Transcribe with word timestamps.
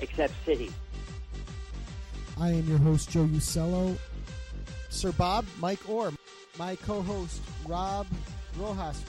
except 0.00 0.32
City. 0.44 0.70
I 2.38 2.50
am 2.50 2.68
your 2.68 2.78
host, 2.78 3.10
Joe 3.10 3.24
Usello. 3.24 3.96
Sir 4.88 5.12
Bob, 5.12 5.46
Mike 5.60 5.88
Orr. 5.88 6.12
My 6.58 6.76
co 6.76 7.02
host, 7.02 7.40
Rob 7.66 8.06
Rojas. 8.58 9.02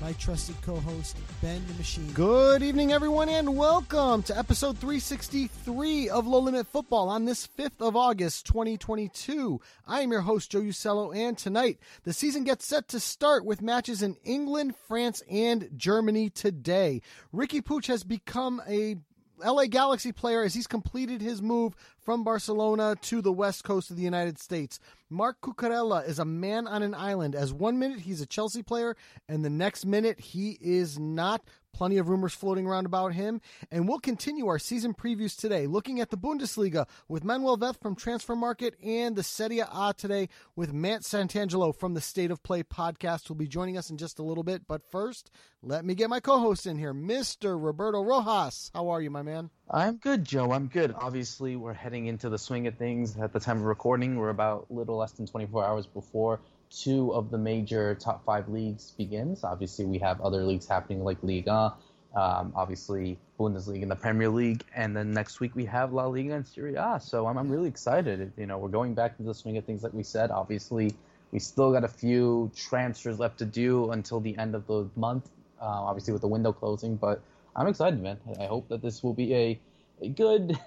My 0.00 0.12
trusted 0.14 0.56
co 0.62 0.76
host, 0.80 1.16
Ben 1.40 1.62
the 1.68 1.74
Machine. 1.74 2.10
Good 2.12 2.62
evening, 2.62 2.92
everyone, 2.92 3.28
and 3.28 3.56
welcome 3.56 4.24
to 4.24 4.36
episode 4.36 4.76
363 4.78 6.08
of 6.08 6.26
Low 6.26 6.40
Limit 6.40 6.72
Futbol 6.72 7.06
on 7.06 7.24
this 7.24 7.46
5th 7.46 7.80
of 7.80 7.94
August, 7.94 8.46
2022. 8.46 9.60
I 9.86 10.00
am 10.00 10.10
your 10.10 10.22
host, 10.22 10.50
Joe 10.50 10.62
Usello, 10.62 11.14
and 11.14 11.38
tonight 11.38 11.78
the 12.02 12.12
season 12.12 12.42
gets 12.42 12.66
set 12.66 12.88
to 12.88 12.98
start 12.98 13.44
with 13.44 13.62
matches 13.62 14.02
in 14.02 14.16
England, 14.24 14.74
France, 14.88 15.22
and 15.30 15.70
Germany 15.76 16.30
today. 16.30 17.00
Riqui 17.32 17.62
Puig 17.62 17.86
has 17.86 18.02
become 18.02 18.60
a 18.66 18.96
LA 19.44 19.66
Galaxy 19.66 20.12
player 20.12 20.42
as 20.42 20.54
he's 20.54 20.66
completed 20.66 21.20
his 21.20 21.42
move 21.42 21.74
from 22.04 22.24
Barcelona 22.24 22.96
to 23.02 23.22
the 23.22 23.32
west 23.32 23.64
coast 23.64 23.90
of 23.90 23.96
the 23.96 24.02
United 24.02 24.38
States. 24.38 24.78
Marc 25.08 25.40
Cucurella 25.40 26.06
is 26.08 26.18
a 26.18 26.24
man 26.24 26.66
on 26.66 26.82
an 26.82 26.94
island 26.94 27.34
as 27.34 27.52
one 27.52 27.78
minute 27.78 28.00
he's 28.00 28.20
a 28.20 28.26
Chelsea 28.26 28.62
player 28.62 28.96
and 29.28 29.44
the 29.44 29.50
next 29.50 29.84
minute 29.84 30.18
he 30.18 30.58
is 30.60 30.98
not. 30.98 31.42
Plenty 31.74 31.96
of 31.96 32.10
rumors 32.10 32.34
floating 32.34 32.66
around 32.66 32.84
about 32.84 33.14
him. 33.14 33.40
And 33.70 33.88
we'll 33.88 33.98
continue 33.98 34.46
our 34.46 34.58
season 34.58 34.92
previews 34.92 35.34
today, 35.34 35.66
looking 35.66 36.00
at 36.00 36.10
the 36.10 36.18
Bundesliga 36.18 36.86
with 37.08 37.24
Manuel 37.24 37.56
Veth 37.56 37.80
from 37.80 37.96
Transfermarkt 37.96 38.72
and 38.84 39.16
the 39.16 39.22
Serie 39.22 39.60
A 39.60 39.94
today 39.96 40.28
with 40.54 40.74
Matt 40.74 41.00
Santangelo 41.00 41.74
from 41.74 41.94
the 41.94 42.02
State 42.02 42.30
of 42.30 42.42
Play 42.42 42.62
podcast 42.62 43.26
who'll 43.26 43.36
be 43.36 43.48
joining 43.48 43.78
us 43.78 43.88
in 43.88 43.96
just 43.96 44.18
a 44.18 44.22
little 44.22 44.44
bit. 44.44 44.66
But 44.66 44.82
first, 44.90 45.30
let 45.62 45.82
me 45.82 45.94
get 45.94 46.10
my 46.10 46.20
co-host 46.20 46.66
in 46.66 46.76
here, 46.76 46.92
Mr. 46.92 47.58
Roberto 47.58 48.02
Rojas. 48.02 48.70
How 48.74 48.90
are 48.90 49.00
you, 49.00 49.10
my 49.10 49.22
man? 49.22 49.48
I'm 49.70 49.96
good, 49.96 50.24
Joe. 50.24 50.52
I'm 50.52 50.66
good. 50.66 50.94
Obviously, 50.98 51.56
we're 51.56 51.72
heading 51.72 52.06
into 52.06 52.28
the 52.28 52.38
swing 52.38 52.66
of 52.66 52.76
things 52.76 53.16
at 53.16 53.32
the 53.32 53.40
time 53.40 53.58
of 53.58 53.64
recording. 53.64 54.16
We're 54.16 54.28
about 54.28 54.66
a 54.70 54.72
little 54.72 54.96
less 54.96 55.12
than 55.12 55.26
24 55.26 55.64
hours 55.64 55.86
before 55.86 56.40
two 56.70 57.12
of 57.14 57.30
the 57.30 57.38
major 57.38 57.94
top 57.94 58.24
five 58.24 58.48
leagues 58.48 58.90
begins. 58.92 59.44
Obviously, 59.44 59.84
we 59.84 59.98
have 59.98 60.20
other 60.20 60.44
leagues 60.44 60.66
happening 60.66 61.04
like 61.04 61.18
Liga, 61.22 61.74
um, 62.14 62.52
obviously 62.54 63.18
Bundesliga 63.38 63.82
and 63.82 63.90
the 63.90 63.96
Premier 63.96 64.28
League, 64.28 64.64
and 64.74 64.96
then 64.96 65.12
next 65.12 65.40
week 65.40 65.54
we 65.54 65.64
have 65.66 65.92
La 65.92 66.06
Liga 66.06 66.34
and 66.34 66.46
Serie 66.46 66.74
A. 66.74 67.00
So 67.02 67.26
I'm, 67.26 67.38
I'm 67.38 67.48
really 67.48 67.68
excited. 67.68 68.32
You 68.36 68.46
know, 68.46 68.58
we're 68.58 68.68
going 68.68 68.94
back 68.94 69.16
to 69.18 69.22
the 69.22 69.34
swing 69.34 69.56
of 69.56 69.64
things 69.64 69.82
like 69.82 69.92
we 69.94 70.02
said. 70.02 70.30
Obviously, 70.30 70.94
we 71.30 71.38
still 71.38 71.72
got 71.72 71.84
a 71.84 71.88
few 71.88 72.50
transfers 72.54 73.18
left 73.18 73.38
to 73.38 73.44
do 73.44 73.90
until 73.92 74.20
the 74.20 74.36
end 74.36 74.54
of 74.54 74.66
the 74.66 74.88
month. 74.96 75.30
Uh, 75.60 75.64
obviously, 75.64 76.12
with 76.12 76.22
the 76.22 76.28
window 76.28 76.52
closing, 76.52 76.96
but 76.96 77.22
I'm 77.54 77.66
excited, 77.66 78.00
man. 78.02 78.18
I 78.40 78.46
hope 78.46 78.68
that 78.68 78.82
this 78.82 79.02
will 79.02 79.14
be 79.14 79.34
a 79.34 79.60
a 80.00 80.08
good. 80.08 80.58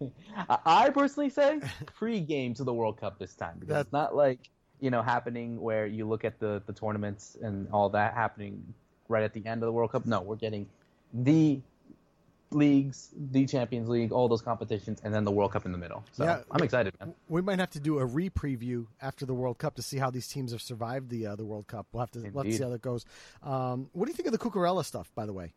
I 0.66 0.90
personally 0.90 1.30
say 1.30 1.60
pre-game 1.96 2.54
to 2.54 2.64
the 2.64 2.72
World 2.72 2.98
Cup 3.00 3.18
this 3.18 3.34
time 3.34 3.56
because 3.58 3.74
That- 3.74 3.80
it's 3.82 3.92
not 3.92 4.14
like 4.14 4.40
you 4.80 4.90
know 4.90 5.02
happening 5.02 5.60
where 5.60 5.86
you 5.86 6.06
look 6.06 6.24
at 6.24 6.38
the 6.38 6.62
the 6.66 6.72
tournaments 6.72 7.36
and 7.40 7.68
all 7.72 7.88
that 7.90 8.14
happening 8.14 8.74
right 9.08 9.22
at 9.22 9.32
the 9.32 9.44
end 9.46 9.62
of 9.62 9.66
the 9.66 9.72
World 9.72 9.92
Cup. 9.92 10.06
No, 10.06 10.20
we're 10.20 10.36
getting 10.36 10.66
the 11.12 11.60
leagues, 12.50 13.10
the 13.32 13.46
Champions 13.46 13.88
League, 13.88 14.12
all 14.12 14.28
those 14.28 14.42
competitions, 14.42 15.00
and 15.02 15.12
then 15.12 15.24
the 15.24 15.30
World 15.32 15.52
Cup 15.52 15.66
in 15.66 15.72
the 15.72 15.78
middle. 15.78 16.04
So 16.12 16.24
Yeah. 16.24 16.42
I'm 16.52 16.62
excited, 16.62 16.94
man. 17.00 17.12
We 17.28 17.42
might 17.42 17.58
have 17.58 17.70
to 17.70 17.80
do 17.80 17.98
a 17.98 18.04
re-preview 18.04 18.86
after 19.02 19.26
the 19.26 19.34
World 19.34 19.58
Cup 19.58 19.74
to 19.74 19.82
see 19.82 19.98
how 19.98 20.10
these 20.10 20.28
teams 20.28 20.52
have 20.52 20.62
survived 20.62 21.10
the 21.10 21.26
uh, 21.26 21.36
the 21.36 21.44
World 21.44 21.66
Cup. 21.66 21.86
We'll 21.92 22.00
have 22.02 22.12
to 22.12 22.20
we'll 22.20 22.44
have 22.44 22.52
to 22.52 22.56
see 22.56 22.62
how 22.62 22.70
that 22.70 22.82
goes. 22.82 23.04
Um, 23.42 23.88
what 23.92 24.06
do 24.06 24.12
you 24.12 24.14
think 24.16 24.28
of 24.28 24.32
the 24.32 24.38
Cucurella 24.38 24.84
stuff, 24.84 25.10
by 25.16 25.26
the 25.26 25.32
way? 25.32 25.52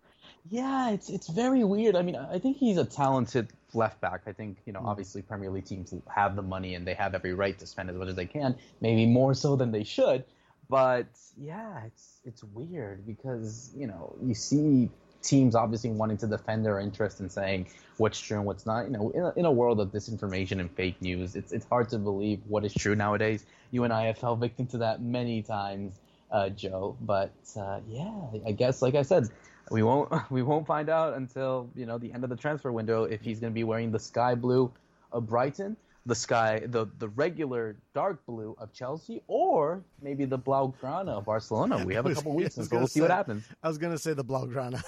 Yeah, 0.50 0.92
it's 0.92 1.10
it's 1.10 1.28
very 1.28 1.64
weird. 1.64 1.96
I 1.96 2.02
mean, 2.02 2.16
I 2.16 2.40
think 2.40 2.58
he's 2.58 2.78
a 2.78 2.86
talented 2.86 3.50
left 3.74 4.00
back. 4.02 4.22
I 4.28 4.34
think 4.34 4.58
you 4.66 4.74
know, 4.74 4.82
obviously, 4.86 5.22
Premier 5.22 5.50
League 5.50 5.66
teams 5.66 5.94
have 6.14 6.36
the 6.36 6.42
money 6.42 6.76
and 6.76 6.86
they 6.88 6.94
have 6.94 7.16
every 7.16 7.34
right 7.34 7.58
to 7.60 7.66
spend 7.66 7.90
as 7.90 7.96
much 7.96 8.08
as 8.10 8.16
they 8.16 8.26
can, 8.26 8.56
maybe 8.80 9.06
more 9.06 9.34
so 9.34 9.56
than 9.56 9.72
they 9.72 9.84
should. 9.84 10.24
But 10.70 11.08
yeah, 11.38 11.84
it's 11.86 12.20
it's 12.24 12.44
weird 12.44 13.06
because 13.08 13.72
you 13.76 13.88
know 13.88 14.16
you 14.22 14.34
see 14.36 14.90
teams 15.24 15.56
obviously 15.56 15.90
wanting 15.90 16.18
to 16.18 16.28
defend 16.28 16.66
their 16.66 16.80
interest 16.80 17.20
and 17.20 17.32
saying 17.32 17.68
what's 17.98 18.20
true 18.20 18.38
and 18.38 18.46
what's 18.46 18.66
not. 18.66 18.86
You 18.86 18.92
know, 18.92 19.10
in 19.12 19.24
a, 19.24 19.34
in 19.38 19.46
a 19.46 19.52
world 19.52 19.80
of 19.80 19.92
disinformation 19.92 20.60
and 20.60 20.70
fake 20.72 21.02
news, 21.02 21.36
it's 21.36 21.52
it's 21.52 21.66
hard 21.66 21.90
to 21.90 21.98
believe 21.98 22.42
what 22.48 22.64
is 22.64 22.74
true 22.74 22.96
nowadays. 22.96 23.46
You 23.72 23.84
and 23.86 23.92
I 23.92 24.06
have 24.06 24.18
fell 24.18 24.36
victim 24.36 24.68
to 24.68 24.78
that 24.80 25.02
many 25.02 25.42
times, 25.42 26.00
uh, 26.32 26.50
Joe. 26.50 26.96
But 27.02 27.34
uh, 27.60 27.80
yeah, 27.88 28.14
I 28.46 28.52
guess 28.52 28.82
like 28.82 28.96
I 28.96 29.02
said, 29.02 29.30
we 29.72 29.84
won't 29.84 30.12
we 30.32 30.42
won't 30.42 30.66
find 30.66 30.90
out 30.90 31.16
until 31.16 31.70
you 31.76 31.86
know 31.86 31.98
the 31.98 32.12
end 32.14 32.24
of 32.24 32.30
the 32.30 32.36
transfer 32.36 32.72
window 32.72 33.04
if 33.04 33.22
he's 33.22 33.40
going 33.40 33.52
to 33.52 33.56
be 33.56 33.64
wearing 33.64 33.92
the 33.92 34.00
sky 34.00 34.36
blue 34.36 34.72
of 35.12 35.26
Brighton, 35.28 35.78
the 36.08 36.16
sky 36.16 36.62
the 36.66 36.88
the 36.98 37.10
regular 37.10 37.76
dark 37.94 38.26
blue 38.26 38.56
of 38.58 38.72
Chelsea, 38.74 39.22
or 39.28 39.84
maybe 40.02 40.26
the 40.26 40.40
blaugrana 40.40 41.10
of 41.10 41.26
Barcelona. 41.26 41.86
We 41.86 41.94
have 41.96 42.06
a 42.06 42.16
couple 42.16 42.34
weeks, 42.34 42.58
and 42.58 42.66
so 42.66 42.70
we'll 42.72 42.80
gonna 42.82 42.90
see 42.90 43.02
what 43.02 43.12
happens. 43.12 43.44
I 43.62 43.68
was 43.68 43.78
going 43.78 43.94
to 43.94 44.00
say 44.00 44.14
the 44.14 44.24
Blaugrana. 44.24 44.82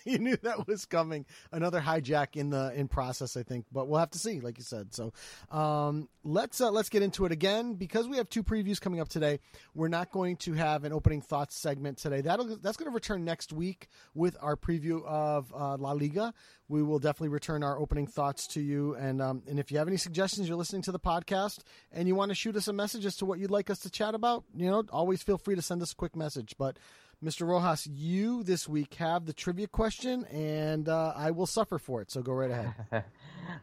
you 0.04 0.18
knew 0.18 0.36
that 0.42 0.66
was 0.66 0.86
coming. 0.86 1.26
Another 1.50 1.80
hijack 1.80 2.36
in 2.36 2.50
the 2.50 2.72
in 2.74 2.88
process, 2.88 3.36
I 3.36 3.42
think, 3.42 3.66
but 3.72 3.88
we'll 3.88 3.98
have 3.98 4.10
to 4.12 4.18
see, 4.18 4.40
like 4.40 4.58
you 4.58 4.64
said. 4.64 4.94
So 4.94 5.12
um, 5.50 6.08
let's 6.24 6.60
uh, 6.60 6.70
let's 6.70 6.88
get 6.88 7.02
into 7.02 7.24
it 7.24 7.32
again 7.32 7.74
because 7.74 8.06
we 8.06 8.16
have 8.18 8.28
two 8.28 8.44
previews 8.44 8.80
coming 8.80 9.00
up 9.00 9.08
today. 9.08 9.40
We're 9.74 9.88
not 9.88 10.12
going 10.12 10.36
to 10.38 10.52
have 10.52 10.84
an 10.84 10.92
opening 10.92 11.20
thoughts 11.20 11.56
segment 11.56 11.98
today. 11.98 12.20
That'll 12.20 12.56
that's 12.56 12.76
going 12.76 12.90
to 12.90 12.94
return 12.94 13.24
next 13.24 13.52
week 13.52 13.88
with 14.14 14.36
our 14.40 14.56
preview 14.56 15.04
of 15.04 15.52
uh, 15.52 15.76
La 15.76 15.92
Liga. 15.92 16.32
We 16.68 16.82
will 16.82 16.98
definitely 16.98 17.28
return 17.28 17.62
our 17.62 17.78
opening 17.78 18.06
thoughts 18.06 18.46
to 18.48 18.60
you, 18.60 18.94
and 18.96 19.22
um, 19.22 19.42
and 19.48 19.60
if 19.60 19.70
you 19.70 19.78
have 19.78 19.86
any 19.86 19.96
suggestions, 19.96 20.48
you're 20.48 20.56
listening 20.56 20.82
to 20.82 20.92
the 20.92 20.98
podcast 20.98 21.60
and 21.92 22.08
you 22.08 22.14
want 22.14 22.30
to 22.30 22.34
shoot 22.34 22.56
us 22.56 22.66
a 22.68 22.72
message 22.72 23.06
as 23.06 23.16
to 23.16 23.24
what 23.24 23.38
you'd 23.38 23.50
like 23.50 23.70
us 23.70 23.78
to 23.80 23.90
chat 23.90 24.14
about, 24.14 24.44
you 24.54 24.68
know, 24.68 24.84
always 24.90 25.22
feel 25.22 25.38
free 25.38 25.54
to 25.54 25.62
send 25.62 25.80
us 25.82 25.92
a 25.92 25.94
quick 25.94 26.16
message. 26.16 26.54
But 26.58 26.76
Mr. 27.24 27.46
Rojas, 27.48 27.86
you 27.86 28.42
this 28.42 28.68
week 28.68 28.94
have 28.94 29.24
the 29.24 29.32
trivia 29.32 29.66
question, 29.68 30.24
and 30.26 30.88
uh, 30.88 31.12
I 31.16 31.30
will 31.30 31.46
suffer 31.46 31.78
for 31.78 32.02
it. 32.02 32.10
So 32.10 32.20
go 32.20 32.32
right 32.32 32.50
ahead. 32.50 32.74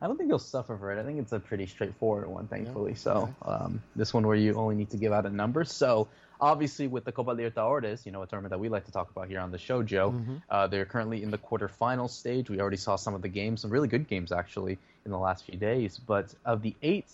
I 0.02 0.08
don't 0.08 0.18
think 0.18 0.30
you'll 0.30 0.40
suffer 0.40 0.76
for 0.78 0.92
it. 0.92 1.00
I 1.00 1.04
think 1.04 1.20
it's 1.20 1.34
a 1.34 1.40
pretty 1.40 1.68
straightforward 1.68 2.28
one, 2.28 2.48
thankfully. 2.48 2.92
Yeah, 2.94 2.98
So 2.98 3.36
um, 3.44 3.84
this 3.96 4.14
one 4.14 4.26
where 4.26 4.36
you 4.36 4.56
only 4.56 4.76
need 4.76 4.90
to 4.90 4.98
give 4.98 5.14
out 5.14 5.26
a 5.26 5.30
number. 5.30 5.64
So 5.66 6.08
obviously 6.42 6.88
with 6.88 7.06
the 7.06 7.12
Copa 7.12 7.32
Libertadores, 7.36 8.06
you 8.06 8.12
know, 8.12 8.22
a 8.22 8.28
tournament 8.28 8.52
that 8.52 8.60
we 8.60 8.70
like 8.70 8.86
to 8.86 8.92
talk 8.92 9.10
about 9.12 9.28
here 9.28 9.40
on 9.40 9.52
the 9.52 9.58
show, 9.58 9.82
Joe, 9.84 10.12
Mm-hmm. 10.12 10.36
uh, 10.50 10.68
they're 10.68 10.86
currently 10.86 11.24
in 11.24 11.32
the 11.32 11.38
quarterfinal 11.38 12.10
stage. 12.10 12.50
We 12.50 12.60
already 12.60 12.78
saw 12.78 12.96
some 12.96 13.14
of 13.14 13.22
the 13.22 13.30
games, 13.30 13.62
some 13.62 13.72
really 13.72 13.88
good 13.88 14.08
games 14.08 14.32
actually 14.32 14.78
in 15.06 15.12
the 15.12 15.18
last 15.18 15.46
few 15.46 15.58
days. 15.58 15.98
But 15.98 16.34
of 16.46 16.62
the 16.62 16.76
eight 16.82 17.08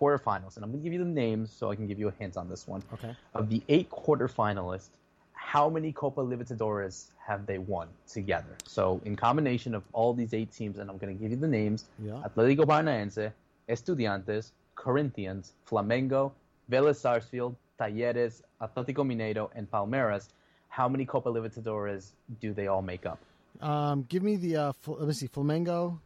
quarterfinals, 0.00 0.56
and 0.56 0.64
I'm 0.64 0.70
going 0.70 0.82
to 0.82 0.84
give 0.84 0.92
you 0.92 1.04
the 1.04 1.10
names 1.10 1.52
so 1.52 1.70
I 1.70 1.76
can 1.76 1.86
give 1.86 1.98
you 1.98 2.08
a 2.08 2.12
hint 2.18 2.36
on 2.36 2.48
this 2.48 2.66
one. 2.66 2.82
Okay. 2.94 3.14
Of 3.34 3.48
the 3.50 3.62
eight 3.68 3.90
quarterfinalists, 3.90 4.88
how 5.32 5.68
many 5.68 5.92
Copa 5.92 6.20
Libertadores 6.20 7.06
have 7.26 7.46
they 7.46 7.58
won 7.58 7.88
together? 8.08 8.56
So 8.66 9.00
in 9.04 9.16
combination 9.16 9.74
of 9.74 9.82
all 9.92 10.14
these 10.14 10.32
eight 10.34 10.52
teams, 10.52 10.78
and 10.78 10.88
I'm 10.90 10.98
going 10.98 11.14
to 11.16 11.20
give 11.20 11.30
you 11.30 11.36
the 11.36 11.48
names: 11.48 11.84
Yeah. 12.02 12.22
Atlético 12.26 12.64
Paranaense, 12.66 13.32
Estudiantes, 13.68 14.50
Corinthians, 14.74 15.52
Flamengo, 15.68 16.32
Vélez 16.70 16.96
Sarsfield, 16.96 17.54
Talleres, 17.80 18.42
Atlético 18.60 19.04
Mineiro, 19.04 19.48
and 19.54 19.70
Palmeiras. 19.70 20.28
How 20.68 20.88
many 20.88 21.04
Copa 21.04 21.30
Libertadores 21.30 22.12
do 22.40 22.52
they 22.52 22.66
all 22.66 22.82
make 22.82 23.06
up? 23.06 23.18
Um, 23.60 24.04
give 24.08 24.22
me 24.22 24.36
the. 24.36 24.56
Uh, 24.56 24.72
fl- 24.72 24.92
let 24.92 25.08
me 25.08 25.14
see. 25.14 25.28
Flamengo. 25.28 25.98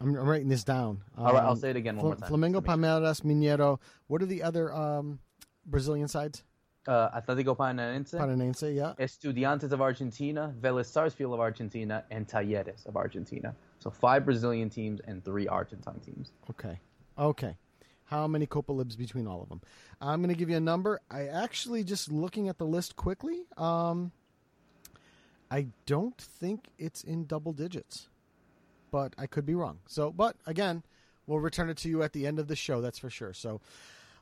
I'm, 0.00 0.16
I'm 0.16 0.28
writing 0.28 0.48
this 0.48 0.64
down. 0.64 1.02
Um, 1.16 1.26
All 1.26 1.32
right, 1.34 1.42
I'll 1.42 1.56
say 1.56 1.70
it 1.70 1.76
again 1.76 1.96
one 1.96 2.02
Fl- 2.02 2.06
more 2.06 2.16
time. 2.16 2.30
Flamengo, 2.30 2.62
Just 2.62 2.66
to 2.66 2.76
make 2.76 2.90
Palmeiras, 2.90 3.22
Mineiro. 3.22 3.78
What 4.06 4.22
are 4.22 4.26
the 4.26 4.42
other 4.42 4.72
um, 4.72 5.18
Brazilian 5.66 6.08
sides? 6.08 6.42
Uh, 6.86 7.20
Atlético 7.20 7.54
Paranaense, 7.54 8.14
Paranense, 8.14 8.74
yeah. 8.74 8.94
Estudiantes 8.98 9.72
of 9.72 9.82
Argentina, 9.82 10.54
Vélez 10.58 10.86
Sarsfield 10.86 11.34
of 11.34 11.40
Argentina, 11.40 12.02
and 12.10 12.26
Talleres 12.26 12.86
of 12.86 12.96
Argentina. 12.96 13.54
So 13.80 13.90
five 13.90 14.24
Brazilian 14.24 14.70
teams 14.70 15.00
and 15.06 15.22
three 15.22 15.46
Argentine 15.46 16.00
teams. 16.00 16.32
Okay. 16.48 16.80
Okay. 17.18 17.54
How 18.10 18.26
many 18.26 18.44
Copa 18.44 18.72
Libs 18.72 18.96
between 18.96 19.28
all 19.28 19.40
of 19.40 19.48
them? 19.48 19.60
I'm 20.00 20.20
going 20.20 20.34
to 20.34 20.38
give 20.38 20.50
you 20.50 20.56
a 20.56 20.60
number. 20.60 21.00
I 21.08 21.28
actually 21.28 21.84
just 21.84 22.10
looking 22.10 22.48
at 22.48 22.58
the 22.58 22.66
list 22.66 22.96
quickly. 22.96 23.42
Um, 23.56 24.10
I 25.48 25.68
don't 25.86 26.18
think 26.18 26.70
it's 26.76 27.04
in 27.04 27.26
double 27.26 27.52
digits, 27.52 28.08
but 28.90 29.14
I 29.16 29.26
could 29.26 29.46
be 29.46 29.54
wrong. 29.54 29.78
So, 29.86 30.10
but 30.10 30.34
again, 30.44 30.82
we'll 31.28 31.38
return 31.38 31.70
it 31.70 31.76
to 31.78 31.88
you 31.88 32.02
at 32.02 32.12
the 32.12 32.26
end 32.26 32.40
of 32.40 32.48
the 32.48 32.56
show. 32.56 32.80
That's 32.80 32.98
for 32.98 33.10
sure. 33.10 33.32
So, 33.32 33.60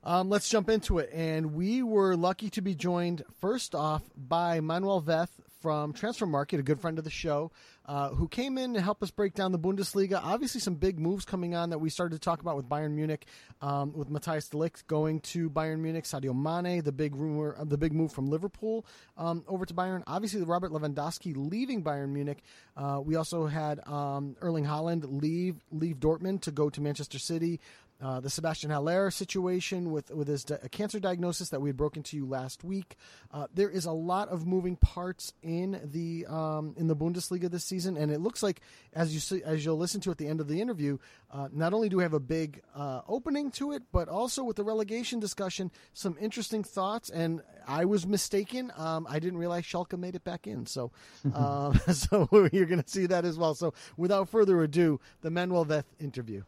um, 0.05 0.29
let's 0.29 0.51
jump 0.51 0.69
into 0.69 0.99
it. 0.99 1.09
And 1.11 1.55
we 1.55 1.83
were 1.83 2.15
lucky 2.15 2.51
to 2.51 2.61
be 2.61 2.75
joined 2.75 3.23
first 3.41 3.75
off 3.75 4.03
by 4.15 4.61
Manuel 4.61 5.01
Veth 5.01 5.41
from 5.61 5.93
Transfermarkt, 5.93 6.59
a 6.59 6.63
good 6.63 6.81
friend 6.81 6.99
of 6.99 7.05
the 7.05 7.11
show, 7.11 7.51
uh, 7.87 8.11
who 8.11 8.29
came 8.29 8.59
in 8.59 8.75
to 8.75 8.81
help 8.81 9.03
us 9.03 9.11
break 9.11 9.35
down 9.35 9.53
the 9.53 9.59
Bundesliga. 9.59 10.21
Obviously, 10.23 10.61
some 10.61 10.75
big 10.75 10.99
moves 10.99 11.25
coming 11.25 11.55
on 11.55 11.71
that 11.71 11.79
we 11.79 11.91
started 11.91 12.15
to 12.15 12.21
talk 12.21 12.41
about 12.41 12.57
with 12.57 12.69
Bayern 12.69 12.93
Munich, 12.93 13.27
um, 13.61 13.93
with 13.93 14.11
Matthijs 14.11 14.51
de 14.51 14.57
Ligt 14.57 14.87
going 14.87 15.21
to 15.21 15.51
Bayern 15.51 15.81
Munich, 15.81 16.05
Sadio 16.05 16.35
Mane, 16.35 16.83
the 16.83 16.93
big 16.93 17.17
rumor, 17.17 17.57
uh, 17.59 17.65
the 17.65 17.79
big 17.79 17.93
move 17.93 18.13
from 18.13 18.29
Liverpool 18.29 18.87
um, 19.17 19.45
over 19.49 19.65
to 19.65 19.75
Bayern. 19.75 20.03
Obviously, 20.07 20.43
Robert 20.43 20.71
Lewandowski 20.71 21.35
leaving 21.37 21.83
Bayern 21.83 22.11
Munich. 22.11 22.43
Uh, 22.77 23.01
we 23.03 23.17
also 23.17 23.47
had 23.47 23.87
um, 23.89 24.37
Erling 24.41 24.65
Haaland 24.65 25.21
leave 25.21 25.57
leave 25.73 25.97
Dortmund 25.97 26.43
to 26.43 26.51
go 26.51 26.71
to 26.71 26.81
Manchester 26.81 27.19
City. 27.19 27.61
Uh, 28.01 28.21
the 28.21 28.31
Sebastian 28.31 28.71
Haller 28.71 29.11
situation 29.11 29.91
with 29.91 30.11
with 30.13 30.29
his 30.29 30.45
di- 30.45 30.59
cancer 30.71 31.01
diagnosis 31.01 31.49
that 31.49 31.61
we 31.61 31.69
had 31.69 31.77
broken 31.77 32.05
to 32.05 32.17
you 32.17 32.27
last 32.27 32.63
week. 32.63 32.97
Uh, 33.33 33.49
there 33.53 33.69
is 33.69 33.87
a 33.87 33.93
lot 33.93 34.29
of 34.29 34.47
moving 34.47 34.77
parts 34.77 35.33
in 35.43 35.81
the 35.83 36.25
um, 36.27 36.75
in 36.77 36.87
the 36.87 36.95
Bundesliga 36.95 37.51
this 37.51 37.65
season, 37.65 37.97
and 37.97 38.13
it 38.13 38.21
looks 38.21 38.41
like 38.41 38.61
as 38.93 39.13
you 39.13 39.19
see, 39.19 39.43
as 39.43 39.65
you'll 39.65 39.77
listen 39.77 40.01
to 40.03 40.13
at 40.13 40.19
the 40.19 40.29
end 40.29 40.41
of 40.41 40.47
the 40.47 40.61
interview, 40.61 40.99
uh, 41.33 41.49
not 41.53 41.73
only 41.73 41.89
do 41.89 41.97
we 41.97 42.05
have 42.05 42.13
a 42.13 42.21
big 42.21 42.63
uh, 42.73 43.01
opening 43.09 43.51
to 43.51 43.73
it, 43.73 43.83
but 43.91 44.09
also 44.09 44.45
with 44.45 44.55
the 44.55 44.65
relegation 44.65 45.19
discussion, 45.19 45.73
some 45.93 46.17
interesting 46.21 46.63
thoughts. 46.63 47.11
And 47.11 47.43
I 47.67 47.85
was 47.85 48.07
mistaken; 48.07 48.73
um, 48.77 49.09
I 49.11 49.19
didn't 49.19 49.41
realize 49.41 49.65
Schalke 49.65 49.99
made 49.99 50.15
it 50.15 50.23
back 50.23 50.47
in. 50.47 50.67
So, 50.67 50.93
um, 51.35 51.81
so 51.93 52.29
you're 52.53 52.67
going 52.67 52.83
to 52.83 52.89
see 52.89 53.07
that 53.07 53.25
as 53.25 53.37
well. 53.37 53.57
So, 53.57 53.75
without 53.97 54.29
further 54.29 54.63
ado, 54.63 55.01
the 55.23 55.31
Manuel 55.31 55.67
Veth 55.67 55.85
interview. 55.99 56.45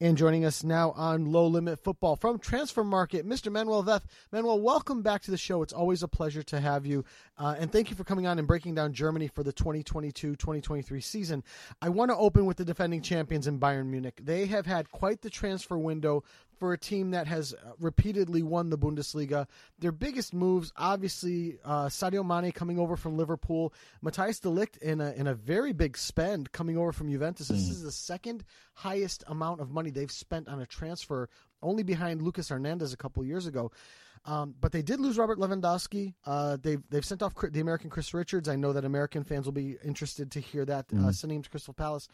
And 0.00 0.16
joining 0.16 0.44
us 0.44 0.62
now 0.62 0.92
on 0.92 1.32
Low 1.32 1.48
Limit 1.48 1.82
Futbol 1.82 2.20
from 2.20 2.38
Transfermarkt, 2.38 3.24
Mr. 3.24 3.50
Manuel 3.50 3.82
Veth. 3.82 4.04
Manuel, 4.30 4.60
welcome 4.60 5.02
back 5.02 5.22
to 5.22 5.32
the 5.32 5.36
show. 5.36 5.60
It's 5.60 5.72
always 5.72 6.04
a 6.04 6.08
pleasure 6.08 6.44
to 6.44 6.60
have 6.60 6.86
you. 6.86 7.04
Uh, 7.36 7.56
and 7.58 7.72
thank 7.72 7.90
you 7.90 7.96
for 7.96 8.04
coming 8.04 8.24
on 8.24 8.38
and 8.38 8.46
breaking 8.46 8.76
down 8.76 8.92
Germany 8.92 9.26
for 9.26 9.42
the 9.42 9.52
2022 9.52 10.36
2023 10.36 11.00
season. 11.00 11.42
I 11.82 11.88
want 11.88 12.12
to 12.12 12.16
open 12.16 12.46
with 12.46 12.58
the 12.58 12.64
defending 12.64 13.02
champions 13.02 13.48
in 13.48 13.58
Bayern 13.58 13.86
Munich. 13.86 14.20
They 14.22 14.46
have 14.46 14.66
had 14.66 14.88
quite 14.92 15.22
the 15.22 15.30
transfer 15.30 15.76
window 15.76 16.22
for 16.58 16.72
a 16.72 16.78
team 16.78 17.12
that 17.12 17.26
has 17.26 17.54
uh, 17.54 17.72
repeatedly 17.78 18.42
won 18.42 18.70
the 18.70 18.78
Bundesliga. 18.78 19.46
Their 19.78 19.92
biggest 19.92 20.34
moves, 20.34 20.72
obviously, 20.76 21.58
uh, 21.64 21.86
Sadio 21.86 22.26
Mane 22.26 22.52
coming 22.52 22.78
over 22.78 22.96
from 22.96 23.16
Liverpool, 23.16 23.72
Matthijs 24.04 24.40
de 24.40 24.48
Ligt 24.48 24.78
in 24.78 25.00
a 25.00 25.12
in 25.12 25.26
a 25.26 25.34
very 25.34 25.72
big 25.72 25.96
spend 25.96 26.52
coming 26.52 26.76
over 26.76 26.92
from 26.92 27.10
Juventus. 27.10 27.48
This 27.48 27.68
is 27.68 27.82
the 27.82 27.92
second 27.92 28.44
highest 28.74 29.24
amount 29.26 29.60
of 29.60 29.70
money 29.70 29.90
they've 29.90 30.10
spent 30.10 30.48
on 30.48 30.60
a 30.60 30.66
transfer, 30.66 31.28
only 31.62 31.82
behind 31.82 32.22
Lucas 32.22 32.48
Hernandez 32.48 32.92
a 32.92 32.96
couple 32.96 33.24
years 33.24 33.46
ago. 33.46 33.70
Um, 34.24 34.54
but 34.60 34.72
they 34.72 34.82
did 34.82 35.00
lose 35.00 35.16
Robert 35.16 35.38
Lewandowski. 35.38 36.14
Uh, 36.26 36.58
they've 36.60 36.82
they've 36.90 37.04
sent 37.04 37.22
off 37.22 37.34
the 37.50 37.60
American 37.60 37.88
Chris 37.88 38.12
Richards. 38.12 38.48
I 38.48 38.56
know 38.56 38.72
that 38.72 38.84
American 38.84 39.24
fans 39.24 39.46
will 39.46 39.52
be 39.52 39.76
interested 39.84 40.32
to 40.32 40.40
hear 40.40 40.64
that 40.64 40.86
uh, 40.92 41.12
sending 41.12 41.36
him 41.36 41.42
to 41.42 41.50
Crystal 41.50 41.74
Palace. 41.74 42.08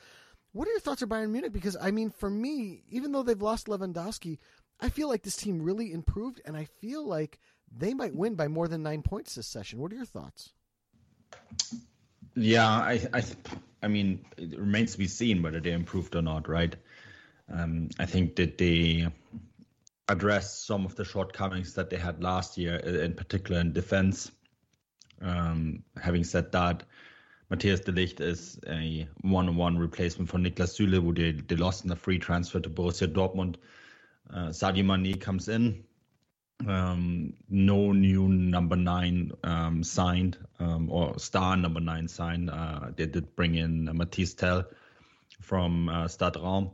What 0.55 0.69
are 0.69 0.71
your 0.71 0.81
thoughts 0.81 1.03
on 1.03 1.09
Bayern 1.09 1.31
Munich? 1.31 1.53
Because 1.53 1.77
I 1.81 1.91
mean, 1.91 2.11
for 2.11 2.31
me, 2.31 2.85
even 2.89 3.11
though 3.11 3.25
they've 3.25 3.43
lost 3.43 3.67
Lewandowski, 3.67 4.39
I 4.81 4.89
feel 4.89 5.09
like 5.09 5.23
this 5.23 5.37
team 5.37 5.61
really 5.61 5.93
improved, 5.93 6.41
and 6.45 6.57
I 6.57 6.67
feel 6.81 7.05
like 7.05 7.41
they 7.77 7.93
might 7.93 8.15
win 8.15 8.37
by 8.37 8.47
more 8.47 8.69
than 8.69 8.85
nine 8.85 9.03
points 9.03 9.35
this 9.35 9.49
session. 9.49 9.81
What 9.81 9.91
are 9.91 9.97
your 9.97 10.05
thoughts? 10.05 10.51
Yeah, 12.37 12.69
I, 12.69 13.01
I, 13.13 13.23
I 13.83 13.89
mean, 13.89 14.25
it 14.37 14.57
remains 14.57 14.93
to 14.93 14.99
be 14.99 15.09
seen 15.09 15.43
whether 15.43 15.59
they 15.59 15.73
improved 15.73 16.15
or 16.15 16.23
not, 16.23 16.49
right? 16.49 16.77
Um, 17.53 17.89
I 17.99 18.07
think 18.07 18.37
that 18.37 18.57
they 18.57 19.09
addressed 20.09 20.67
some 20.67 20.85
of 20.85 20.95
the 20.95 21.05
shortcomings 21.05 21.75
that 21.75 21.91
they 21.91 21.97
had 21.97 22.23
last 22.23 22.57
year, 22.59 22.77
in 22.77 23.15
particular 23.15 23.61
in 23.61 23.73
defense. 23.73 24.31
Um, 25.21 25.83
having 26.01 26.23
said 26.23 26.53
that, 26.53 26.85
Matthijs 27.51 27.85
de 27.85 27.93
Ligt 27.93 28.21
is 28.21 28.59
a 28.69 29.07
one-on-one 29.21 29.79
replacement 29.79 30.31
for 30.31 30.39
Niklas 30.39 30.77
Süle, 30.77 31.03
who 31.03 31.13
they, 31.13 31.33
they 31.33 31.57
lost 31.57 31.85
in 31.85 31.93
a 31.93 31.97
free 31.97 32.19
transfer 32.19 32.61
to 32.61 32.71
Borussia 32.71 33.07
Dortmund. 33.07 33.57
Uh, 34.33 34.49
Sadio 34.49 34.85
Mane 34.85 35.19
comes 35.19 35.49
in. 35.49 35.85
Um, 36.67 37.35
no 37.49 37.93
new 37.93 38.29
number 38.29 38.77
nine 38.77 39.33
um, 39.43 39.83
signed 39.83 40.39
um, 40.61 40.89
or 40.91 41.19
star 41.19 41.57
number 41.57 41.81
nine 41.81 42.09
signed. 42.09 42.49
Uh, 42.49 42.91
they 42.97 43.07
did 43.07 43.35
bring 43.37 43.57
in 43.57 43.87
Mathys 43.87 44.37
Tel 44.37 44.65
from 45.41 45.89
uh, 45.89 46.09
Stade 46.09 46.37
Raum. 46.37 46.71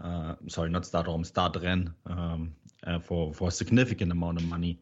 Uh, 0.00 0.36
sorry, 0.48 0.70
not 0.70 0.86
Stade 0.86 1.06
Raum, 1.06 1.24
Stade 1.24 1.62
Rennes 1.62 1.90
um, 2.06 2.54
uh, 2.86 2.98
for 3.00 3.34
for 3.34 3.48
a 3.48 3.50
significant 3.50 4.12
amount 4.12 4.38
of 4.38 4.44
money. 4.46 4.78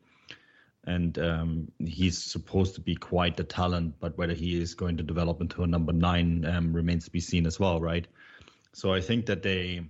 And 0.85 1.17
um, 1.19 1.73
he's 1.79 2.19
supposed 2.19 2.75
to 2.75 2.81
be 2.81 2.97
quite 2.97 3.37
the 3.37 3.45
talent, 3.45 3.95
but 4.01 4.19
whether 4.19 4.35
he 4.35 4.61
is 4.61 4.75
going 4.75 4.97
to 4.97 5.05
develop 5.05 5.41
into 5.41 5.63
a 5.63 5.67
number 5.67 5.93
nine 5.93 6.45
um, 6.45 6.73
remains 6.73 7.05
to 7.05 7.11
be 7.11 7.21
seen 7.21 7.47
as 7.47 7.61
well, 7.61 7.81
right? 7.81 8.07
So 8.73 8.93
I 8.93 9.01
think 9.01 9.27
that 9.27 9.43
they 9.43 9.83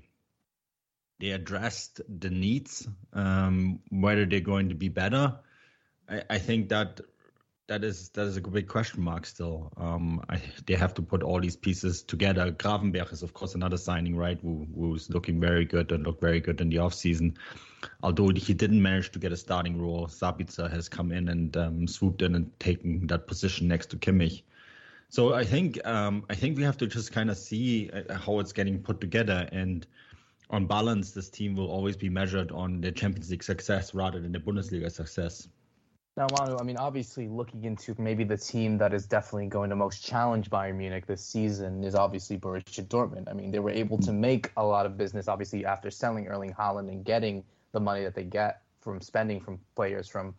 they 1.19 1.31
addressed 1.31 2.01
the 2.09 2.31
needs. 2.31 2.87
Um, 3.13 3.81
whether 3.91 4.27
they're 4.27 4.41
going 4.41 4.71
to 4.71 4.75
be 4.75 4.89
better, 4.89 5.37
I, 6.09 6.23
I 6.29 6.39
think 6.39 6.71
that 6.71 7.01
that 7.69 7.85
is 7.85 8.09
that 8.11 8.27
is 8.27 8.37
a 8.37 8.41
big 8.41 8.67
question 8.69 9.03
mark 9.03 9.25
still. 9.25 9.73
Um, 9.77 10.23
I, 10.29 10.41
they 10.67 10.75
have 10.75 10.95
to 10.95 11.03
put 11.03 11.23
all 11.23 11.41
these 11.41 11.57
pieces 11.57 12.03
together. 12.03 12.51
Gravenberg 12.51 13.13
is 13.13 13.23
of 13.23 13.35
course 13.35 13.55
another 13.55 13.77
signing, 13.77 14.17
right? 14.17 14.39
Who 14.41 14.67
who's 14.75 15.09
looking 15.11 15.41
very 15.41 15.65
good 15.65 15.93
and 15.93 16.05
looked 16.05 16.21
very 16.21 16.41
good 16.41 16.61
in 16.61 16.69
the 16.69 16.79
off 16.79 16.95
season. 16.95 17.37
Although 18.03 18.29
he 18.29 18.55
didn't 18.55 18.83
manage 18.83 19.11
to 19.13 19.19
get 19.19 19.33
a 19.33 19.37
starting 19.37 19.81
role, 19.81 20.07
Sabitzer 20.07 20.71
has 20.71 20.89
come 20.89 21.13
in 21.13 21.29
and 21.29 21.57
um, 21.57 21.87
swooped 21.87 22.23
in 22.23 22.35
and 22.35 22.59
taken 22.61 23.07
that 23.07 23.27
position 23.27 23.69
next 23.69 23.87
to 23.91 23.97
Kimmich. 23.97 24.43
So 25.09 25.35
I 25.35 25.45
think 25.45 25.85
um, 25.87 26.25
I 26.31 26.35
think 26.35 26.57
we 26.57 26.65
have 26.65 26.77
to 26.79 26.87
just 26.87 27.13
kind 27.13 27.31
of 27.31 27.39
see 27.39 27.91
uh, 27.91 28.15
how 28.15 28.41
it's 28.41 28.53
getting 28.53 28.83
put 28.83 29.01
together 29.01 29.49
and 29.53 29.87
on 30.51 30.67
balance, 30.67 31.13
this 31.13 31.31
team 31.31 31.57
will 31.57 31.71
always 31.71 31.97
be 31.97 32.11
measured 32.11 32.53
on 32.53 32.83
the 32.83 32.93
Champions 32.93 33.31
League 33.31 33.43
success 33.43 33.95
rather 33.95 34.21
than 34.21 34.33
the 34.33 34.39
Bundesliga 34.39 34.93
success. 34.93 35.49
Now, 36.15 36.27
Manu, 36.39 36.59
I 36.59 36.63
mean, 36.63 36.77
obviously, 36.77 37.27
looking 37.27 37.65
into 37.65 37.95
maybe 37.99 38.23
the 38.23 38.37
team 38.37 38.77
that 38.79 38.93
is 38.93 39.07
definitely 39.07 39.47
going 39.47 39.71
to 39.71 39.77
most 39.77 40.05
challenge 40.05 40.51
Bayern 40.51 40.77
Munich 40.77 41.07
this 41.07 41.25
season 41.25 41.83
is 41.83 41.95
obviously 41.95 42.37
Borussia 42.37 42.87
Dortmund. 42.87 43.31
I 43.31 43.33
mean, 43.33 43.51
they 43.51 43.61
were 43.61 43.71
able 43.71 43.97
to 43.99 44.11
hmm. 44.11 44.21
make 44.21 44.51
a 44.59 44.65
lot 44.65 44.85
of 44.85 44.99
business, 44.99 45.27
obviously, 45.27 45.65
after 45.65 45.91
selling 45.91 46.29
Erling 46.29 46.53
Haaland 46.53 46.91
and 46.91 47.03
getting 47.03 47.45
the 47.73 47.81
money 47.81 48.03
that 48.05 48.15
they 48.15 48.25
get 48.25 48.61
from 48.81 49.01
spending 49.01 49.41
from 49.41 49.59
players 49.75 50.07
from 50.07 50.35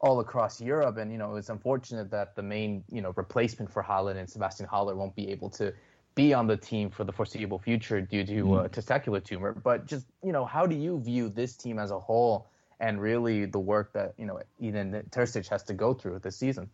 all 0.00 0.20
across 0.20 0.60
Europe. 0.60 0.98
And, 0.98 1.10
you 1.10 1.16
know, 1.16 1.36
it's 1.36 1.48
unfortunate 1.48 2.10
that 2.10 2.36
the 2.36 2.42
main, 2.42 2.84
you 2.90 3.00
know, 3.00 3.14
replacement 3.16 3.72
for 3.72 3.82
Haaland 3.82 4.16
and 4.16 4.28
Sebastian 4.28 4.66
Haller 4.66 4.94
won't 4.94 5.16
be 5.16 5.30
able 5.30 5.48
to 5.50 5.72
be 6.14 6.34
on 6.34 6.46
the 6.46 6.56
team 6.56 6.90
for 6.90 7.02
the 7.04 7.12
foreseeable 7.12 7.58
future 7.58 8.00
due 8.00 8.24
to 8.24 8.58
a 8.58 8.68
testicular 8.68 9.24
tumor. 9.24 9.52
But 9.52 9.86
just 9.86 10.06
you 10.22 10.32
know, 10.32 10.44
how 10.44 10.66
do 10.66 10.76
you 10.76 11.00
view 11.00 11.28
this 11.28 11.56
team 11.56 11.78
as 11.78 11.90
a 11.90 11.98
whole, 11.98 12.50
and 12.80 13.00
really 13.00 13.46
the 13.46 13.58
work 13.58 13.92
that 13.92 14.14
you 14.18 14.26
know 14.26 14.40
Edin 14.62 15.02
Terzic 15.10 15.48
has 15.48 15.62
to 15.64 15.74
go 15.74 15.94
through 15.94 16.18
this 16.20 16.36
season? 16.36 16.70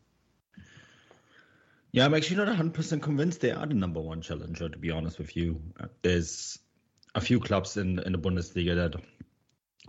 Yeah, 1.92 2.04
I'm 2.04 2.14
actually 2.14 2.37
not 2.37 2.49
100% 2.57 3.02
convinced 3.02 3.40
they 3.40 3.50
are 3.50 3.66
the 3.66 3.75
number 3.75 4.00
one 4.00 4.21
challenger, 4.21 4.69
to 4.69 4.78
be 4.78 4.92
honest 4.92 5.19
with 5.19 5.37
you. 5.37 5.61
Uh, 5.78 5.87
there's 6.02 6.57
a 7.16 7.21
few 7.21 7.40
clubs 7.40 7.76
in, 7.76 7.99
in 7.99 8.12
the 8.12 8.19
Bundesliga 8.19 8.76
that 8.76 9.02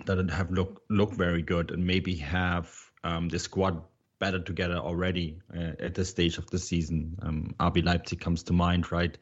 that 0.05 0.29
have 0.31 0.49
look 0.51 0.81
look 0.89 1.13
very 1.13 1.41
good 1.41 1.69
and 1.71 1.85
maybe 1.85 2.15
have 2.15 2.73
um, 3.03 3.29
the 3.29 3.37
squad 3.37 3.83
better 4.19 4.39
together 4.39 4.75
already 4.75 5.39
uh, 5.55 5.73
at 5.79 5.95
this 5.95 6.09
stage 6.09 6.37
of 6.37 6.49
the 6.49 6.59
season. 6.59 7.17
Um, 7.21 7.55
RB 7.59 7.83
Leipzig 7.83 8.19
comes 8.19 8.43
to 8.43 8.53
mind, 8.53 8.91
right? 8.91 9.17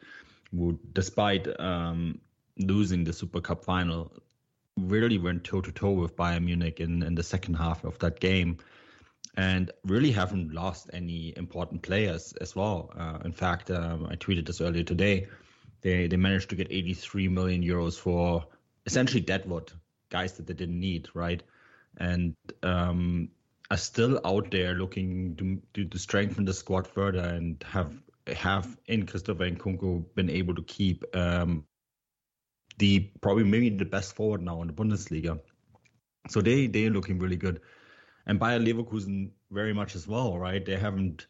Who, 0.52 0.80
despite 0.94 1.48
um, 1.60 2.20
losing 2.58 3.04
the 3.04 3.14
Super 3.14 3.42
Cup 3.42 3.64
final, 3.64 4.12
really 4.88 5.18
went 5.18 5.44
toe 5.44 5.62
to 5.62 5.72
toe 5.72 5.92
with 5.92 6.16
Bayern 6.16 6.46
Munich 6.46 6.80
in, 6.80 7.04
in 7.04 7.16
the 7.16 7.24
second 7.24 7.56
half 7.56 7.84
of 7.84 8.00
that 8.00 8.20
game 8.20 8.58
and 9.36 9.72
really 9.86 10.12
haven't 10.12 10.54
lost 10.54 10.90
any 10.94 11.34
important 11.38 11.82
players 11.82 12.34
as 12.42 12.56
well. 12.56 12.92
Uh, 12.98 13.20
in 13.24 13.32
fact, 13.32 13.72
um, 13.72 14.08
I 14.10 14.16
tweeted 14.16 14.46
this 14.46 14.62
earlier 14.62 14.84
today. 14.84 15.28
They 15.82 16.08
they 16.08 16.18
managed 16.18 16.50
to 16.50 16.56
get 16.56 16.68
83 16.70 17.30
million 17.30 17.64
euros 17.64 17.98
for 17.98 18.46
essentially 18.86 19.22
deadwood 19.22 19.72
guys 20.10 20.34
that 20.34 20.48
they 20.48 20.54
didn't 20.54 20.80
need, 20.80 21.08
right? 21.14 21.42
And 21.98 22.36
um, 22.64 23.30
are 23.72 23.78
still 23.78 24.20
out 24.26 24.52
there 24.52 24.74
looking 24.74 25.36
to, 25.38 25.62
to, 25.74 25.86
to, 25.90 26.00
strengthen 26.00 26.46
the 26.46 26.54
squad 26.54 26.88
further 26.88 27.20
and 27.20 27.64
have 27.68 27.94
have 28.28 28.78
in 28.88 29.06
Christopher 29.06 29.50
Nkunku 29.50 30.06
been 30.16 30.30
able 30.30 30.56
to 30.56 30.64
keep 30.64 31.04
um, 31.16 31.66
the 32.80 33.12
probably 33.22 33.44
maybe 33.44 33.70
the 33.70 33.86
best 33.86 34.16
forward 34.16 34.42
now 34.42 34.62
in 34.62 34.68
the 34.68 34.74
Bundesliga. 34.74 35.40
So 36.30 36.42
they 36.42 36.68
they're 36.68 36.90
looking 36.90 37.20
really 37.20 37.38
good 37.38 37.62
and 38.30 38.40
Bayer 38.40 38.60
Leverkusen 38.60 39.32
very 39.50 39.74
much 39.74 39.96
as 39.96 40.08
well, 40.08 40.38
right? 40.38 40.64
They 40.64 40.76
haven't 40.76 41.26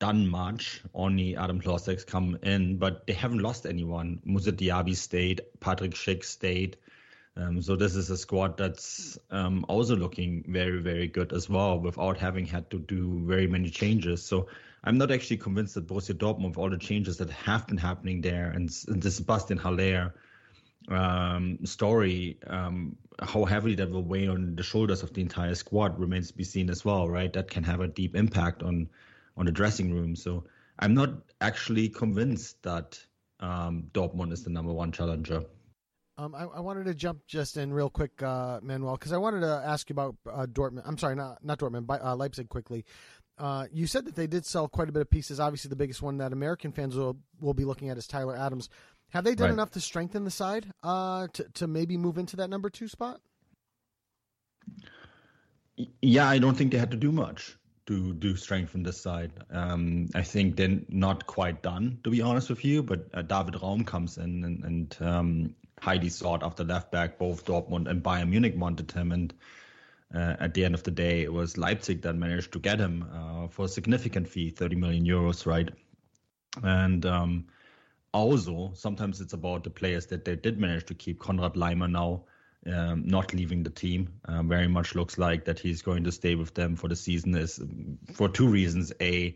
done 0.00 0.26
much. 0.26 0.80
Only 0.94 1.36
Adam 1.36 1.60
Hložek's 1.60 2.04
come 2.04 2.38
in, 2.42 2.78
but 2.78 3.06
they 3.06 3.12
haven't 3.12 3.40
lost 3.40 3.66
anyone. 3.66 4.18
Moussa 4.24 4.50
Diaby 4.50 4.96
stayed, 4.96 5.42
Patrick 5.60 5.92
Schick 5.92 6.24
stayed. 6.24 6.78
Um, 7.36 7.60
so 7.60 7.76
this 7.76 7.94
is 7.94 8.08
a 8.08 8.16
squad 8.16 8.56
that's 8.56 9.18
um, 9.30 9.66
also 9.68 9.94
looking 9.94 10.44
very, 10.48 10.80
very 10.80 11.06
good 11.06 11.34
as 11.34 11.50
well, 11.50 11.78
without 11.78 12.16
having 12.16 12.46
had 12.46 12.70
to 12.70 12.78
do 12.78 13.22
very 13.26 13.46
many 13.46 13.68
changes. 13.68 14.22
So 14.22 14.48
I'm 14.84 14.96
not 14.96 15.10
actually 15.10 15.36
convinced 15.36 15.74
that 15.74 15.86
Borussia 15.86 16.14
Dortmund, 16.14 16.48
with 16.48 16.58
all 16.58 16.70
the 16.70 16.78
changes 16.78 17.18
that 17.18 17.28
have 17.28 17.66
been 17.66 17.76
happening 17.76 18.22
there, 18.22 18.50
and, 18.50 18.70
and 18.88 19.02
the 19.02 19.10
Sebastian 19.10 19.58
Haller 19.58 20.14
um, 20.88 21.58
story, 21.64 22.38
um, 22.46 22.96
how 23.20 23.44
heavily 23.44 23.74
that 23.76 23.90
will 23.90 24.02
weigh 24.02 24.28
on 24.28 24.56
the 24.56 24.62
shoulders 24.62 25.02
of 25.02 25.12
the 25.14 25.20
entire 25.20 25.54
squad 25.54 25.98
remains 25.98 26.28
to 26.28 26.36
be 26.36 26.44
seen 26.44 26.70
as 26.70 26.84
well, 26.84 27.08
right? 27.08 27.32
That 27.32 27.50
can 27.50 27.64
have 27.64 27.80
a 27.80 27.88
deep 27.88 28.16
impact 28.16 28.62
on 28.62 28.88
on 29.36 29.46
the 29.46 29.52
dressing 29.52 29.94
room. 29.94 30.14
So 30.14 30.44
I'm 30.78 30.94
not 30.94 31.10
actually 31.40 31.88
convinced 31.88 32.62
that 32.62 32.98
um, 33.40 33.84
Dortmund 33.92 34.32
is 34.32 34.44
the 34.44 34.50
number 34.50 34.72
one 34.72 34.92
challenger. 34.92 35.44
Um, 36.18 36.34
I, 36.34 36.44
I, 36.44 36.60
wanted 36.60 36.84
to 36.84 36.94
jump 36.94 37.26
just 37.26 37.56
in 37.56 37.72
real 37.72 37.88
quick, 37.88 38.22
uh, 38.22 38.60
Manuel, 38.62 38.96
because 38.96 39.12
I 39.12 39.16
wanted 39.16 39.40
to 39.40 39.62
ask 39.64 39.88
you 39.88 39.94
about 39.94 40.14
uh, 40.30 40.46
Dortmund. 40.46 40.82
I'm 40.84 40.98
sorry, 40.98 41.16
not 41.16 41.42
not 41.42 41.58
Dortmund, 41.58 41.86
but, 41.86 42.02
uh, 42.02 42.14
Leipzig 42.14 42.48
quickly. 42.50 42.84
Uh, 43.38 43.66
you 43.72 43.86
said 43.86 44.04
that 44.04 44.14
they 44.14 44.26
did 44.26 44.44
sell 44.44 44.68
quite 44.68 44.90
a 44.90 44.92
bit 44.92 45.00
of 45.00 45.10
pieces. 45.10 45.40
Obviously, 45.40 45.70
the 45.70 45.76
biggest 45.76 46.02
one 46.02 46.18
that 46.18 46.32
American 46.32 46.70
fans 46.70 46.94
will 46.94 47.16
will 47.40 47.54
be 47.54 47.64
looking 47.64 47.88
at 47.88 47.96
is 47.96 48.06
Tyler 48.06 48.36
Adams. 48.36 48.68
Have 49.12 49.24
they 49.24 49.34
done 49.34 49.48
right. 49.48 49.52
enough 49.52 49.72
to 49.72 49.80
strengthen 49.80 50.24
the 50.24 50.30
side 50.30 50.72
uh, 50.82 51.28
to 51.34 51.44
to 51.54 51.66
maybe 51.66 51.96
move 51.98 52.16
into 52.16 52.36
that 52.36 52.48
number 52.48 52.70
two 52.70 52.88
spot? 52.88 53.20
Yeah, 56.00 56.28
I 56.28 56.38
don't 56.38 56.56
think 56.56 56.72
they 56.72 56.78
had 56.78 56.90
to 56.92 56.96
do 56.96 57.12
much 57.12 57.56
to 57.86 58.14
do 58.14 58.36
strengthen 58.36 58.82
this 58.82 59.00
side. 59.00 59.32
Um, 59.50 60.08
I 60.14 60.22
think 60.22 60.56
they're 60.56 60.80
not 60.88 61.26
quite 61.26 61.62
done, 61.62 61.98
to 62.04 62.10
be 62.10 62.22
honest 62.22 62.48
with 62.48 62.64
you. 62.64 62.82
But 62.82 63.08
uh, 63.12 63.22
David 63.22 63.60
Raum 63.60 63.84
comes 63.84 64.16
in 64.16 64.44
and, 64.44 64.64
and 64.64 64.96
um, 65.00 65.54
highly 65.78 66.08
sought 66.08 66.42
after 66.42 66.64
left 66.64 66.90
back. 66.90 67.18
Both 67.18 67.44
Dortmund 67.44 67.88
and 67.88 68.02
Bayern 68.02 68.30
Munich 68.30 68.54
wanted 68.56 68.90
him, 68.92 69.12
and 69.12 69.34
uh, 70.14 70.36
at 70.40 70.54
the 70.54 70.64
end 70.64 70.74
of 70.74 70.84
the 70.84 70.90
day, 70.90 71.22
it 71.22 71.32
was 71.32 71.58
Leipzig 71.58 72.00
that 72.02 72.14
managed 72.14 72.52
to 72.52 72.58
get 72.58 72.78
him 72.78 73.04
uh, 73.12 73.48
for 73.48 73.66
a 73.66 73.68
significant 73.68 74.28
fee, 74.28 74.48
30 74.48 74.76
million 74.76 75.04
euros, 75.04 75.44
right? 75.44 75.68
And 76.62 77.04
um, 77.04 77.46
also 78.12 78.72
sometimes 78.74 79.20
it's 79.20 79.32
about 79.32 79.64
the 79.64 79.70
players 79.70 80.06
that 80.06 80.24
they 80.24 80.36
did 80.36 80.58
manage 80.58 80.86
to 80.86 80.94
keep. 80.94 81.18
Konrad 81.18 81.54
Laimer 81.54 81.90
now 81.90 82.24
um, 82.66 83.06
not 83.06 83.34
leaving 83.34 83.62
the 83.62 83.70
team. 83.70 84.08
Um, 84.26 84.48
very 84.48 84.68
much 84.68 84.94
looks 84.94 85.18
like 85.18 85.46
that 85.46 85.58
he's 85.58 85.82
going 85.82 86.04
to 86.04 86.12
stay 86.12 86.34
with 86.34 86.54
them 86.54 86.76
for 86.76 86.88
the 86.88 86.96
season. 86.96 87.34
Is 87.34 87.60
for 88.14 88.28
two 88.28 88.48
reasons: 88.48 88.92
a 89.00 89.34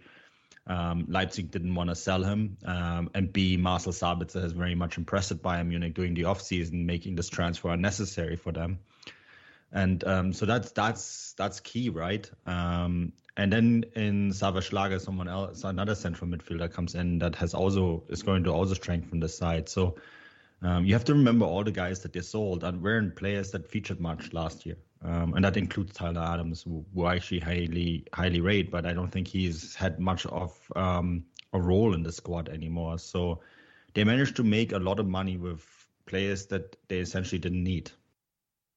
um, 0.67 1.07
Leipzig 1.09 1.51
didn't 1.51 1.75
want 1.75 1.91
to 1.91 1.97
sell 1.97 2.23
him, 2.23 2.57
um, 2.65 3.11
and 3.15 3.33
B 3.33 3.57
Marcel 3.57 3.93
Sabitzer 3.93 4.43
has 4.43 4.53
very 4.53 4.75
much 4.75 4.99
impressed 4.99 5.37
Bayern 5.43 5.69
Munich 5.69 5.95
during 5.95 6.15
the 6.15 6.23
offseason, 6.23 6.85
making 6.85 7.17
this 7.17 7.29
transfer 7.29 7.71
unnecessary 7.71 8.37
for 8.37 8.53
them. 8.53 8.79
And 9.73 10.03
um, 10.05 10.33
so 10.33 10.47
that's 10.47 10.71
that's 10.73 11.33
that's 11.33 11.61
key, 11.61 11.89
right? 11.89 12.31
And 13.37 13.53
then 13.53 13.85
in 13.95 14.31
Xaver 14.33 14.63
Schlager, 14.63 14.99
someone 14.99 15.29
else, 15.29 15.65
another 15.65 15.95
central 15.95 16.31
midfielder 16.31 16.73
comes 16.73 16.95
in 16.95 17.19
that 17.19 17.35
has 17.37 17.53
also 17.53 18.03
is 18.09 18.23
going 18.23 18.45
to 18.45 18.53
also 18.53 18.75
strengthen 18.75 19.21
the 19.21 19.29
side. 19.29 19.69
So 19.69 19.97
um, 20.63 20.87
you 20.87 20.95
have 20.95 21.05
to 21.05 21.13
remember 21.13 21.45
all 21.45 21.63
the 21.63 21.71
guys 21.71 22.01
that 22.01 22.15
they 22.15 22.21
sold 22.21 22.65
and 22.65 22.83
weren't 22.83 23.15
players 23.15 23.51
that 23.51 23.69
featured 23.69 24.01
much 24.01 24.33
last 24.33 24.65
year, 24.65 24.77
um, 25.05 25.35
and 25.35 25.45
that 25.45 25.57
includes 25.59 25.93
Tyler 25.93 26.23
Adams, 26.23 26.63
who, 26.63 26.85
who 26.95 27.07
actually 27.07 27.41
highly 27.41 28.07
highly 28.15 28.41
rate, 28.41 28.71
but 28.71 28.87
I 28.87 28.95
don't 28.95 29.11
think 29.11 29.29
he's 29.29 29.75
had 29.75 30.01
much 30.01 30.25
of 30.27 30.59
um, 30.75 31.25
a 31.53 31.61
role 31.61 31.95
in 31.95 32.03
the 32.03 32.13
squad 32.13 32.49
anymore. 32.49 32.99
So 32.99 33.41
they 33.93 34.05
managed 34.05 34.37
to 34.37 34.45
make 34.45 34.73
a 34.73 34.79
lot 34.79 34.99
of 34.99 35.07
money 35.07 35.37
with 35.37 35.63
players 36.07 36.47
that 36.47 36.77
they 36.89 37.01
essentially 37.01 37.39
didn't 37.39 37.63
need. 37.63 37.91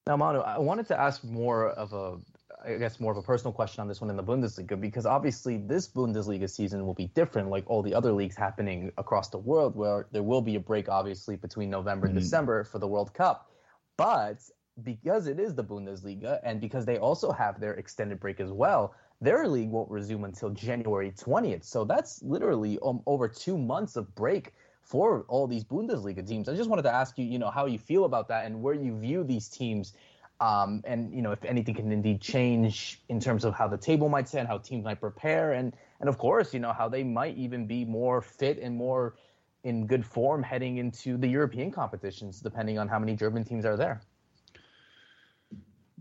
Now, 0.06 0.18
Manu, 0.18 0.39
I 0.39 0.58
wanted 0.58 0.88
to 0.88 1.00
ask 1.00 1.24
more 1.24 1.70
of 1.70 1.94
a 1.94 2.18
I 2.66 2.75
guess 2.75 3.00
more 3.00 3.12
of 3.12 3.18
a 3.18 3.22
personal 3.22 3.54
question 3.54 3.82
on 3.82 3.88
this 3.88 4.01
one 4.01 4.10
in 4.10 4.18
the 4.18 4.24
Bundesliga 4.24 4.80
because 4.80 5.06
obviously 5.06 5.58
this 5.58 5.88
Bundesliga 5.88 6.50
season 6.50 6.86
will 6.86 6.94
be 6.94 7.08
different, 7.08 7.50
like 7.50 7.63
all 7.68 7.82
the 7.82 7.94
other 7.94 8.12
leagues 8.12 8.36
happening 8.36 8.92
across 8.98 9.30
the 9.30 9.38
world, 9.38 9.75
where 9.75 10.08
there 10.12 10.24
will 10.24 10.42
be 10.42 10.56
a 10.56 10.60
break, 10.60 10.89
obviously, 10.89 11.38
between 11.38 11.70
November 11.70 12.08
and 12.08 12.16
mm-hmm. 12.16 12.24
December 12.24 12.63
for 12.66 12.80
the 12.80 12.88
World 12.88 13.13
Cup. 13.13 13.50
But 13.98 14.39
because 14.84 15.28
it 15.28 15.39
is 15.39 15.56
the 15.56 15.63
Bundesliga 15.63 16.39
and 16.44 16.60
because 16.60 16.86
they 16.86 16.98
also 16.98 17.32
have 17.32 17.60
their 17.60 17.74
extended 17.75 18.20
break 18.20 18.39
as 18.39 18.51
well, 18.51 18.94
their 19.22 19.48
league 19.48 19.70
won't 19.70 19.89
resume 19.89 20.24
until 20.25 20.50
January 20.50 21.12
20th. 21.12 21.63
So 21.63 21.86
that's 21.86 22.22
literally 22.24 22.78
um, 22.84 23.01
over 23.06 23.28
two 23.28 23.58
months 23.58 23.96
of 23.96 24.13
break 24.16 24.54
for 24.82 25.25
all 25.28 25.48
these 25.48 25.63
Bundesliga 25.63 26.28
teams. 26.28 26.50
I 26.50 26.56
just 26.56 26.70
wanted 26.70 26.84
to 26.84 26.94
ask 26.94 27.18
you, 27.18 27.25
you 27.25 27.39
know, 27.39 27.51
how 27.51 27.68
you 27.68 27.78
feel 27.78 28.06
about 28.06 28.28
that 28.30 28.46
and 28.46 28.62
where 28.62 28.74
you 28.74 28.98
view 28.98 29.24
these 29.24 29.48
teams 29.48 29.94
um, 30.39 30.81
and 30.86 31.13
you 31.13 31.22
know 31.22 31.31
if 31.31 31.43
anything 31.46 31.75
can 31.75 31.91
indeed 31.91 32.22
change 32.22 33.01
in 33.10 33.19
terms 33.19 33.46
of 33.46 33.53
how 33.53 33.67
the 33.67 33.77
table 33.77 34.10
might 34.10 34.27
stand, 34.27 34.48
how 34.48 34.58
teams 34.58 34.84
might 34.84 35.00
prepare, 35.00 35.53
and 35.53 35.75
and 36.00 36.10
of 36.10 36.17
course 36.17 36.53
you 36.53 36.60
know 36.60 36.74
how 36.74 36.88
they 36.88 37.03
might 37.03 37.38
even 37.38 37.65
be 37.65 37.86
more 37.86 38.22
fit 38.22 38.60
and 38.60 38.75
more 38.75 39.15
in 39.63 39.86
good 39.86 40.05
form 40.05 40.41
heading 40.41 40.77
into 40.77 41.17
the 41.17 41.27
European 41.27 41.72
competitions, 41.72 42.39
depending 42.39 42.79
on 42.79 42.88
how 42.88 42.98
many 42.98 43.15
German 43.15 43.43
teams 43.43 43.65
are 43.65 43.75
there. 43.75 44.01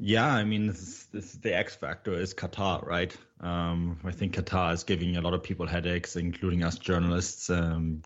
Yeah, 0.00 0.32
I 0.32 0.44
mean, 0.44 0.68
this 0.68 0.80
is, 0.80 1.06
this 1.12 1.24
is 1.34 1.40
the 1.40 1.56
X 1.56 1.74
factor 1.74 2.14
is 2.14 2.32
Qatar, 2.32 2.86
right? 2.86 3.16
Um, 3.40 3.98
I 4.04 4.12
think 4.12 4.36
Qatar 4.36 4.72
is 4.72 4.84
giving 4.84 5.16
a 5.16 5.20
lot 5.20 5.34
of 5.34 5.42
people 5.42 5.66
headaches, 5.66 6.14
including 6.14 6.62
us 6.62 6.78
journalists. 6.78 7.50
Um, 7.50 8.02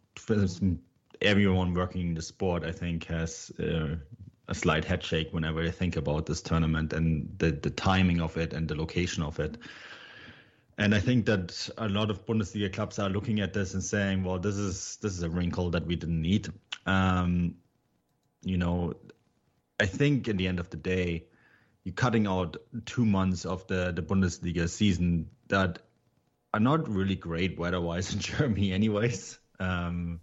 everyone 1.21 1.75
working 1.75 2.09
in 2.09 2.15
the 2.15 2.23
sport, 2.23 2.65
I 2.65 2.73
think, 2.73 3.05
has 3.05 3.53
uh, 3.61 3.97
a 4.53 4.55
slight 4.55 4.85
head 4.85 5.03
shake 5.03 5.33
whenever 5.33 5.63
I 5.63 5.71
think 5.71 5.97
about 5.97 6.27
this 6.27 6.43
tournament 6.43 6.93
and 6.93 7.35
the, 7.39 7.53
the 7.53 7.71
timing 7.71 8.21
of 8.21 8.37
it 8.37 8.53
and 8.53 8.69
the 8.69 8.75
location 8.75 9.23
of 9.23 9.41
it. 9.41 9.57
And 10.77 10.95
I 10.95 11.01
think 11.01 11.25
that 11.27 11.71
a 11.79 11.89
lot 11.89 12.11
of 12.11 12.27
Bundesliga 12.27 12.71
clubs 12.73 12.99
are 12.99 13.09
looking 13.09 13.41
at 13.41 13.55
this 13.55 13.73
and 13.75 13.83
saying, 13.83 14.25
"Well, 14.25 14.39
this 14.39 14.57
is 14.57 14.99
this 15.03 15.13
is 15.13 15.23
a 15.23 15.31
wrinkle 15.31 15.71
that 15.71 15.87
we 15.87 15.97
didn't 15.97 16.21
need." 16.21 16.49
Um, 16.87 17.57
you 18.43 18.59
know, 18.59 18.95
I 19.81 19.87
think 19.87 20.29
in 20.29 20.37
the 20.37 20.49
end 20.49 20.61
of 20.61 20.71
the 20.71 20.77
day, 20.77 21.27
you're 21.85 21.95
cutting 21.95 22.27
out 22.27 22.57
two 22.85 23.05
months 23.05 23.45
of 23.45 23.67
the 23.67 23.93
the 23.93 24.03
Bundesliga 24.03 24.69
season 24.69 25.29
that 25.49 25.79
are 26.55 26.61
not 26.61 26.89
really 26.89 27.17
great 27.17 27.59
weather-wise 27.59 28.13
in 28.13 28.21
Germany, 28.31 28.73
anyways. 28.73 29.39
Um, 29.61 30.21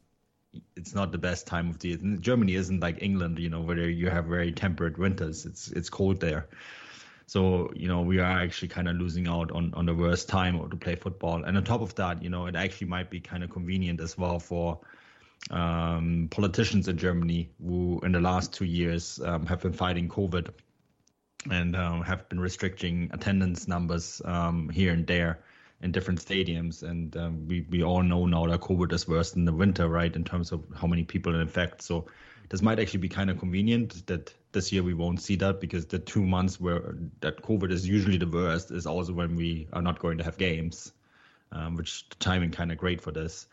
it's 0.76 0.96
not 0.96 1.12
the 1.12 1.18
best 1.18 1.48
time 1.48 1.70
of 1.70 1.80
the 1.80 1.90
year. 1.90 1.98
Germany 2.20 2.56
isn't 2.56 2.80
like 2.80 3.02
England, 3.02 3.40
you 3.40 3.50
know, 3.50 3.62
where 3.62 3.90
you 3.90 4.10
have 4.10 4.26
very 4.26 4.52
temperate 4.52 4.98
winters. 4.98 5.46
It's 5.46 5.70
it's 5.70 5.90
cold 5.90 6.20
there. 6.20 6.48
So, 7.28 7.72
you 7.76 7.88
know, 7.88 8.02
we 8.02 8.18
are 8.18 8.42
actually 8.42 8.70
kind 8.70 8.88
of 8.90 8.96
losing 8.96 9.28
out 9.28 9.52
on, 9.52 9.72
on 9.76 9.86
the 9.86 9.94
worst 9.94 10.28
time 10.30 10.68
to 10.68 10.76
play 10.76 10.96
football. 10.96 11.44
And 11.44 11.56
on 11.56 11.64
top 11.64 11.82
of 11.82 11.94
that, 11.94 12.24
you 12.24 12.30
know, 12.32 12.48
it 12.48 12.56
actually 12.56 12.88
might 12.88 13.12
be 13.12 13.20
kind 13.20 13.44
of 13.44 13.52
convenient 13.52 14.02
as 14.02 14.18
well 14.18 14.40
for 14.40 14.80
um, 15.52 16.28
politicians 16.32 16.88
in 16.88 16.98
Germany 16.98 17.52
who, 17.64 18.00
in 18.02 18.14
the 18.14 18.20
last 18.20 18.52
two 18.52 18.66
years, 18.66 19.20
um, 19.24 19.46
have 19.46 19.62
been 19.62 19.74
fighting 19.74 20.10
COVID 20.10 20.50
and 21.52 21.76
um, 21.76 22.02
have 22.02 22.28
been 22.30 22.40
restricting 22.40 23.12
attendance 23.14 23.68
numbers 23.68 24.24
um, 24.26 24.68
here 24.68 24.92
and 24.92 25.06
there 25.06 25.40
in 25.82 25.92
different 25.92 26.20
stadiums. 26.24 26.84
And 26.84 27.16
um, 27.18 27.48
we, 27.48 27.66
we 27.70 27.84
all 27.84 28.04
know 28.04 28.26
now 28.26 28.46
that 28.48 28.62
COVID 28.62 28.92
is 28.94 29.08
worse 29.08 29.36
in 29.36 29.46
the 29.46 29.54
winter, 29.54 29.88
right, 29.88 30.14
in 30.14 30.24
terms 30.24 30.52
of 30.52 30.64
how 30.76 30.88
many 30.88 31.04
people 31.04 31.34
it 31.36 31.40
infects. 31.40 31.86
So 31.86 32.08
this 32.50 32.62
might 32.62 32.80
actually 32.80 33.00
be 33.00 33.10
kind 33.10 33.30
of 33.30 33.40
convenient 33.40 34.06
that 34.08 34.34
this 34.52 34.72
year 34.72 34.84
we 34.84 34.94
won't 34.94 35.22
see 35.22 35.36
that 35.38 35.62
because 35.62 35.86
the 35.86 36.00
two 36.00 36.26
months 36.26 36.60
where 36.60 36.96
that 37.22 37.42
COVID 37.44 37.72
is 37.72 37.88
usually 37.88 38.18
the 38.18 38.28
worst 38.28 38.72
is 38.72 38.86
also 38.86 39.14
when 39.14 39.36
we 39.36 39.68
are 39.72 39.82
not 39.82 40.00
going 40.00 40.18
to 40.18 40.24
have 40.24 40.38
games, 40.38 40.92
um, 41.52 41.76
which 41.76 42.10
the 42.10 42.16
timing 42.16 42.52
kind 42.52 42.72
of 42.72 42.78
great 42.78 43.00
for 43.00 43.12
this. 43.12 43.48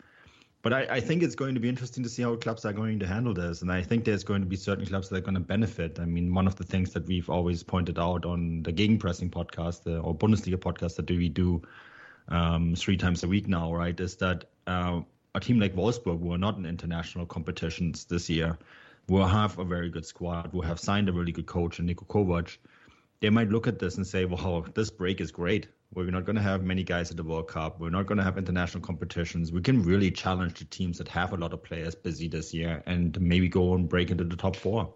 But 0.62 0.72
I, 0.72 0.96
I, 0.96 1.00
think 1.00 1.22
it's 1.22 1.36
going 1.36 1.54
to 1.54 1.60
be 1.60 1.68
interesting 1.68 2.02
to 2.02 2.08
see 2.08 2.22
how 2.22 2.34
clubs 2.34 2.64
are 2.64 2.72
going 2.72 2.98
to 2.98 3.06
handle 3.06 3.32
this. 3.32 3.62
And 3.62 3.70
I 3.70 3.82
think 3.82 4.04
there's 4.04 4.24
going 4.24 4.40
to 4.40 4.48
be 4.48 4.56
certain 4.56 4.84
clubs 4.84 5.08
that 5.08 5.16
are 5.18 5.20
going 5.20 5.34
to 5.34 5.40
benefit. 5.40 6.00
I 6.00 6.06
mean, 6.06 6.34
one 6.34 6.48
of 6.48 6.56
the 6.56 6.64
things 6.64 6.92
that 6.94 7.06
we've 7.06 7.30
always 7.30 7.62
pointed 7.62 8.00
out 8.00 8.24
on 8.24 8.64
the 8.64 8.72
Gegenpressing 8.72 9.30
podcast 9.30 9.86
uh, 9.86 10.00
or 10.00 10.12
Bundesliga 10.12 10.56
podcast 10.56 10.96
that 10.96 11.08
we 11.08 11.28
do 11.28 11.62
um, 12.28 12.74
three 12.74 12.96
times 12.96 13.22
a 13.22 13.28
week 13.28 13.48
now, 13.48 13.72
right, 13.72 13.98
is 13.98 14.16
that 14.16 14.44
uh, 14.66 15.00
a 15.34 15.40
team 15.40 15.60
like 15.60 15.74
Wolfsburg, 15.74 16.20
who 16.20 16.32
are 16.32 16.38
not 16.38 16.56
in 16.56 16.66
international 16.66 17.26
competitions 17.26 18.04
this 18.06 18.28
year, 18.28 18.58
will 19.08 19.26
have 19.26 19.58
a 19.58 19.64
very 19.64 19.90
good 19.90 20.06
squad, 20.06 20.52
will 20.52 20.62
have 20.62 20.80
signed 20.80 21.08
a 21.08 21.12
really 21.12 21.32
good 21.32 21.46
coach 21.46 21.78
in 21.78 21.86
Niko 21.86 22.06
Kovac, 22.06 22.56
they 23.20 23.30
might 23.30 23.48
look 23.48 23.66
at 23.66 23.78
this 23.78 23.96
and 23.96 24.06
say, 24.06 24.24
well, 24.24 24.66
this 24.74 24.90
break 24.90 25.20
is 25.20 25.30
great. 25.30 25.68
We're 25.94 26.10
not 26.10 26.24
going 26.24 26.36
to 26.36 26.42
have 26.42 26.62
many 26.62 26.82
guys 26.82 27.10
at 27.10 27.16
the 27.16 27.22
World 27.22 27.48
Cup. 27.48 27.80
We're 27.80 27.90
not 27.90 28.06
going 28.06 28.18
to 28.18 28.24
have 28.24 28.36
international 28.36 28.82
competitions. 28.82 29.52
We 29.52 29.62
can 29.62 29.82
really 29.82 30.10
challenge 30.10 30.58
the 30.58 30.64
teams 30.64 30.98
that 30.98 31.08
have 31.08 31.32
a 31.32 31.36
lot 31.36 31.52
of 31.52 31.62
players 31.62 31.94
busy 31.94 32.28
this 32.28 32.52
year 32.52 32.82
and 32.86 33.18
maybe 33.20 33.48
go 33.48 33.74
and 33.74 33.88
break 33.88 34.10
into 34.10 34.24
the 34.24 34.36
top 34.36 34.56
four. 34.56 34.92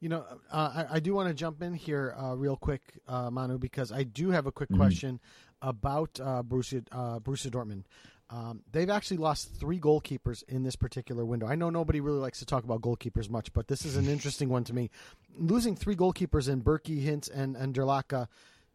You 0.00 0.08
know, 0.08 0.24
uh, 0.50 0.86
I, 0.88 0.96
I, 0.96 1.00
do 1.00 1.12
want 1.12 1.28
to 1.28 1.34
jump 1.34 1.60
in 1.60 1.74
here 1.74 2.14
uh, 2.18 2.34
real 2.34 2.56
quick, 2.56 2.80
uh, 3.06 3.30
Manu, 3.30 3.58
because 3.58 3.92
I 3.92 4.02
do 4.02 4.30
have 4.30 4.46
a 4.46 4.52
quick 4.52 4.70
mm-hmm. 4.70 4.80
question 4.80 5.20
about 5.62 6.18
uh, 6.20 6.42
Borussia, 6.42 6.84
uh, 6.92 7.18
Borussia 7.18 7.50
Dortmund. 7.50 7.84
Um, 8.30 8.62
they've 8.70 8.90
actually 8.90 9.16
lost 9.16 9.56
three 9.58 9.80
goalkeepers 9.80 10.44
in 10.48 10.62
this 10.62 10.76
particular 10.76 11.24
window. 11.24 11.48
I 11.48 11.56
know 11.56 11.68
nobody 11.68 12.00
really 12.00 12.20
likes 12.20 12.38
to 12.38 12.46
talk 12.46 12.62
about 12.62 12.80
goalkeepers 12.80 13.28
much, 13.28 13.52
but 13.52 13.66
this 13.66 13.84
is 13.84 13.96
an 13.96 14.08
interesting 14.08 14.48
one 14.48 14.64
to 14.64 14.72
me. 14.72 14.90
Losing 15.36 15.74
three 15.74 15.96
goalkeepers 15.96 16.48
in 16.48 16.62
Bürki, 16.62 17.02
Hitz, 17.02 17.28
and, 17.28 17.56
and 17.56 17.74
Derlaka 17.74 18.28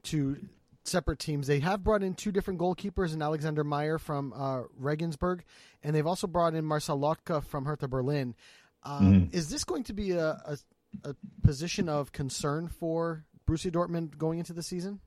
to 0.04 0.38
separate 0.84 1.20
teams. 1.20 1.48
They 1.48 1.62
have 1.62 1.84
brought 1.84 2.04
in 2.04 2.14
two 2.14 2.32
different 2.32 2.60
goalkeepers 2.60 3.14
in 3.14 3.22
Alexander 3.22 3.64
Meyer 3.64 3.98
from 3.98 4.34
uh, 4.36 4.64
Regensburg, 4.78 5.44
and 5.84 5.96
they've 5.96 6.06
also 6.06 6.28
brought 6.28 6.54
in 6.54 6.66
Marcel 6.66 7.00
Lotka 7.00 7.44
from 7.44 7.66
Hertha 7.66 7.88
Berlin. 7.88 8.36
Um, 8.84 9.30
mm. 9.30 9.34
Is 9.34 9.50
this 9.50 9.64
going 9.64 9.84
to 9.86 9.94
be 9.94 10.12
a, 10.12 10.30
a, 10.46 10.58
a 11.06 11.16
position 11.44 11.90
of 11.90 12.12
concern 12.12 12.68
for 12.68 13.26
Borussia 13.48 13.72
Dortmund 13.72 14.18
going 14.18 14.40
into 14.40 14.54
the 14.54 14.64
season? 14.64 15.00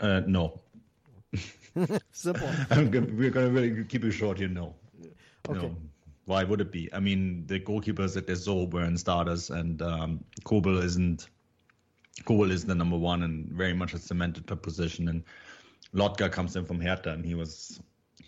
Uh, 0.00 0.22
no. 0.26 0.60
Simple. 2.12 2.48
we're 2.70 3.30
going 3.30 3.32
to 3.32 3.50
really 3.50 3.84
keep 3.84 4.04
it 4.04 4.12
short 4.12 4.38
here. 4.38 4.48
No. 4.48 4.74
Okay. 5.48 5.60
No. 5.60 5.76
Why 6.24 6.44
would 6.44 6.60
it 6.60 6.70
be? 6.70 6.88
I 6.92 7.00
mean, 7.00 7.46
the 7.46 7.58
goalkeepers 7.58 8.16
at 8.16 8.26
Dessau 8.26 8.70
were 8.70 8.84
in 8.84 8.96
starters, 8.96 9.50
and 9.50 9.82
um, 9.82 10.24
Kobel 10.44 10.82
isn't. 10.82 11.28
Kobel 12.24 12.52
is 12.52 12.64
the 12.64 12.74
number 12.74 12.96
one 12.96 13.22
and 13.22 13.48
very 13.48 13.72
much 13.72 13.94
a 13.94 13.98
cemented 13.98 14.46
position. 14.62 15.08
And 15.08 15.24
Lotka 15.94 16.30
comes 16.30 16.54
in 16.54 16.64
from 16.64 16.80
Hertha, 16.80 17.10
and 17.10 17.24
he 17.24 17.34
was 17.34 17.80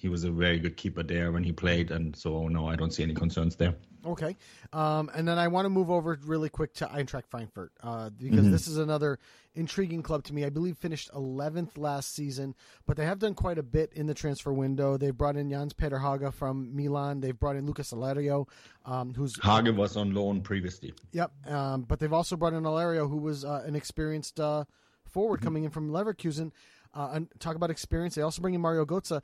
he 0.05 0.11
was 0.11 0.25
a 0.25 0.31
very 0.31 0.59
good 0.59 0.77
keeper 0.77 1.03
there 1.03 1.33
when 1.33 1.43
he 1.43 1.51
played, 1.51 1.91
and 1.91 2.15
so 2.15 2.47
no, 2.47 2.69
I 2.69 2.77
don't 2.77 2.93
see 2.93 3.03
any 3.03 3.15
concerns 3.15 3.57
there. 3.57 3.75
Okay, 4.05 4.37
um, 4.75 5.11
and 5.15 5.27
then 5.27 5.39
I 5.39 5.49
want 5.49 5.65
to 5.65 5.71
move 5.71 5.91
over 5.91 6.19
really 6.27 6.51
quick 6.51 6.75
to 6.75 6.87
Eintracht 6.87 7.27
Frankfurt 7.31 7.73
uh, 7.83 8.11
because 8.11 8.41
mm-hmm. 8.41 8.51
this 8.51 8.69
is 8.69 8.77
another 8.77 9.19
intriguing 9.55 10.03
club 10.03 10.23
to 10.25 10.35
me. 10.35 10.45
I 10.45 10.51
believe 10.51 10.77
finished 10.77 11.11
11th 11.13 11.79
last 11.79 12.15
season, 12.15 12.55
but 12.85 12.99
they 12.99 13.07
have 13.07 13.19
done 13.19 13.33
quite 13.33 13.57
a 13.57 13.63
bit 13.63 13.95
in 13.95 14.07
the 14.07 14.13
transfer 14.13 14.53
window. 14.53 14.99
They've 14.99 15.17
brought 15.17 15.37
in 15.37 15.49
Jens 15.49 15.73
Petter 15.73 15.97
Hauge 15.97 16.35
from 16.35 16.77
Milan. 16.77 17.21
They've 17.21 17.39
brought 17.39 17.57
in 17.57 17.65
Lucas 17.65 17.91
Alario, 17.93 18.47
um, 18.85 19.15
who's 19.15 19.39
Hauge 19.39 19.75
was 19.75 19.97
on 19.97 20.13
loan 20.13 20.43
previously. 20.43 20.93
Yep, 21.13 21.33
um, 21.49 21.83
but 21.85 21.99
they've 21.99 22.13
also 22.13 22.37
brought 22.37 22.53
in 22.53 22.65
Alario, 22.65 23.09
who 23.09 23.17
was 23.17 23.43
uh, 23.43 23.63
an 23.65 23.75
experienced 23.75 24.39
uh, 24.39 24.65
forward 25.07 25.39
mm-hmm. 25.39 25.47
coming 25.47 25.65
in 25.65 25.71
from 25.71 25.91
Leverkusen. 25.91 26.53
Uh, 26.97 27.11
and 27.15 27.29
talk 27.41 27.57
about 27.57 27.71
experience. 27.71 28.15
They 28.15 28.23
also 28.23 28.41
bring 28.41 28.55
in 28.55 28.61
Mario 28.61 28.85
Götze. 28.85 29.21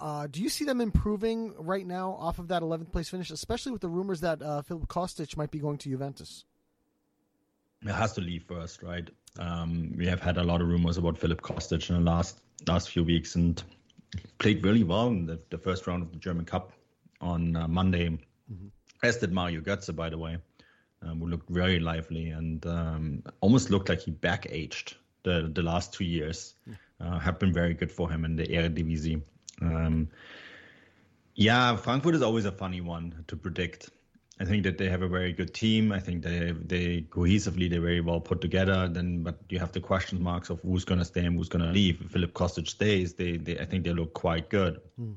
Uh, 0.00 0.26
do 0.26 0.42
you 0.42 0.48
see 0.48 0.64
them 0.64 0.80
improving 0.80 1.54
right 1.58 1.86
now 1.86 2.16
off 2.18 2.38
of 2.38 2.48
that 2.48 2.62
11th 2.62 2.92
place 2.92 3.08
finish, 3.08 3.30
especially 3.30 3.72
with 3.72 3.80
the 3.80 3.88
rumors 3.88 4.20
that 4.20 4.42
uh, 4.42 4.62
Filip 4.62 4.88
Kostic 4.88 5.36
might 5.36 5.50
be 5.50 5.58
going 5.58 5.78
to 5.78 5.88
Juventus? 5.88 6.44
It 7.82 7.92
has 7.92 8.12
to 8.14 8.20
leave 8.20 8.44
first, 8.44 8.82
right? 8.82 9.08
Um, 9.38 9.94
we 9.96 10.06
have 10.06 10.20
had 10.20 10.38
a 10.38 10.42
lot 10.42 10.60
of 10.60 10.68
rumors 10.68 10.96
about 10.96 11.18
Filip 11.18 11.42
Kostic 11.42 11.88
in 11.90 11.96
the 11.96 12.10
last 12.10 12.40
last 12.66 12.90
few 12.90 13.04
weeks, 13.04 13.34
and 13.34 13.62
played 14.38 14.64
really 14.64 14.82
well 14.82 15.08
in 15.08 15.26
the, 15.26 15.38
the 15.50 15.58
first 15.58 15.86
round 15.86 16.02
of 16.02 16.10
the 16.10 16.18
German 16.18 16.44
Cup 16.44 16.72
on 17.20 17.54
uh, 17.54 17.68
Monday. 17.68 18.08
Mm-hmm. 18.08 18.68
As 19.02 19.18
did 19.18 19.32
Mario 19.32 19.60
Götze, 19.60 19.94
by 19.94 20.08
the 20.08 20.18
way, 20.18 20.38
um, 21.02 21.20
who 21.20 21.28
looked 21.28 21.50
very 21.50 21.78
lively 21.78 22.30
and 22.30 22.64
um, 22.66 23.22
almost 23.40 23.70
looked 23.70 23.88
like 23.88 24.00
he 24.00 24.10
back 24.10 24.46
aged 24.50 24.96
the 25.22 25.50
the 25.52 25.62
last 25.62 25.92
two 25.92 26.04
years. 26.04 26.54
Uh, 26.98 27.18
have 27.18 27.38
been 27.38 27.52
very 27.52 27.74
good 27.74 27.92
for 27.92 28.10
him 28.10 28.24
in 28.24 28.36
the 28.36 28.46
Eredivisie. 28.46 29.20
Um, 29.60 30.08
yeah, 31.34 31.76
Frankfurt 31.76 32.14
is 32.14 32.22
always 32.22 32.44
a 32.44 32.52
funny 32.52 32.80
one 32.80 33.24
to 33.28 33.36
predict. 33.36 33.90
I 34.38 34.44
think 34.44 34.64
that 34.64 34.76
they 34.76 34.88
have 34.88 35.02
a 35.02 35.08
very 35.08 35.32
good 35.32 35.54
team. 35.54 35.92
I 35.92 36.00
think 36.00 36.22
they 36.22 36.52
they 36.52 37.02
cohesively 37.02 37.70
they're 37.70 37.80
very 37.80 38.02
well 38.02 38.20
put 38.20 38.40
together. 38.40 38.88
Then, 38.88 39.22
but 39.22 39.38
you 39.48 39.58
have 39.58 39.72
the 39.72 39.80
question 39.80 40.22
marks 40.22 40.50
of 40.50 40.60
who's 40.60 40.84
going 40.84 40.98
to 40.98 41.06
stay 41.06 41.24
and 41.24 41.36
who's 41.36 41.48
going 41.48 41.64
to 41.64 41.72
leave. 41.72 42.02
If 42.02 42.10
Filip 42.10 42.34
Kostic 42.34 42.68
stays, 42.68 43.14
they, 43.14 43.38
they 43.38 43.58
I 43.58 43.64
think 43.64 43.84
they 43.84 43.92
look 43.92 44.12
quite 44.12 44.50
good. 44.50 44.80
Mm. 45.00 45.16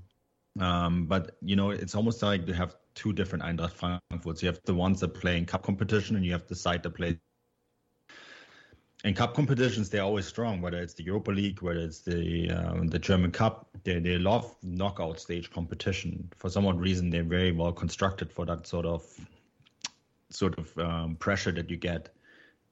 Um, 0.61 1.05
but 1.05 1.37
you 1.41 1.55
know, 1.55 1.71
it's 1.71 1.95
almost 1.95 2.21
like 2.21 2.45
they 2.45 2.53
have 2.53 2.75
two 2.95 3.11
different 3.11 3.43
Eintracht 3.43 3.73
Frankfurts. 3.73 4.41
You 4.41 4.47
have 4.47 4.61
the 4.63 4.73
ones 4.73 5.01
that 5.01 5.13
play 5.13 5.37
in 5.37 5.45
cup 5.45 5.63
competition, 5.63 6.15
and 6.15 6.25
you 6.25 6.31
have 6.31 6.47
the 6.47 6.55
side 6.55 6.83
that 6.83 6.91
plays 6.91 7.17
in 9.05 9.13
cup 9.13 9.33
competitions 9.33 9.89
they're 9.89 10.03
always 10.03 10.25
strong 10.25 10.61
whether 10.61 10.81
it's 10.81 10.93
the 10.93 11.03
europa 11.03 11.31
league 11.31 11.61
whether 11.61 11.79
it's 11.79 11.99
the 11.99 12.49
um, 12.51 12.87
the 12.87 12.99
german 12.99 13.31
cup 13.31 13.69
they, 13.83 13.99
they 13.99 14.17
love 14.17 14.55
knockout 14.63 15.19
stage 15.19 15.51
competition. 15.51 16.29
For 16.35 16.49
some 16.49 16.65
odd 16.65 16.79
reason 16.79 17.09
they're 17.09 17.23
very 17.23 17.51
well 17.51 17.71
constructed 17.71 18.31
for 18.31 18.45
that 18.45 18.67
sort 18.67 18.85
of 18.85 19.03
sort 20.29 20.57
of 20.57 20.77
um, 20.77 21.15
pressure 21.15 21.51
that 21.51 21.69
you 21.69 21.77
get 21.77 22.09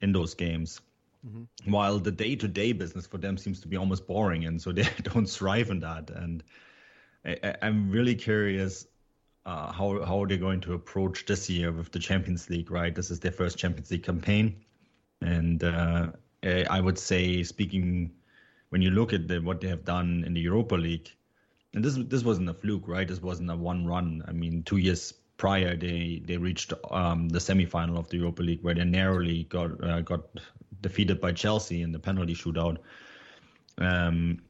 in 0.00 0.12
those 0.12 0.34
games. 0.34 0.80
Mm-hmm. 1.26 1.72
while 1.72 1.98
the 1.98 2.12
day-to-day 2.12 2.70
business 2.70 3.04
for 3.04 3.18
them 3.18 3.36
seems 3.36 3.58
to 3.62 3.66
be 3.66 3.76
almost 3.76 4.06
boring 4.06 4.44
and 4.44 4.62
so 4.62 4.70
they 4.78 4.86
don't 5.02 5.28
thrive 5.28 5.68
in 5.68 5.80
that. 5.80 6.10
And 6.10 6.44
I, 7.24 7.56
am 7.60 7.90
really 7.90 8.14
curious 8.14 8.86
uh, 9.44 9.72
how 9.72 10.04
how 10.04 10.24
they're 10.26 10.38
going 10.38 10.60
to 10.60 10.74
approach 10.74 11.26
this 11.26 11.50
year 11.50 11.72
with 11.72 11.90
the 11.90 11.98
champions 11.98 12.48
league 12.48 12.70
right? 12.70 12.94
This 12.94 13.10
is 13.10 13.18
their 13.18 13.32
first 13.32 13.58
champions 13.58 13.90
league 13.90 14.04
campaign 14.04 14.64
and 15.20 15.62
uh, 15.64 16.08
I 16.42 16.80
would 16.80 16.98
say, 16.98 17.42
speaking 17.42 18.12
when 18.70 18.82
you 18.82 18.90
look 18.90 19.12
at 19.12 19.28
the, 19.28 19.40
what 19.40 19.60
they 19.60 19.68
have 19.68 19.84
done 19.84 20.24
in 20.26 20.34
the 20.34 20.40
Europa 20.40 20.74
League, 20.74 21.10
and 21.74 21.84
this 21.84 21.96
this 21.96 22.24
wasn't 22.24 22.48
a 22.48 22.54
fluke, 22.54 22.88
right? 22.88 23.06
This 23.06 23.20
wasn't 23.20 23.50
a 23.50 23.56
one 23.56 23.86
run. 23.86 24.22
I 24.26 24.32
mean, 24.32 24.62
two 24.62 24.78
years 24.78 25.12
prior, 25.36 25.76
they 25.76 26.22
they 26.24 26.36
reached 26.36 26.72
um, 26.90 27.28
the 27.28 27.38
semifinal 27.38 27.98
of 27.98 28.08
the 28.08 28.18
Europa 28.18 28.42
League, 28.42 28.62
where 28.62 28.74
they 28.74 28.84
narrowly 28.84 29.44
got 29.44 29.82
uh, 29.84 30.00
got 30.00 30.22
defeated 30.80 31.20
by 31.20 31.32
Chelsea 31.32 31.82
in 31.82 31.92
the 31.92 31.98
penalty 31.98 32.34
shootout. 32.34 32.78
Um, 33.78 34.40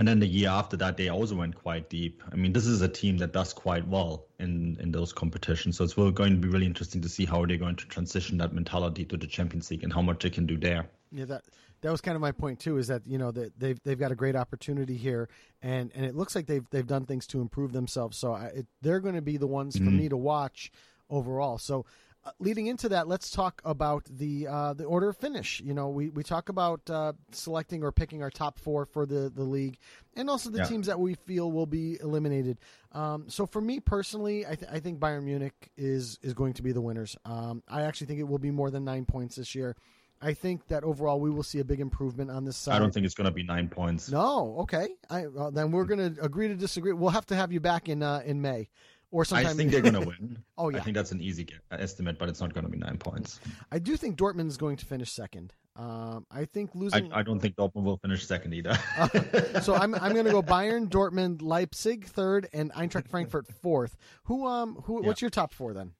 and 0.00 0.08
then 0.08 0.18
the 0.18 0.26
year 0.26 0.48
after 0.48 0.78
that, 0.78 0.96
they 0.96 1.10
also 1.10 1.34
went 1.34 1.54
quite 1.56 1.90
deep. 1.90 2.22
I 2.32 2.34
mean, 2.34 2.54
this 2.54 2.64
is 2.64 2.80
a 2.80 2.88
team 2.88 3.18
that 3.18 3.34
does 3.34 3.52
quite 3.52 3.86
well 3.86 4.24
in, 4.38 4.78
in 4.80 4.92
those 4.92 5.12
competitions. 5.12 5.76
So 5.76 5.84
it's 5.84 5.92
going 5.92 6.14
to 6.14 6.36
be 6.38 6.48
really 6.48 6.64
interesting 6.64 7.02
to 7.02 7.08
see 7.10 7.26
how 7.26 7.44
they're 7.44 7.58
going 7.58 7.76
to 7.76 7.86
transition 7.86 8.38
that 8.38 8.54
mentality 8.54 9.04
to 9.04 9.18
the 9.18 9.26
Champions 9.26 9.70
League 9.70 9.84
and 9.84 9.92
how 9.92 10.00
much 10.00 10.22
they 10.22 10.30
can 10.30 10.46
do 10.46 10.56
there. 10.56 10.88
Yeah, 11.12 11.26
that 11.26 11.42
that 11.82 11.90
was 11.90 12.00
kind 12.00 12.14
of 12.14 12.22
my 12.22 12.32
point 12.32 12.60
too. 12.60 12.78
Is 12.78 12.86
that 12.86 13.02
you 13.06 13.18
know 13.18 13.30
that 13.30 13.58
they've 13.58 13.78
they've 13.84 13.98
got 13.98 14.10
a 14.10 14.14
great 14.14 14.36
opportunity 14.36 14.96
here, 14.96 15.28
and 15.60 15.90
and 15.94 16.06
it 16.06 16.14
looks 16.14 16.34
like 16.34 16.46
they've 16.46 16.64
they've 16.70 16.86
done 16.86 17.04
things 17.04 17.26
to 17.28 17.42
improve 17.42 17.72
themselves. 17.72 18.16
So 18.16 18.32
I, 18.32 18.44
it, 18.46 18.66
they're 18.80 19.00
going 19.00 19.16
to 19.16 19.22
be 19.22 19.36
the 19.36 19.48
ones 19.48 19.76
for 19.76 19.82
mm-hmm. 19.82 19.98
me 19.98 20.08
to 20.08 20.16
watch 20.16 20.72
overall. 21.10 21.58
So 21.58 21.84
uh, 22.22 22.30
leading 22.38 22.66
into 22.66 22.88
that, 22.90 23.08
let's 23.08 23.30
talk 23.30 23.62
about 23.64 24.04
the 24.10 24.46
uh, 24.46 24.74
the 24.74 24.84
order 24.84 25.08
of 25.08 25.16
finish. 25.16 25.60
You 25.60 25.72
know, 25.72 25.88
we, 25.88 26.10
we 26.10 26.22
talk 26.22 26.50
about 26.50 26.88
uh, 26.90 27.14
selecting 27.32 27.82
or 27.82 27.92
picking 27.92 28.22
our 28.22 28.30
top 28.30 28.58
four 28.58 28.84
for 28.84 29.06
the, 29.06 29.30
the 29.34 29.42
league, 29.42 29.78
and 30.16 30.28
also 30.28 30.50
the 30.50 30.58
yeah. 30.58 30.64
teams 30.64 30.86
that 30.86 31.00
we 31.00 31.14
feel 31.14 31.50
will 31.50 31.66
be 31.66 31.98
eliminated. 32.00 32.58
Um, 32.92 33.24
so 33.28 33.46
for 33.46 33.62
me 33.62 33.80
personally, 33.80 34.46
I, 34.46 34.54
th- 34.54 34.70
I 34.70 34.80
think 34.80 34.98
Bayern 34.98 35.24
Munich 35.24 35.70
is 35.78 36.18
is 36.22 36.34
going 36.34 36.52
to 36.54 36.62
be 36.62 36.72
the 36.72 36.82
winners. 36.82 37.16
Um, 37.24 37.62
I 37.66 37.82
actually 37.82 38.08
think 38.08 38.20
it 38.20 38.28
will 38.28 38.38
be 38.38 38.50
more 38.50 38.70
than 38.70 38.84
nine 38.84 39.06
points 39.06 39.36
this 39.36 39.54
year. 39.54 39.74
I 40.22 40.34
think 40.34 40.68
that 40.68 40.84
overall 40.84 41.18
we 41.18 41.30
will 41.30 41.42
see 41.42 41.60
a 41.60 41.64
big 41.64 41.80
improvement 41.80 42.30
on 42.30 42.44
this 42.44 42.58
side. 42.58 42.74
I 42.74 42.78
don't 42.78 42.92
think 42.92 43.06
it's 43.06 43.14
going 43.14 43.24
to 43.24 43.30
be 43.30 43.42
nine 43.42 43.68
points. 43.68 44.10
No, 44.10 44.56
okay. 44.60 44.88
I, 45.08 45.26
well, 45.28 45.50
then 45.50 45.70
we're 45.70 45.86
going 45.86 46.14
to 46.14 46.22
agree 46.22 46.48
to 46.48 46.54
disagree. 46.54 46.92
We'll 46.92 47.08
have 47.08 47.24
to 47.26 47.36
have 47.36 47.50
you 47.50 47.60
back 47.60 47.88
in 47.88 48.02
uh, 48.02 48.20
in 48.26 48.42
May 48.42 48.68
Or 49.12 49.24
I 49.32 49.44
think 49.44 49.70
they're 49.72 49.80
going 49.80 49.94
to 49.94 50.00
win. 50.00 50.38
Oh, 50.56 50.68
yeah. 50.68 50.78
I 50.78 50.80
think 50.80 50.96
that's 50.96 51.10
an 51.10 51.20
easy 51.20 51.44
ge- 51.44 51.60
estimate, 51.72 52.18
but 52.18 52.28
it's 52.28 52.40
not 52.40 52.54
going 52.54 52.64
to 52.64 52.70
be 52.70 52.78
nine 52.78 52.96
points. 52.96 53.40
I 53.72 53.78
do 53.80 53.96
think 53.96 54.16
Dortmund 54.16 54.46
is 54.46 54.56
going 54.56 54.76
to 54.76 54.86
finish 54.86 55.10
second. 55.10 55.52
Um, 55.76 56.26
I 56.30 56.44
think 56.44 56.70
losing. 56.74 57.12
I 57.12 57.22
don't 57.22 57.40
think 57.40 57.56
Dortmund 57.56 57.84
will 57.84 57.96
finish 57.96 58.26
second 58.26 58.54
either. 58.54 58.76
so 59.62 59.74
I'm 59.74 59.94
I'm 59.94 60.12
going 60.12 60.26
to 60.26 60.30
go 60.30 60.42
Bayern, 60.42 60.88
Dortmund, 60.90 61.42
Leipzig 61.42 62.06
third, 62.06 62.48
and 62.52 62.72
Eintracht 62.72 63.08
Frankfurt 63.08 63.46
fourth. 63.48 63.96
Who 64.24 64.46
um 64.46 64.76
who? 64.84 65.00
Yeah. 65.00 65.08
What's 65.08 65.20
your 65.22 65.30
top 65.30 65.52
four 65.54 65.72
then? 65.72 65.92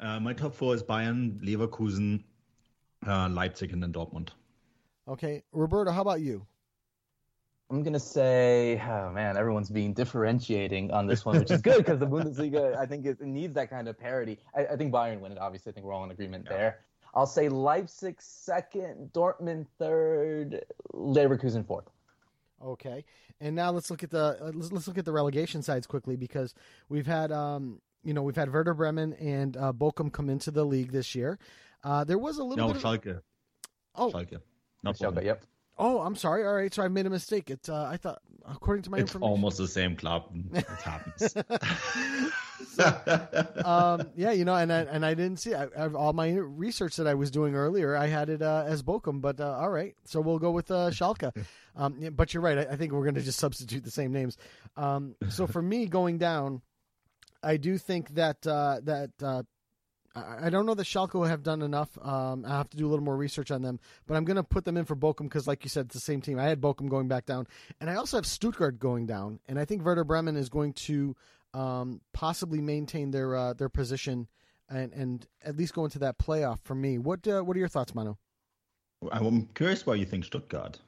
uh, 0.00 0.20
my 0.20 0.32
top 0.32 0.54
four 0.54 0.74
is 0.74 0.82
Bayern, 0.82 1.40
Leverkusen, 1.42 2.24
uh, 3.06 3.28
Leipzig, 3.28 3.72
and 3.72 3.82
then 3.82 3.92
Dortmund. 3.92 4.30
Okay, 5.08 5.42
Roberto, 5.52 5.90
how 5.90 6.02
about 6.02 6.20
you? 6.20 6.46
I'm 7.70 7.82
gonna 7.84 8.00
say, 8.00 8.82
oh 8.84 9.10
man, 9.12 9.36
everyone's 9.36 9.70
being 9.70 9.92
differentiating 9.94 10.90
on 10.90 11.06
this 11.06 11.24
one, 11.24 11.38
which 11.38 11.50
is 11.52 11.62
good 11.62 11.78
because 11.78 12.00
the 12.00 12.06
Bundesliga, 12.08 12.76
I 12.76 12.84
think, 12.84 13.06
it, 13.06 13.18
it 13.20 13.26
needs 13.26 13.54
that 13.54 13.70
kind 13.70 13.86
of 13.88 13.98
parity. 13.98 14.38
I, 14.56 14.66
I 14.66 14.76
think 14.76 14.92
Bayern 14.92 15.20
win 15.20 15.32
it. 15.32 15.38
Obviously, 15.38 15.70
I 15.70 15.74
think 15.74 15.86
we're 15.86 15.92
all 15.92 16.02
in 16.04 16.10
agreement 16.10 16.48
there. 16.48 16.80
I'll 17.14 17.26
say 17.26 17.48
Leipzig 17.48 18.16
second, 18.20 19.10
Dortmund 19.12 19.66
third, 19.78 20.64
Leverkusen 20.92 21.64
fourth. 21.66 21.88
Okay, 22.64 23.04
and 23.40 23.54
now 23.54 23.70
let's 23.70 23.90
look 23.90 24.02
at 24.02 24.10
the 24.10 24.36
uh, 24.40 24.50
let's, 24.54 24.72
let's 24.72 24.88
look 24.88 24.98
at 24.98 25.04
the 25.04 25.12
relegation 25.12 25.62
sides 25.62 25.86
quickly 25.86 26.16
because 26.16 26.54
we've 26.88 27.06
had 27.06 27.32
um 27.32 27.80
you 28.02 28.12
know 28.14 28.22
we've 28.22 28.36
had 28.36 28.52
Werder 28.52 28.74
Bremen 28.74 29.14
and 29.14 29.56
uh, 29.56 29.72
Bochum 29.72 30.12
come 30.12 30.28
into 30.28 30.50
the 30.50 30.64
league 30.64 30.90
this 30.92 31.14
year. 31.14 31.38
Uh, 31.84 32.04
there 32.04 32.18
was 32.18 32.38
a 32.38 32.44
little 32.44 32.66
No, 32.68 32.72
bit. 32.74 32.84
Of, 32.84 33.00
Schalke. 33.00 33.20
oh, 33.94 34.10
Schalke. 34.10 34.40
Not 34.82 34.96
Schalke, 34.98 35.24
yep. 35.24 35.42
Oh, 35.80 36.00
I'm 36.00 36.14
sorry. 36.16 36.44
All 36.46 36.54
right, 36.54 36.72
so 36.72 36.82
I 36.82 36.88
made 36.88 37.06
a 37.06 37.10
mistake. 37.10 37.50
It's 37.50 37.68
uh, 37.68 37.84
I 37.84 37.96
thought 37.96 38.20
according 38.48 38.82
to 38.84 38.90
my 38.90 38.98
It's 38.98 39.10
information. 39.10 39.30
almost 39.30 39.58
the 39.58 39.68
same 39.68 39.96
club. 39.96 40.24
It 40.52 40.66
happens. 40.66 41.36
um, 43.64 44.08
yeah, 44.16 44.32
you 44.32 44.44
know, 44.44 44.54
and 44.54 44.72
I, 44.72 44.80
and 44.80 45.04
I 45.04 45.14
didn't 45.14 45.38
see 45.38 45.54
I, 45.54 45.64
I, 45.76 45.88
all 45.88 46.12
my 46.12 46.32
research 46.34 46.96
that 46.96 47.06
I 47.06 47.14
was 47.14 47.30
doing 47.30 47.54
earlier. 47.54 47.96
I 47.96 48.06
had 48.06 48.28
it 48.28 48.42
uh, 48.42 48.64
as 48.66 48.82
Bochum, 48.82 49.20
but 49.20 49.40
uh, 49.40 49.56
all 49.58 49.70
right, 49.70 49.94
so 50.04 50.20
we'll 50.20 50.38
go 50.38 50.50
with 50.50 50.70
uh, 50.70 50.90
Schalke. 50.90 51.32
Um, 51.76 51.94
yeah, 52.00 52.10
but 52.10 52.34
you're 52.34 52.42
right. 52.42 52.58
I, 52.58 52.72
I 52.72 52.76
think 52.76 52.92
we're 52.92 53.04
going 53.04 53.14
to 53.14 53.22
just 53.22 53.38
substitute 53.38 53.84
the 53.84 53.92
same 53.92 54.12
names. 54.12 54.36
Um, 54.76 55.14
so 55.28 55.46
for 55.46 55.62
me, 55.62 55.86
going 55.86 56.18
down, 56.18 56.62
I 57.44 57.58
do 57.58 57.78
think 57.78 58.16
that 58.16 58.44
uh, 58.44 58.80
that 58.82 59.10
uh, 59.22 59.44
I 60.14 60.50
don't 60.50 60.66
know 60.66 60.74
that 60.74 60.86
Schalke 60.86 61.28
have 61.28 61.42
done 61.42 61.62
enough. 61.62 61.96
Um, 62.02 62.44
I 62.44 62.50
have 62.50 62.68
to 62.70 62.76
do 62.76 62.86
a 62.86 62.90
little 62.90 63.04
more 63.04 63.16
research 63.16 63.50
on 63.50 63.62
them, 63.62 63.78
but 64.06 64.16
I'm 64.16 64.24
going 64.24 64.36
to 64.36 64.42
put 64.42 64.64
them 64.64 64.76
in 64.76 64.84
for 64.84 64.96
Bochum 64.96 65.24
because, 65.24 65.46
like 65.46 65.64
you 65.64 65.70
said, 65.70 65.86
it's 65.86 65.94
the 65.94 66.00
same 66.00 66.20
team. 66.20 66.38
I 66.38 66.44
had 66.44 66.60
Bochum 66.60 66.88
going 66.88 67.06
back 67.06 67.26
down, 67.26 67.46
and 67.80 67.88
I 67.88 67.94
also 67.94 68.16
have 68.16 68.26
Stuttgart 68.26 68.80
going 68.80 69.06
down, 69.06 69.38
and 69.46 69.58
I 69.58 69.64
think 69.64 69.84
Werder 69.84 70.04
Bremen 70.04 70.36
is 70.36 70.48
going 70.48 70.72
to 70.72 71.14
um, 71.54 72.00
possibly 72.12 72.60
maintain 72.60 73.12
their 73.12 73.36
uh, 73.36 73.52
their 73.52 73.68
position 73.68 74.26
and 74.70 74.92
and 74.92 75.26
at 75.44 75.56
least 75.56 75.74
go 75.74 75.84
into 75.84 75.98
that 75.98 76.18
playoff. 76.18 76.60
For 76.62 76.74
me, 76.74 76.98
what 76.98 77.26
uh, 77.26 77.42
what 77.42 77.56
are 77.56 77.60
your 77.60 77.68
thoughts, 77.68 77.94
Manu? 77.94 78.14
I'm 79.10 79.46
curious 79.54 79.86
why 79.86 79.94
you 79.94 80.06
think 80.06 80.24
Stuttgart. 80.24 80.78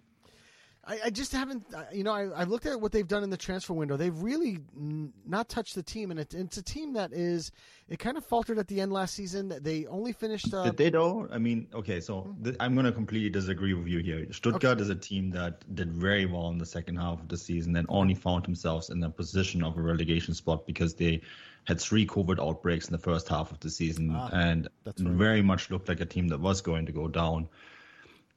I, 0.85 0.99
I 1.05 1.11
just 1.11 1.33
haven't, 1.33 1.65
uh, 1.73 1.85
you 1.93 2.03
know, 2.03 2.13
I, 2.13 2.25
I 2.25 2.45
looked 2.45 2.67
at 2.67 2.81
what 2.81 2.91
they've 2.91 3.07
done 3.07 3.23
in 3.23 3.31
the 3.31 3.37
transfer 3.37 3.73
window. 3.73 3.97
They've 3.97 4.17
really 4.21 4.59
n- 4.77 5.13
not 5.25 5.49
touched 5.49 5.77
the 5.77 5.83
team, 5.83 6.11
and 6.11 6.19
it, 6.19 6.35
it's 6.35 6.57
a 6.57 6.63
team 6.63 6.95
that 6.95 7.13
is, 7.13 7.53
it 7.89 8.01
kind 8.01 8.17
of 8.17 8.25
faltered 8.27 8.59
at 8.59 8.67
the 8.67 8.81
end 8.81 8.93
last 8.93 9.15
season. 9.15 9.53
They 9.63 9.87
only 9.87 10.13
finished. 10.13 10.53
Uh, 10.53 10.65
Did 10.65 10.77
they 10.79 10.91
though? 10.91 11.29
I 11.31 11.39
mean, 11.39 11.69
okay, 11.73 12.01
so 12.01 12.35
th- 12.43 12.57
I'm 12.59 12.75
going 12.75 12.87
to 12.87 12.91
completely 12.93 13.31
disagree 13.31 13.75
with 13.75 13.87
you 13.87 14.01
here. 14.01 14.27
Stuttgart 14.33 14.81
is 14.81 14.89
a 14.89 14.97
team 14.97 15.31
that 15.31 15.73
did 15.73 15.93
very 15.93 16.27
well 16.27 16.49
in 16.49 16.59
the 16.59 16.67
second 16.67 16.97
half 16.97 17.21
of 17.21 17.29
the 17.29 17.37
season 17.39 17.77
and 17.77 17.87
only 17.89 18.15
found 18.15 18.45
themselves 18.45 18.91
in 18.91 19.05
a 19.05 19.11
position 19.11 19.63
of 19.63 19.79
a 19.79 19.81
relegation 19.83 20.35
spot 20.35 20.67
because 20.67 20.95
they 20.95 21.21
had 21.65 21.81
three 21.81 22.05
COVID 22.05 22.41
outbreaks 22.45 22.89
in 22.89 22.93
the 22.93 22.99
first 22.99 23.29
half 23.29 23.53
of 23.53 23.61
the 23.61 23.71
season 23.71 24.11
Ah, 24.13 24.31
and 24.33 24.67
that's 24.83 25.01
right. 25.01 25.15
very 25.15 25.43
much 25.43 25.71
looked 25.71 25.89
like 25.89 26.01
a 26.01 26.07
team 26.07 26.27
that 26.27 26.41
was 26.41 26.61
going 26.61 26.87
to 26.87 26.93
go 26.93 27.07
down. 27.07 27.49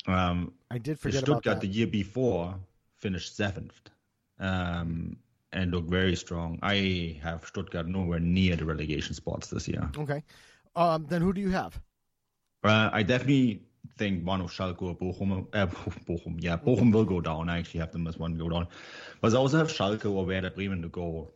Um, 0.07 0.53
I 0.71 0.77
did 0.77 0.99
forget 0.99 1.23
about 1.23 1.43
Stuttgart 1.43 1.61
the 1.61 1.67
year 1.67 1.87
before 1.87 2.55
finished 2.97 3.35
seventh 3.35 3.79
um, 4.39 5.17
and 5.51 5.71
looked 5.71 5.89
very 5.89 6.15
strong. 6.15 6.59
I 6.61 7.19
have 7.21 7.45
Stuttgart 7.45 7.87
nowhere 7.87 8.19
near 8.19 8.55
the 8.55 8.65
relegation 8.65 9.13
spots 9.13 9.47
this 9.47 9.67
year. 9.67 9.89
Okay, 9.97 10.23
um, 10.75 11.05
then 11.09 11.21
who 11.21 11.33
do 11.33 11.41
you 11.41 11.49
have? 11.49 11.79
Uh, 12.63 12.89
I 12.91 13.03
definitely 13.03 13.61
think 13.97 14.25
one 14.25 14.41
of 14.41 14.51
Schalke 14.51 14.81
or 14.81 14.95
Bochum, 14.95 15.45
uh, 15.53 15.67
Bochum, 16.07 16.37
yeah, 16.39 16.57
Bochum 16.57 16.91
will 16.91 17.05
go 17.05 17.21
down. 17.21 17.49
I 17.49 17.59
actually 17.59 17.79
have 17.81 17.91
them 17.91 18.07
as 18.07 18.17
one 18.17 18.37
go 18.37 18.49
down. 18.49 18.67
But 19.21 19.33
I 19.33 19.37
also 19.37 19.57
have 19.57 19.67
Schalke 19.67 20.05
or 20.05 20.25
Werder 20.25 20.49
Bremen 20.49 20.81
to 20.81 20.89
go 20.89 21.31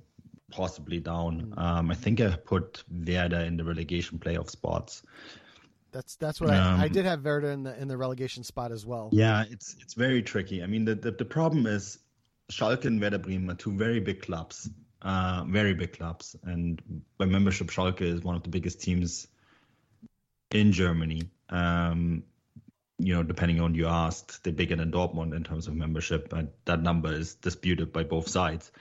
possibly 0.52 1.00
down. 1.00 1.54
Um, 1.58 1.92
I 1.92 1.96
think 1.96 2.20
I 2.22 2.36
put 2.36 2.84
Werder 2.90 3.42
in 3.42 3.58
the 3.58 3.64
relegation 3.64 4.18
playoff 4.20 4.50
spots. 4.50 5.04
That's 5.92 6.16
that's 6.16 6.40
what 6.40 6.50
I, 6.52 6.84
I 6.84 6.86
Um, 6.86 6.92
did 6.92 7.06
have 7.06 7.24
Werder 7.24 7.52
in 7.52 7.64
the 7.64 7.80
in 7.80 7.88
the 7.88 7.98
relegation 7.98 8.44
spot 8.44 8.72
as 8.72 8.86
well. 8.86 9.10
Yeah, 9.12 9.44
it's 9.50 9.76
it's 9.80 9.94
very 9.94 10.22
tricky. 10.22 10.64
I 10.64 10.68
mean, 10.68 10.86
the 10.86 10.96
the, 10.96 11.12
the 11.12 11.26
problem 11.26 11.66
is 11.66 12.00
Schalke 12.52 12.86
and 12.86 13.02
Werder 13.02 13.20
Bremen 13.20 13.50
are 13.50 13.56
two 13.56 13.72
very 13.72 14.00
big 14.00 14.22
clubs, 14.22 14.70
uh, 15.02 15.46
very 15.48 15.74
big 15.74 15.94
clubs, 15.94 16.36
and 16.44 16.82
by 17.18 17.26
membership, 17.26 17.68
Schalke 17.68 18.02
is 18.02 18.22
one 18.22 18.36
of 18.36 18.44
the 18.44 18.50
biggest 18.50 18.82
teams 18.82 19.28
in 20.52 20.72
Germany. 20.72 21.30
Um, 21.50 22.24
you 22.98 23.16
know, 23.16 23.24
depending 23.24 23.62
on 23.62 23.76
you 23.76 23.88
asked, 23.88 24.44
they're 24.44 24.52
bigger 24.54 24.76
than 24.76 24.92
Dortmund 24.92 25.34
in 25.36 25.44
terms 25.44 25.68
of 25.68 25.76
membership, 25.76 26.34
and 26.34 26.50
that 26.66 26.82
number 26.82 27.14
is 27.14 27.36
disputed 27.36 27.94
by 27.94 28.04
both 28.04 28.28
sides. 28.28 28.72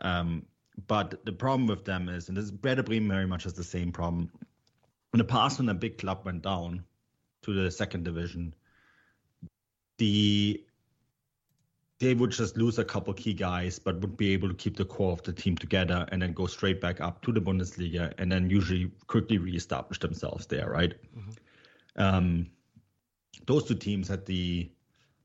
Um, 0.00 0.46
but 0.86 1.24
the 1.26 1.32
problem 1.32 1.66
with 1.66 1.84
them 1.84 2.08
is, 2.08 2.28
and 2.28 2.36
this 2.36 2.44
is 2.44 2.52
Werder 2.62 2.82
Bremen 2.82 3.10
very 3.10 3.26
much 3.26 3.44
has 3.44 3.52
the 3.52 3.64
same 3.64 3.92
problem. 3.92 4.30
In 5.12 5.18
the 5.18 5.24
past, 5.24 5.58
when 5.58 5.68
a 5.68 5.74
big 5.74 5.98
club 5.98 6.24
went 6.24 6.42
down 6.42 6.84
to 7.42 7.52
the 7.52 7.70
second 7.70 8.04
division, 8.04 8.54
the 9.98 10.64
they 11.98 12.14
would 12.14 12.30
just 12.30 12.56
lose 12.56 12.78
a 12.78 12.84
couple 12.84 13.12
key 13.12 13.34
guys, 13.34 13.78
but 13.78 14.00
would 14.00 14.16
be 14.16 14.32
able 14.32 14.48
to 14.48 14.54
keep 14.54 14.74
the 14.74 14.84
core 14.86 15.12
of 15.12 15.22
the 15.22 15.34
team 15.34 15.54
together 15.54 16.06
and 16.10 16.22
then 16.22 16.32
go 16.32 16.46
straight 16.46 16.80
back 16.80 16.98
up 17.02 17.20
to 17.22 17.30
the 17.30 17.40
Bundesliga 17.40 18.14
and 18.16 18.32
then 18.32 18.48
usually 18.48 18.90
quickly 19.06 19.36
reestablish 19.36 19.98
themselves 19.98 20.46
there, 20.46 20.70
right? 20.70 20.94
Um, 21.96 22.46
those 23.46 23.64
two 23.64 23.74
teams 23.74 24.08
had 24.08 24.24
the 24.24 24.70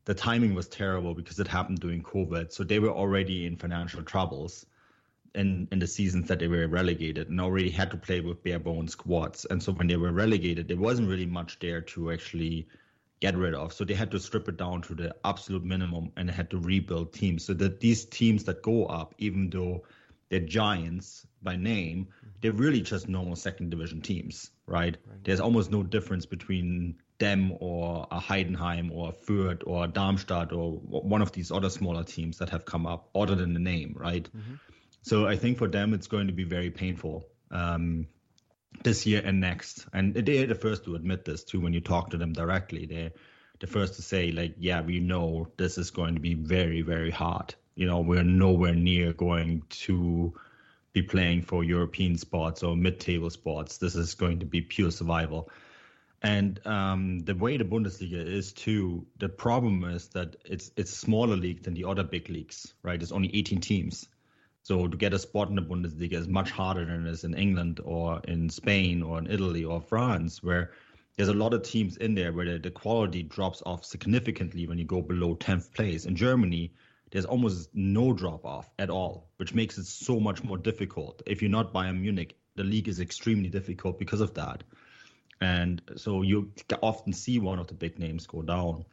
the 0.03 0.13
timing 0.13 0.53
was 0.53 0.67
terrible 0.67 1.15
because 1.15 1.39
it 1.39 1.47
happened 1.47 1.79
during 1.79 2.03
COVID, 2.03 2.51
so 2.51 2.63
they 2.63 2.79
were 2.79 2.89
already 2.89 3.45
in 3.45 3.55
financial 3.55 4.03
troubles 4.03 4.65
in 5.35 5.67
in 5.71 5.79
the 5.79 5.87
seasons 5.87 6.29
that 6.29 6.39
they 6.39 6.47
were 6.47 6.67
relegated 6.67 7.29
and 7.29 7.39
already 7.39 7.69
had 7.69 7.91
to 7.91 7.97
play 7.97 8.21
with 8.21 8.43
bare 8.43 8.59
bones 8.59 8.93
squads. 8.93 9.45
And 9.45 9.61
so 9.61 9.73
when 9.73 9.87
they 9.87 9.97
were 9.97 10.11
relegated, 10.11 10.67
there 10.67 10.77
wasn't 10.77 11.09
really 11.09 11.25
much 11.25 11.59
there 11.59 11.81
to 11.81 12.11
actually 12.11 12.67
get 13.19 13.35
rid 13.35 13.53
of. 13.53 13.73
So 13.73 13.85
they 13.85 13.93
had 13.93 14.11
to 14.11 14.19
strip 14.19 14.47
it 14.49 14.57
down 14.57 14.81
to 14.83 14.95
the 14.95 15.15
absolute 15.23 15.63
minimum 15.63 16.11
and 16.17 16.29
they 16.29 16.33
had 16.33 16.49
to 16.51 16.57
rebuild 16.57 17.13
teams. 17.13 17.45
So 17.45 17.53
that 17.53 17.79
these 17.79 18.05
teams 18.05 18.45
that 18.45 18.61
go 18.61 18.85
up, 18.85 19.15
even 19.17 19.49
though 19.49 19.83
they're 20.29 20.39
giants 20.39 21.25
by 21.41 21.55
name, 21.55 22.07
they're 22.41 22.51
really 22.51 22.81
just 22.81 23.07
normal 23.07 23.35
second 23.35 23.69
division 23.69 24.01
teams, 24.01 24.51
right? 24.65 24.97
There's 25.23 25.39
almost 25.39 25.71
no 25.71 25.83
difference 25.83 26.25
between 26.25 26.95
them 27.17 27.53
or 27.59 28.07
a 28.11 28.19
Heidenheim 28.19 28.91
or 28.91 29.09
a 29.09 29.13
Fürth 29.13 29.63
or 29.65 29.85
a 29.85 29.87
Darmstadt 29.87 30.51
or 30.51 30.71
one 30.73 31.21
of 31.21 31.31
these 31.31 31.51
other 31.51 31.69
smaller 31.69 32.03
teams 32.03 32.39
that 32.39 32.49
have 32.49 32.65
come 32.65 32.85
up, 32.85 33.09
other 33.15 33.35
than 33.35 33.53
the 33.53 33.59
name, 33.59 33.95
right? 33.97 34.29
Mm-hmm. 34.35 34.55
So 35.05 35.27
I 35.27 35.35
think 35.35 35.59
for 35.59 35.67
them 35.67 35.93
it's 35.93 36.07
going 36.07 36.25
to 36.25 36.33
be 36.33 36.45
very 36.45 36.71
painful 36.71 37.27
um, 37.51 38.07
this 38.83 39.05
year 39.05 39.21
and 39.23 39.39
next. 39.39 39.85
And 39.93 40.15
they're 40.15 40.47
the 40.47 40.55
first 40.55 40.83
to 40.85 40.95
admit 40.95 41.25
this 41.25 41.43
too 41.43 41.61
when 41.61 41.73
you 41.73 41.79
talk 41.79 42.09
to 42.09 42.17
them 42.17 42.33
directly. 42.33 42.87
They're 42.87 43.11
the 43.59 43.67
first 43.67 43.93
to 43.97 44.01
say 44.01 44.31
like, 44.31 44.55
yeah, 44.57 44.81
we 44.81 44.99
know 44.99 45.47
this 45.57 45.77
is 45.77 45.91
going 45.91 46.15
to 46.15 46.19
be 46.19 46.33
very 46.33 46.81
very 46.81 47.11
hard. 47.11 47.53
You 47.75 47.85
know, 47.85 47.99
we're 47.99 48.23
nowhere 48.23 48.73
near 48.73 49.13
going 49.13 49.61
to 49.85 50.33
be 50.91 51.03
playing 51.03 51.43
for 51.43 51.63
European 51.63 52.17
spots 52.17 52.63
or 52.63 52.75
mid-table 52.75 53.29
spots. 53.29 53.77
This 53.77 53.95
is 53.95 54.15
going 54.15 54.39
to 54.39 54.47
be 54.47 54.61
pure 54.61 54.89
survival. 54.89 55.51
And 56.23 56.59
um, 56.65 57.19
the 57.19 57.35
way 57.35 57.57
the 57.57 57.63
Bundesliga 57.63 58.25
is 58.25 58.53
too, 58.53 59.05
the 59.19 59.29
problem 59.29 59.83
is 59.83 60.07
that 60.09 60.35
it's 60.45 60.71
it's 60.75 60.89
smaller 60.89 61.35
league 61.35 61.61
than 61.61 61.75
the 61.75 61.85
other 61.85 62.03
big 62.03 62.27
leagues, 62.27 62.73
right? 62.81 62.99
It's 62.99 63.11
only 63.11 63.29
18 63.35 63.61
teams. 63.61 64.07
So 64.65 64.87
to 64.87 64.97
get 64.97 65.13
a 65.13 65.19
spot 65.19 65.49
in 65.49 65.55
the 65.55 65.61
Bundesliga 65.61 66.13
is 66.13 66.27
much 66.27 66.49
harder 66.49 66.85
than 66.85 67.05
it 67.05 67.11
is 67.11 67.23
in 67.23 67.35
England 67.35 67.79
or 67.83 68.19
in 68.27 68.49
Spain 68.49 69.03
or 69.03 69.19
in 69.19 69.29
Italy 69.29 69.63
or 69.63 69.79
France, 69.79 70.41
where 70.41 70.71
there's 71.15 71.29
a 71.29 71.35
lot 71.35 71.53
of 71.53 71.61
teams 71.61 71.97
in 71.97 72.15
there 72.15 72.33
where 72.33 72.53
the, 72.53 72.57
the 72.57 72.71
quality 72.71 73.21
drops 73.21 73.61
off 73.67 73.85
significantly 73.85 74.65
when 74.65 74.79
you 74.79 74.83
go 74.83 75.03
below 75.03 75.35
10th 75.35 75.71
place. 75.71 76.05
In 76.05 76.15
Germany, 76.15 76.73
there's 77.11 77.25
almost 77.25 77.69
no 77.75 78.11
drop 78.11 78.43
off 78.43 78.71
at 78.79 78.89
all, 78.89 79.29
which 79.37 79.53
makes 79.53 79.77
it 79.77 79.85
so 79.85 80.19
much 80.19 80.43
more 80.43 80.57
difficult. 80.57 81.21
If 81.27 81.43
you're 81.43 81.51
not 81.51 81.71
Bayern 81.71 82.01
Munich, 82.01 82.35
the 82.55 82.63
league 82.63 82.87
is 82.87 82.99
extremely 82.99 83.49
difficult 83.49 83.99
because 83.99 84.19
of 84.19 84.33
that. 84.33 84.63
And 85.41 85.79
so 85.95 86.23
you 86.23 86.51
often 86.81 87.13
see 87.13 87.37
one 87.37 87.59
of 87.59 87.67
the 87.67 87.75
big 87.75 87.99
names 87.99 88.25
go 88.25 88.41
down. 88.41 88.85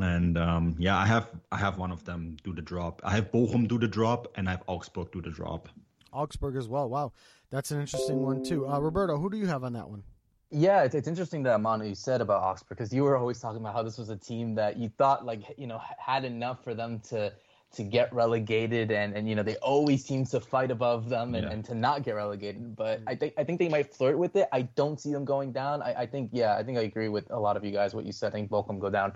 And 0.00 0.36
um, 0.36 0.76
yeah, 0.78 0.96
I 0.98 1.06
have 1.06 1.30
I 1.50 1.56
have 1.56 1.78
one 1.78 1.90
of 1.90 2.04
them 2.04 2.36
do 2.44 2.52
the 2.52 2.62
drop. 2.62 3.00
I 3.04 3.12
have 3.14 3.30
Bochum 3.32 3.66
do 3.66 3.78
the 3.78 3.88
drop, 3.88 4.28
and 4.36 4.48
I 4.48 4.52
have 4.52 4.62
Augsburg 4.66 5.10
do 5.12 5.22
the 5.22 5.30
drop. 5.30 5.68
Augsburg 6.12 6.56
as 6.56 6.68
well. 6.68 6.88
Wow, 6.88 7.12
that's 7.50 7.70
an 7.70 7.80
interesting 7.80 8.22
one 8.22 8.42
too. 8.44 8.68
Uh, 8.68 8.78
Roberto, 8.78 9.16
who 9.18 9.30
do 9.30 9.36
you 9.36 9.46
have 9.46 9.64
on 9.64 9.72
that 9.74 9.88
one? 9.88 10.02
Yeah, 10.50 10.82
it's, 10.84 10.94
it's 10.94 11.08
interesting 11.08 11.42
that 11.44 11.60
Manu 11.60 11.86
you 11.86 11.94
said 11.94 12.20
about 12.20 12.42
Augsburg 12.42 12.76
because 12.78 12.92
you 12.92 13.02
were 13.04 13.16
always 13.16 13.40
talking 13.40 13.60
about 13.60 13.74
how 13.74 13.82
this 13.82 13.98
was 13.98 14.10
a 14.10 14.16
team 14.16 14.54
that 14.54 14.76
you 14.76 14.88
thought 14.98 15.24
like 15.24 15.42
you 15.58 15.66
know 15.66 15.80
had 15.98 16.24
enough 16.24 16.62
for 16.62 16.74
them 16.74 17.00
to 17.08 17.32
to 17.74 17.82
get 17.82 18.10
relegated 18.14 18.90
and, 18.92 19.14
and 19.16 19.28
you 19.28 19.34
know 19.34 19.42
they 19.42 19.56
always 19.56 20.04
seem 20.04 20.24
to 20.24 20.40
fight 20.40 20.70
above 20.70 21.08
them 21.08 21.34
and, 21.34 21.44
Yeah. 21.44 21.52
and 21.52 21.64
to 21.64 21.74
not 21.74 22.04
get 22.04 22.12
relegated. 22.14 22.76
But 22.76 23.00
I 23.06 23.14
think 23.16 23.34
I 23.36 23.44
think 23.44 23.58
they 23.58 23.68
might 23.68 23.92
flirt 23.92 24.16
with 24.18 24.36
it. 24.36 24.46
I 24.52 24.62
don't 24.62 25.00
see 25.00 25.12
them 25.12 25.24
going 25.24 25.52
down. 25.52 25.82
I, 25.82 25.94
I 26.02 26.06
think 26.06 26.30
yeah, 26.32 26.56
I 26.56 26.62
think 26.62 26.78
I 26.78 26.82
agree 26.82 27.08
with 27.08 27.30
a 27.30 27.38
lot 27.38 27.56
of 27.56 27.64
you 27.64 27.72
guys 27.72 27.94
what 27.94 28.04
you 28.06 28.12
said. 28.12 28.28
I 28.28 28.30
think 28.32 28.50
Bochum 28.50 28.78
go 28.78 28.88
down. 28.90 29.14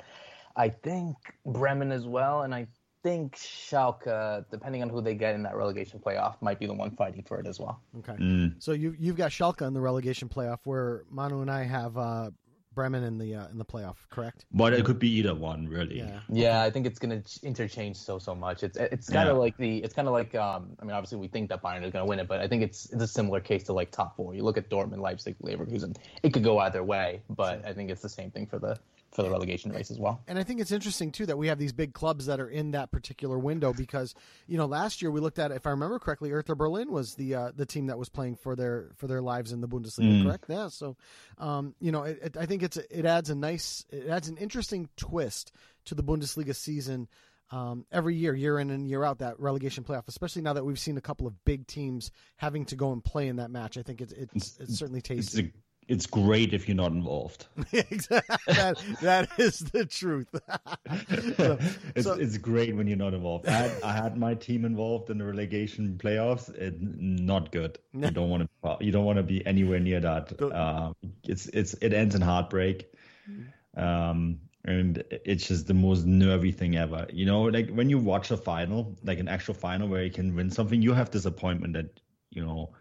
I 0.56 0.68
think 0.68 1.16
Bremen 1.46 1.92
as 1.92 2.06
well, 2.06 2.42
and 2.42 2.54
I 2.54 2.66
think 3.02 3.36
Schalke, 3.36 4.44
depending 4.50 4.82
on 4.82 4.88
who 4.88 5.00
they 5.00 5.14
get 5.14 5.34
in 5.34 5.42
that 5.44 5.56
relegation 5.56 5.98
playoff, 6.00 6.36
might 6.42 6.58
be 6.58 6.66
the 6.66 6.74
one 6.74 6.90
fighting 6.96 7.22
for 7.22 7.38
it 7.40 7.46
as 7.46 7.58
well. 7.58 7.80
Okay, 7.98 8.12
Mm. 8.14 8.62
so 8.62 8.72
you 8.72 8.94
you've 8.98 9.16
got 9.16 9.30
Schalke 9.30 9.66
in 9.66 9.72
the 9.74 9.80
relegation 9.80 10.28
playoff, 10.28 10.58
where 10.64 11.04
Manu 11.10 11.40
and 11.40 11.50
I 11.50 11.62
have 11.64 11.96
uh, 11.96 12.30
Bremen 12.74 13.02
in 13.04 13.18
the 13.18 13.34
uh, 13.34 13.48
in 13.48 13.58
the 13.58 13.64
playoff. 13.64 13.96
Correct? 14.10 14.44
But 14.52 14.72
it 14.74 14.84
could 14.84 14.98
be 14.98 15.08
either 15.10 15.34
one, 15.34 15.66
really. 15.66 15.98
Yeah. 15.98 16.20
Yeah, 16.28 16.62
I 16.62 16.70
think 16.70 16.86
it's 16.86 16.98
gonna 16.98 17.20
ch- 17.22 17.42
interchange 17.42 17.96
so 17.96 18.18
so 18.18 18.34
much. 18.34 18.62
It's 18.62 18.76
it's 18.76 19.08
kind 19.08 19.28
of 19.28 19.36
Yeah. 19.36 19.40
like 19.40 19.56
the 19.56 19.78
it's 19.82 19.94
kind 19.94 20.06
of 20.06 20.12
like 20.14 20.34
um 20.34 20.76
I 20.80 20.84
mean 20.84 20.92
obviously 20.92 21.18
we 21.18 21.26
think 21.28 21.48
that 21.48 21.62
Bayern 21.62 21.82
is 21.84 21.90
gonna 21.92 22.06
win 22.06 22.20
it, 22.20 22.28
but 22.28 22.40
I 22.40 22.46
think 22.46 22.62
it's 22.62 22.86
it's 22.92 23.02
a 23.02 23.08
similar 23.08 23.40
case 23.40 23.64
to 23.64 23.72
like 23.72 23.90
top 23.90 24.14
four. 24.16 24.34
You 24.34 24.42
look 24.44 24.56
at 24.58 24.68
Dortmund, 24.70 24.98
Leipzig, 25.00 25.36
Leverkusen. 25.42 25.96
It 26.22 26.32
could 26.32 26.44
go 26.44 26.58
either 26.58 26.84
way, 26.84 27.22
but 27.30 27.64
I 27.64 27.72
think 27.72 27.90
it's 27.90 28.02
the 28.02 28.08
same 28.08 28.30
thing 28.30 28.46
for 28.46 28.58
the 28.60 28.78
for 29.12 29.22
the 29.22 29.30
relegation 29.30 29.72
race 29.72 29.90
as 29.90 29.98
well. 29.98 30.22
And 30.28 30.38
I 30.38 30.44
think 30.44 30.60
it's 30.60 30.70
interesting 30.70 31.10
too 31.10 31.26
that 31.26 31.36
we 31.36 31.48
have 31.48 31.58
these 31.58 31.72
big 31.72 31.94
clubs 31.94 32.26
that 32.26 32.38
are 32.40 32.48
in 32.48 32.70
that 32.72 32.92
particular 32.92 33.38
window 33.38 33.72
because 33.72 34.14
you 34.46 34.56
know 34.56 34.66
last 34.66 35.02
year 35.02 35.10
we 35.10 35.20
looked 35.20 35.38
at 35.38 35.50
if 35.50 35.66
I 35.66 35.70
remember 35.70 35.98
correctly, 35.98 36.30
Hertha 36.30 36.54
Berlin 36.54 36.92
was 36.92 37.14
the 37.16 37.34
uh, 37.34 37.52
the 37.54 37.66
team 37.66 37.86
that 37.86 37.98
was 37.98 38.08
playing 38.08 38.36
for 38.36 38.54
their 38.54 38.90
for 38.96 39.06
their 39.06 39.20
lives 39.22 39.52
in 39.52 39.60
the 39.60 39.68
Bundesliga, 39.68 40.20
Mm. 40.20 40.24
correct? 40.24 40.44
Yeah. 40.48 40.68
So, 40.68 40.96
um, 41.38 41.74
you 41.80 41.90
know, 41.92 42.04
it, 42.04 42.18
it, 42.22 42.36
I 42.36 42.46
think 42.46 42.62
it's 42.62 42.76
it 42.76 43.04
adds 43.04 43.30
a 43.30 43.34
nice 43.34 43.84
it 43.90 44.08
adds 44.08 44.28
an 44.28 44.36
interesting 44.36 44.88
twist 44.96 45.52
to 45.86 45.94
the 45.94 46.02
Bundesliga 46.02 46.54
season. 46.54 47.08
Um, 47.52 47.84
every 47.90 48.14
year, 48.14 48.32
year 48.32 48.60
in 48.60 48.70
and 48.70 48.86
year 48.88 49.02
out, 49.02 49.18
that 49.18 49.40
relegation 49.40 49.82
playoff, 49.82 50.06
especially 50.06 50.42
now 50.42 50.52
that 50.52 50.64
we've 50.64 50.78
seen 50.78 50.96
a 50.96 51.00
couple 51.00 51.26
of 51.26 51.44
big 51.44 51.66
teams 51.66 52.12
having 52.36 52.64
to 52.66 52.76
go 52.76 52.92
and 52.92 53.02
play 53.02 53.26
in 53.26 53.36
that 53.36 53.50
match, 53.50 53.76
I 53.76 53.82
think 53.82 54.00
it's 54.00 54.12
it's, 54.12 54.56
it's 54.60 54.78
certainly 54.78 55.02
It's 55.04 55.36
a, 55.36 55.50
it's 55.90 56.06
great 56.06 56.54
if 56.54 56.68
you're 56.68 56.76
not 56.76 56.92
involved. 56.92 57.46
exactly. 57.72 58.36
that, 58.54 58.76
that 59.02 59.28
is 59.38 59.58
the 59.58 59.84
truth. 59.84 60.28
So- 61.36 61.58
it's 61.94 62.06
so- 62.06 62.14
it's 62.14 62.38
great 62.38 62.74
when 62.76 62.86
you're 62.86 62.96
not 62.96 63.12
involved. 63.14 63.46
I 63.48 63.52
had, 63.52 63.82
I 63.82 63.92
had 63.92 64.16
my 64.16 64.34
team 64.34 64.64
involved 64.64 65.10
in 65.10 65.18
the 65.18 65.24
relegation 65.24 65.98
playoffs. 66.02 66.48
It, 66.54 66.76
not 66.80 67.52
good. 67.52 67.78
No. 67.92 68.06
You 68.08 68.14
don't 68.14 68.30
want 68.30 68.48
to. 68.64 68.76
You 68.84 68.92
don't 68.92 69.04
want 69.04 69.16
to 69.18 69.22
be 69.22 69.44
anywhere 69.44 69.80
near 69.80 70.00
that. 70.00 70.40
Uh, 70.40 70.92
it's 71.24 71.46
it's 71.48 71.74
it 71.74 71.92
ends 71.92 72.14
in 72.14 72.22
heartbreak, 72.22 72.92
Mm-hmm. 73.30 73.80
um, 73.82 74.40
and 74.64 75.04
it's 75.10 75.46
just 75.48 75.66
the 75.66 75.74
most 75.74 76.04
nervy 76.06 76.52
thing 76.52 76.76
ever. 76.76 77.06
You 77.12 77.26
know, 77.26 77.42
like 77.42 77.70
when 77.70 77.88
you 77.90 77.98
watch 77.98 78.30
a 78.30 78.36
final, 78.36 78.96
like 79.04 79.18
an 79.18 79.28
actual 79.28 79.54
final 79.54 79.88
where 79.88 80.02
you 80.04 80.10
can 80.10 80.34
win 80.34 80.50
something, 80.50 80.80
you 80.82 80.92
have 80.94 81.10
disappointment 81.10 81.74
that 81.74 82.00
you 82.30 82.44
know 82.44 82.72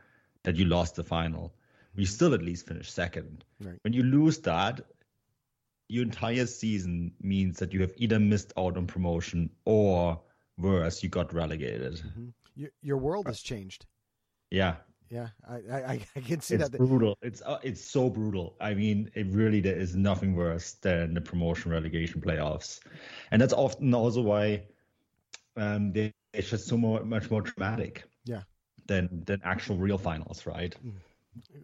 that 0.43 0.55
you 0.55 0.65
lost 0.65 0.95
the 0.95 1.03
final. 1.03 1.53
You 1.95 2.05
still 2.05 2.33
at 2.33 2.41
least 2.41 2.67
finish 2.67 2.91
second. 2.91 3.43
Right. 3.59 3.77
When 3.83 3.93
you 3.93 4.03
lose 4.03 4.39
that, 4.39 4.81
your 5.89 6.03
entire 6.03 6.45
season 6.45 7.11
means 7.21 7.57
that 7.59 7.73
you 7.73 7.81
have 7.81 7.93
either 7.97 8.19
missed 8.19 8.53
out 8.57 8.77
on 8.77 8.85
promotion 8.87 9.49
or 9.65 10.19
worse, 10.57 11.01
you 11.03 11.09
got 11.09 11.33
relegated. 11.33 12.01
your, 12.55 12.69
your 12.81 12.97
world 12.97 13.27
has 13.27 13.39
changed. 13.41 13.85
Yeah, 14.51 14.75
Yeah, 15.09 15.29
I, 15.47 15.55
I, 15.55 15.99
I 16.15 16.19
can 16.21 16.41
see 16.41 16.55
it's 16.55 16.69
that. 16.69 16.77
brutal. 16.77 17.17
It's 17.21 17.41
uh, 17.41 17.59
it's 17.63 17.83
so 17.83 18.09
brutal. 18.09 18.55
I 18.61 18.73
mean, 18.75 19.09
it 19.15 19.27
really 19.27 19.61
there 19.61 19.77
is 19.77 19.95
nothing 19.95 20.35
worse 20.35 20.73
than 20.73 21.13
the 21.15 21.21
promotion 21.21 21.71
relegation 21.71 22.21
playoffs, 22.21 22.79
and 23.31 23.41
that's 23.41 23.53
often 23.53 23.93
also 23.93 24.21
why 24.21 24.63
um, 25.57 25.91
they, 25.91 26.13
it's 26.33 26.49
just 26.49 26.67
so 26.67 26.77
more, 26.77 27.03
much 27.03 27.29
more 27.31 27.41
dramatic. 27.41 28.03
Yeah. 28.25 28.43
Than 28.87 29.23
than 29.25 29.39
actual 29.43 29.77
real 29.77 29.99
finals, 29.99 30.45
right? 30.47 30.75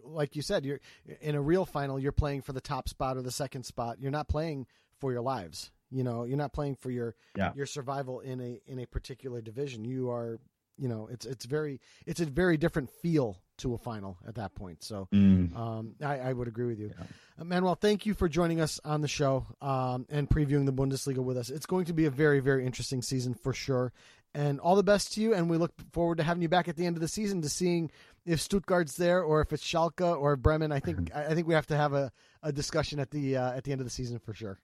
Like 0.03 0.35
you 0.35 0.41
said, 0.41 0.65
you're 0.65 0.79
in 1.21 1.35
a 1.35 1.41
real 1.41 1.65
final. 1.65 1.99
You're 1.99 2.11
playing 2.11 2.41
for 2.43 2.53
the 2.53 2.61
top 2.61 2.87
spot 2.89 3.17
or 3.17 3.21
the 3.21 3.31
second 3.31 3.63
spot. 3.63 3.97
You're 3.99 4.11
not 4.11 4.27
playing 4.27 4.67
for 4.99 5.11
your 5.11 5.21
lives. 5.21 5.71
You 5.91 6.03
know, 6.03 6.23
you're 6.23 6.37
not 6.37 6.53
playing 6.53 6.75
for 6.75 6.89
your 6.91 7.15
Yeah. 7.35 7.51
your 7.55 7.65
survival 7.65 8.19
in 8.19 8.39
a 8.41 8.61
in 8.65 8.79
a 8.79 8.85
particular 8.85 9.41
division. 9.41 9.85
You 9.85 10.09
are, 10.11 10.39
you 10.77 10.87
know, 10.87 11.07
it's 11.11 11.25
it's 11.25 11.45
very 11.45 11.79
it's 12.05 12.19
a 12.19 12.25
very 12.25 12.57
different 12.57 12.89
feel 12.89 13.41
to 13.57 13.73
a 13.73 13.77
final 13.77 14.17
at 14.27 14.35
that 14.35 14.53
point. 14.55 14.83
So 14.83 15.07
Mm. 15.13 15.55
Um, 15.55 15.95
I, 16.03 16.19
I 16.19 16.33
would 16.33 16.47
agree 16.47 16.65
with 16.67 16.79
you. 16.79 16.91
Uh, 17.39 17.43
Manuel, 17.45 17.75
thank 17.75 18.05
you 18.05 18.13
for 18.13 18.27
joining 18.27 18.59
us 18.59 18.79
on 18.83 19.01
the 19.01 19.07
show 19.07 19.45
um, 19.61 20.05
and 20.09 20.29
previewing 20.29 20.65
the 20.65 20.73
Bundesliga 20.73 21.19
with 21.23 21.37
us. 21.37 21.49
It's 21.49 21.65
going 21.65 21.85
to 21.85 21.93
be 21.93 22.05
a 22.05 22.09
very, 22.11 22.39
very 22.41 22.65
interesting 22.65 23.01
season 23.01 23.33
for 23.33 23.53
sure. 23.53 23.93
And 24.33 24.59
all 24.59 24.75
the 24.75 24.83
best 24.83 25.13
to 25.13 25.21
you. 25.21 25.33
And 25.33 25.49
we 25.49 25.55
look 25.57 25.71
forward 25.93 26.17
to 26.17 26.23
having 26.23 26.41
you 26.41 26.49
back 26.49 26.67
at 26.67 26.75
the 26.75 26.85
end 26.85 26.97
of 26.97 27.01
the 27.01 27.07
season 27.07 27.41
to 27.43 27.47
seeing 27.49 27.89
if 28.25 28.39
Stuttgart's 28.39 28.97
there 28.97 29.21
or 29.23 29.41
if 29.41 29.53
it's 29.53 29.63
Schalke 29.63 30.01
or 30.19 30.35
Bremen. 30.35 30.71
I 30.71 30.79
think 30.79 31.13
I 31.15 31.33
think 31.33 31.47
we 31.47 31.53
have 31.53 31.67
to 31.67 31.77
have 31.77 31.93
a, 31.93 32.11
a 32.43 32.51
discussion 32.51 32.99
at 32.99 33.11
the 33.11 33.37
uh, 33.37 33.53
at 33.53 33.63
the 33.63 33.71
end 33.71 33.81
of 33.81 33.85
the 33.85 33.91
season 33.91 34.19
for 34.19 34.33
sure. 34.33 34.59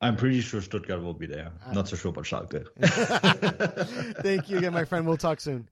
I'm 0.00 0.16
pretty 0.16 0.40
sure 0.40 0.60
Stuttgart 0.60 1.00
will 1.00 1.14
be 1.14 1.26
there. 1.26 1.52
Uh, 1.64 1.72
Not 1.72 1.88
so 1.88 1.94
sure 1.94 2.10
about 2.10 2.24
Schalke. 2.24 2.66
thank 4.22 4.50
you 4.50 4.58
again, 4.58 4.72
my 4.72 4.84
friend. 4.84 5.06
We'll 5.06 5.16
talk 5.16 5.40
soon. 5.40 5.68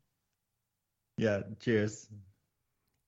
yeah. 1.16 1.40
Cheers. 1.58 2.08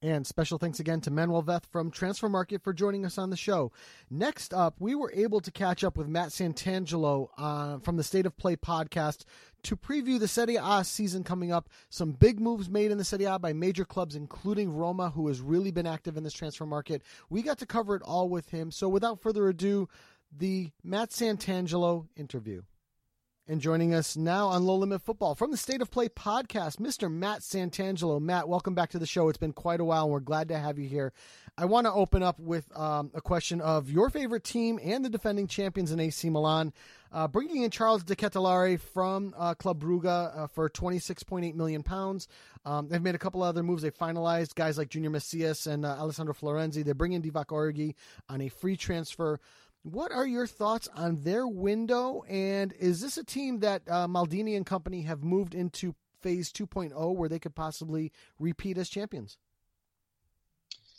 And 0.05 0.27
special 0.27 0.59
thanks 0.59 0.81
again 0.81 1.01
to 1.03 1.12
Manuel 1.12 1.44
Veth 1.44 1.64
from 1.64 1.92
Transfermarkt 1.92 2.61
for 2.64 2.72
joining 2.72 3.07
us 3.07 3.18
on 3.18 3.31
the 3.31 3.37
show. 3.37 3.70
Next 4.11 4.53
up, 4.53 4.75
we 4.81 4.96
were 4.96 5.12
able 5.14 5.40
to 5.40 5.53
catch 5.53 5.85
up 5.85 5.96
with 5.96 6.09
Matt 6.09 6.31
Santangelo 6.31 7.29
uh, 7.38 7.79
from 7.79 7.96
the 7.96 8.03
State 8.03 8.27
of 8.27 8.37
Play 8.37 8.57
podcast 8.57 9.22
to 9.64 9.77
preview 9.77 10.18
the 10.18 10.29
Serie 10.29 10.59
A 10.61 10.85
season 10.85 11.25
coming 11.25 11.53
up. 11.53 11.68
Some 11.90 12.12
big 12.12 12.40
moves 12.40 12.68
made 12.68 12.90
in 12.90 12.98
the 12.98 13.05
Serie 13.05 13.25
A 13.25 13.38
by 13.38 13.53
major 13.53 13.85
clubs, 13.85 14.16
including 14.16 14.72
Roma, 14.72 15.11
who 15.11 15.29
has 15.29 15.40
really 15.40 15.70
been 15.70 15.87
active 15.87 16.16
in 16.16 16.25
this 16.25 16.33
transfer 16.33 16.66
market. 16.66 17.03
We 17.31 17.42
got 17.42 17.59
to 17.59 17.66
cover 17.66 17.94
it 17.94 18.03
all 18.03 18.29
with 18.29 18.51
him. 18.51 18.70
So 18.70 18.88
without 18.88 19.20
further 19.20 19.48
ado, 19.48 19.88
the 20.37 20.70
Matt 20.83 21.11
Santangelo 21.11 22.09
interview. 22.16 22.62
And 23.52 23.60
joining 23.60 23.92
us 23.92 24.16
now 24.16 24.48
on 24.48 24.64
Low 24.64 24.76
Limit 24.76 25.04
Futbol 25.04 25.36
from 25.36 25.50
the 25.50 25.58
State 25.58 25.82
of 25.82 25.90
Play 25.90 26.08
podcast, 26.08 26.78
Mr. 26.78 27.12
Matt 27.12 27.40
Santangelo. 27.40 28.18
Matt, 28.18 28.48
welcome 28.48 28.74
back 28.74 28.88
to 28.92 28.98
the 28.98 29.04
show. 29.04 29.28
It's 29.28 29.36
been 29.36 29.52
quite 29.52 29.78
a 29.78 29.84
while, 29.84 30.04
and 30.04 30.10
we're 30.10 30.20
glad 30.20 30.48
to 30.48 30.58
have 30.58 30.78
you 30.78 30.88
here. 30.88 31.12
I 31.58 31.66
want 31.66 31.86
to 31.86 31.92
open 31.92 32.22
up 32.22 32.40
with 32.40 32.74
um, 32.74 33.10
a 33.12 33.20
question 33.20 33.60
of 33.60 33.90
your 33.90 34.08
favorite 34.08 34.42
team 34.42 34.80
and 34.82 35.04
the 35.04 35.10
defending 35.10 35.48
champions 35.48 35.92
in 35.92 36.00
AC 36.00 36.30
Milan, 36.30 36.72
uh, 37.12 37.28
bringing 37.28 37.62
in 37.62 37.70
Charles 37.70 38.02
De 38.04 38.16
Ketelaere 38.16 38.80
from 38.80 39.34
uh, 39.36 39.52
Club 39.52 39.82
Brugge 39.82 40.06
uh, 40.06 40.46
for 40.46 40.70
26.8 40.70 41.54
million 41.54 41.82
pounds. 41.82 42.28
Um, 42.64 42.88
they've 42.88 43.02
made 43.02 43.14
a 43.14 43.18
couple 43.18 43.42
other 43.42 43.62
moves. 43.62 43.82
They 43.82 43.90
finalized 43.90 44.54
guys 44.54 44.78
like 44.78 44.88
Junior 44.88 45.10
Messias 45.10 45.66
and 45.66 45.84
uh, 45.84 45.90
Alessandro 45.98 46.32
Florenzi. 46.32 46.82
They 46.82 46.92
bring 46.92 47.12
in 47.12 47.20
Divock 47.20 47.48
Origi 47.48 47.96
on 48.30 48.40
a 48.40 48.48
free 48.48 48.78
transfer. 48.78 49.40
What 49.82 50.12
are 50.12 50.26
your 50.26 50.46
thoughts 50.46 50.88
on 50.94 51.24
their 51.24 51.46
window? 51.46 52.22
And 52.28 52.72
is 52.78 53.00
this 53.00 53.18
a 53.18 53.24
team 53.24 53.60
that 53.60 53.82
uh, 53.88 54.06
Maldini 54.06 54.56
and 54.56 54.64
company 54.64 55.02
have 55.02 55.24
moved 55.24 55.54
into 55.54 55.94
phase 56.20 56.52
2.0 56.52 57.16
where 57.16 57.28
they 57.28 57.40
could 57.40 57.56
possibly 57.56 58.12
repeat 58.38 58.78
as 58.78 58.88
champions? 58.88 59.38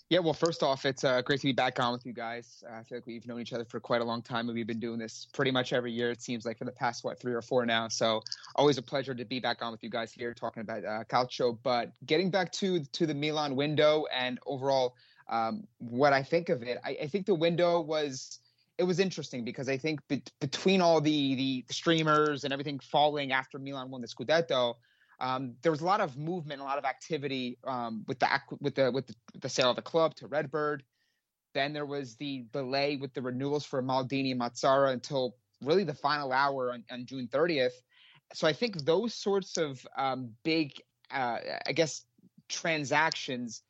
Yeah, 0.09 0.19
well, 0.19 0.33
first 0.33 0.61
off, 0.61 0.85
it's 0.85 1.05
uh, 1.05 1.21
great 1.21 1.39
to 1.39 1.47
be 1.47 1.53
back 1.53 1.79
on 1.79 1.93
with 1.93 2.05
you 2.05 2.11
guys. 2.11 2.61
Uh, 2.69 2.75
I 2.75 2.83
feel 2.83 2.97
like 2.97 3.07
we've 3.07 3.25
known 3.25 3.39
each 3.39 3.53
other 3.53 3.63
for 3.63 3.79
quite 3.79 4.01
a 4.01 4.03
long 4.03 4.21
time, 4.21 4.49
and 4.49 4.55
we've 4.55 4.67
been 4.67 4.81
doing 4.81 4.99
this 4.99 5.27
pretty 5.33 5.49
much 5.49 5.71
every 5.71 5.93
year. 5.93 6.11
It 6.11 6.21
seems 6.21 6.45
like 6.45 6.57
for 6.57 6.65
the 6.65 6.71
past 6.71 7.05
what 7.05 7.19
three 7.19 7.33
or 7.33 7.41
four 7.41 7.65
now. 7.65 7.87
So 7.87 8.21
always 8.55 8.77
a 8.77 8.81
pleasure 8.81 9.15
to 9.15 9.25
be 9.25 9.39
back 9.39 9.63
on 9.63 9.71
with 9.71 9.81
you 9.81 9.89
guys 9.89 10.11
here 10.11 10.33
talking 10.33 10.61
about 10.61 10.83
uh, 10.83 11.03
Calcio. 11.05 11.57
But 11.63 11.93
getting 12.05 12.29
back 12.29 12.51
to 12.53 12.81
to 12.83 13.07
the 13.07 13.13
Milan 13.15 13.55
window 13.55 14.05
and 14.13 14.39
overall, 14.45 14.95
um, 15.29 15.65
what 15.79 16.11
I 16.11 16.21
think 16.21 16.49
of 16.49 16.61
it, 16.63 16.77
I, 16.83 16.97
I 17.03 17.07
think 17.07 17.25
the 17.25 17.33
window 17.33 17.79
was 17.79 18.39
it 18.77 18.83
was 18.83 18.99
interesting 18.99 19.43
because 19.43 19.69
I 19.69 19.77
think 19.77 19.99
be- 20.07 20.23
between 20.39 20.81
all 20.81 20.99
the 21.01 21.35
the 21.35 21.65
streamers 21.69 22.43
and 22.43 22.53
everything 22.53 22.79
falling 22.79 23.31
after 23.31 23.59
Milan 23.59 23.91
won 23.91 24.01
the 24.01 24.07
Scudetto, 24.07 24.75
um, 25.19 25.55
there 25.61 25.71
was 25.71 25.81
a 25.81 25.85
lot 25.85 26.01
of 26.01 26.17
movement, 26.17 26.61
a 26.61 26.63
lot 26.63 26.77
of 26.77 26.85
activity 26.85 27.57
um, 27.65 28.03
with 28.07 28.19
the 28.19 28.27
with 28.59 28.75
the 28.75 28.91
with 28.91 29.07
the, 29.07 29.15
the 29.39 29.49
sale 29.49 29.69
of 29.69 29.75
the 29.75 29.81
club 29.81 30.15
to 30.15 30.27
Redbird. 30.27 30.83
Then 31.53 31.73
there 31.73 31.85
was 31.85 32.15
the 32.15 32.45
delay 32.51 32.97
with 32.97 33.13
the 33.13 33.21
renewals 33.21 33.63
for 33.63 33.83
Maldini 33.83 34.31
and 34.31 34.41
Massara 34.41 34.91
until 34.91 35.35
really 35.61 35.83
the 35.83 35.93
final 35.93 36.31
hour 36.31 36.71
on, 36.73 36.83
on 36.91 37.05
June 37.05 37.27
30th. 37.31 37.73
So 38.33 38.47
I 38.47 38.53
think 38.53 38.83
those 38.83 39.13
sorts 39.13 39.57
of 39.57 39.85
um, 39.95 40.31
big, 40.43 40.73
uh, 41.11 41.37
I 41.67 41.71
guess, 41.73 42.03
transactions 42.49 43.61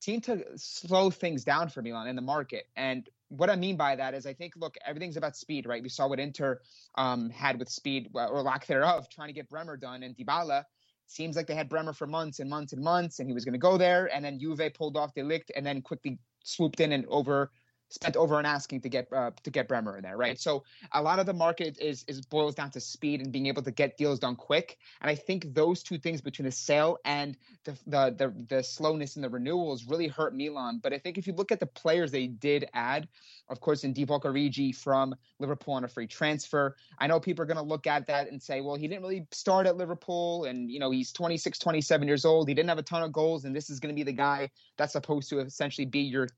seem 0.00 0.20
to 0.22 0.44
slow 0.56 1.10
things 1.10 1.44
down 1.44 1.68
for 1.68 1.80
Milan 1.80 2.08
in 2.08 2.16
the 2.16 2.22
market. 2.22 2.64
And 2.76 3.08
what 3.28 3.50
I 3.50 3.56
mean 3.56 3.76
by 3.76 3.96
that 3.96 4.14
is, 4.14 4.26
I 4.26 4.32
think, 4.32 4.54
look, 4.56 4.76
everything's 4.86 5.16
about 5.16 5.36
speed, 5.36 5.66
right? 5.66 5.82
We 5.82 5.88
saw 5.88 6.08
what 6.08 6.20
Inter 6.20 6.60
um, 6.96 7.30
had 7.30 7.58
with 7.58 7.68
speed 7.68 8.10
or 8.14 8.42
lack 8.42 8.66
thereof, 8.66 9.08
trying 9.10 9.28
to 9.28 9.34
get 9.34 9.48
Bremer 9.48 9.76
done 9.76 10.02
and 10.02 10.16
Dybala 10.16 10.64
seems 11.08 11.36
like 11.36 11.46
they 11.46 11.54
had 11.54 11.68
Bremer 11.68 11.92
for 11.92 12.06
months 12.06 12.38
and 12.38 12.48
months 12.48 12.72
and 12.72 12.82
months, 12.82 13.18
and 13.18 13.28
he 13.28 13.34
was 13.34 13.44
going 13.44 13.54
to 13.54 13.58
go 13.58 13.76
there, 13.76 14.14
and 14.14 14.24
then 14.24 14.38
Juve 14.38 14.72
pulled 14.74 14.96
off 14.96 15.14
De 15.14 15.22
Ligt, 15.22 15.50
and 15.56 15.64
then 15.64 15.82
quickly 15.82 16.18
swooped 16.44 16.80
in 16.80 16.92
and 16.92 17.04
over 17.08 17.50
spent 17.88 18.16
over 18.16 18.38
an 18.38 18.46
asking 18.46 18.80
to 18.82 18.88
get 18.88 19.12
uh, 19.12 19.30
to 19.42 19.50
get 19.50 19.68
Bremer 19.68 19.96
in 19.96 20.02
there, 20.02 20.16
right? 20.16 20.38
So 20.38 20.64
a 20.92 21.02
lot 21.02 21.18
of 21.18 21.26
the 21.26 21.32
market 21.32 21.78
is 21.80 22.04
is 22.06 22.20
boils 22.20 22.54
down 22.54 22.70
to 22.72 22.80
speed 22.80 23.20
and 23.20 23.32
being 23.32 23.46
able 23.46 23.62
to 23.62 23.70
get 23.70 23.96
deals 23.96 24.18
done 24.18 24.36
quick. 24.36 24.78
And 25.00 25.10
I 25.10 25.14
think 25.14 25.54
those 25.54 25.82
two 25.82 25.98
things 25.98 26.20
between 26.20 26.44
the 26.46 26.52
sale 26.52 26.98
and 27.04 27.36
the 27.64 27.72
the 27.86 28.14
the, 28.16 28.46
the 28.56 28.62
slowness 28.62 29.16
in 29.16 29.22
the 29.22 29.30
renewals 29.30 29.86
really 29.86 30.08
hurt 30.08 30.34
Milan. 30.34 30.80
But 30.82 30.92
I 30.92 30.98
think 30.98 31.18
if 31.18 31.26
you 31.26 31.32
look 31.32 31.50
at 31.50 31.60
the 31.60 31.66
players 31.66 32.10
they 32.10 32.26
did 32.26 32.68
add, 32.74 33.08
of 33.48 33.60
course, 33.60 33.84
in 33.84 33.94
Divock 33.94 34.24
Origi 34.24 34.74
from 34.74 35.14
Liverpool 35.38 35.74
on 35.74 35.84
a 35.84 35.88
free 35.88 36.06
transfer, 36.06 36.76
I 36.98 37.06
know 37.06 37.18
people 37.18 37.42
are 37.42 37.46
going 37.46 37.56
to 37.56 37.62
look 37.62 37.86
at 37.86 38.06
that 38.06 38.30
and 38.30 38.42
say, 38.42 38.60
well, 38.60 38.76
he 38.76 38.86
didn't 38.86 39.02
really 39.02 39.26
start 39.32 39.66
at 39.66 39.76
Liverpool, 39.76 40.44
and 40.44 40.70
you 40.70 40.78
know 40.78 40.90
he's 40.90 41.12
26, 41.12 41.58
27 41.58 42.06
years 42.06 42.24
old. 42.24 42.48
He 42.48 42.54
didn't 42.54 42.68
have 42.68 42.78
a 42.78 42.82
ton 42.82 43.02
of 43.02 43.12
goals, 43.12 43.44
and 43.44 43.56
this 43.56 43.70
is 43.70 43.80
going 43.80 43.94
to 43.94 43.98
be 43.98 44.02
the 44.04 44.12
guy 44.12 44.50
that's 44.76 44.92
supposed 44.92 45.30
to 45.30 45.40
essentially 45.40 45.86
be 45.86 46.00
your 46.00 46.28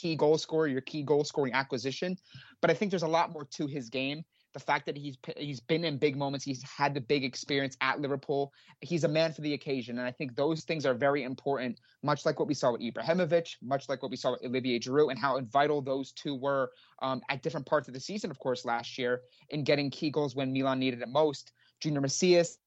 key 0.00 0.16
goal 0.16 0.38
scorer, 0.38 0.66
your 0.66 0.80
key 0.80 1.02
goal 1.02 1.24
scoring 1.24 1.52
acquisition. 1.52 2.16
But 2.60 2.70
I 2.70 2.74
think 2.74 2.90
there's 2.90 3.02
a 3.02 3.08
lot 3.08 3.32
more 3.32 3.44
to 3.56 3.66
his 3.66 3.88
game. 3.88 4.22
The 4.52 4.60
fact 4.60 4.86
that 4.86 4.96
he's 4.96 5.16
he's 5.36 5.60
been 5.60 5.84
in 5.84 5.96
big 5.98 6.16
moments, 6.16 6.44
he's 6.44 6.62
had 6.64 6.92
the 6.92 7.00
big 7.00 7.22
experience 7.24 7.76
at 7.80 8.00
Liverpool. 8.00 8.52
He's 8.80 9.04
a 9.04 9.08
man 9.08 9.32
for 9.32 9.42
the 9.42 9.54
occasion, 9.54 9.98
and 9.98 10.06
I 10.06 10.10
think 10.10 10.34
those 10.34 10.64
things 10.64 10.84
are 10.86 10.94
very 10.94 11.22
important. 11.22 11.78
Much 12.02 12.26
like 12.26 12.40
what 12.40 12.48
we 12.48 12.54
saw 12.54 12.72
with 12.72 12.80
Ibrahimovic, 12.80 13.48
much 13.62 13.88
like 13.88 14.02
what 14.02 14.10
we 14.10 14.16
saw 14.16 14.32
with 14.32 14.44
Olivier 14.44 14.80
Giroud, 14.80 15.10
and 15.10 15.18
how 15.18 15.40
vital 15.40 15.82
those 15.82 16.10
two 16.12 16.34
were 16.34 16.70
um, 17.00 17.20
at 17.30 17.42
different 17.42 17.66
parts 17.66 17.86
of 17.86 17.94
the 17.94 18.00
season, 18.00 18.30
of 18.30 18.40
course, 18.40 18.64
last 18.64 18.98
year 18.98 19.20
in 19.50 19.62
getting 19.62 19.88
key 19.88 20.10
goals 20.10 20.34
when 20.34 20.52
Milan 20.52 20.80
needed 20.80 21.00
it 21.00 21.08
most. 21.08 21.52
Junior 21.80 22.00
Messias, 22.00 22.58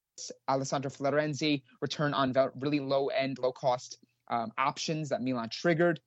Alessandro 0.47 0.89
Florenzi 0.89 1.63
return 1.81 2.13
on 2.13 2.33
really 2.59 2.79
low 2.79 3.07
end, 3.07 3.39
low 3.39 3.51
cost 3.51 3.97
um, 4.29 4.51
options 4.57 5.09
that 5.09 5.21
Milan 5.21 5.49
triggered. 5.51 5.99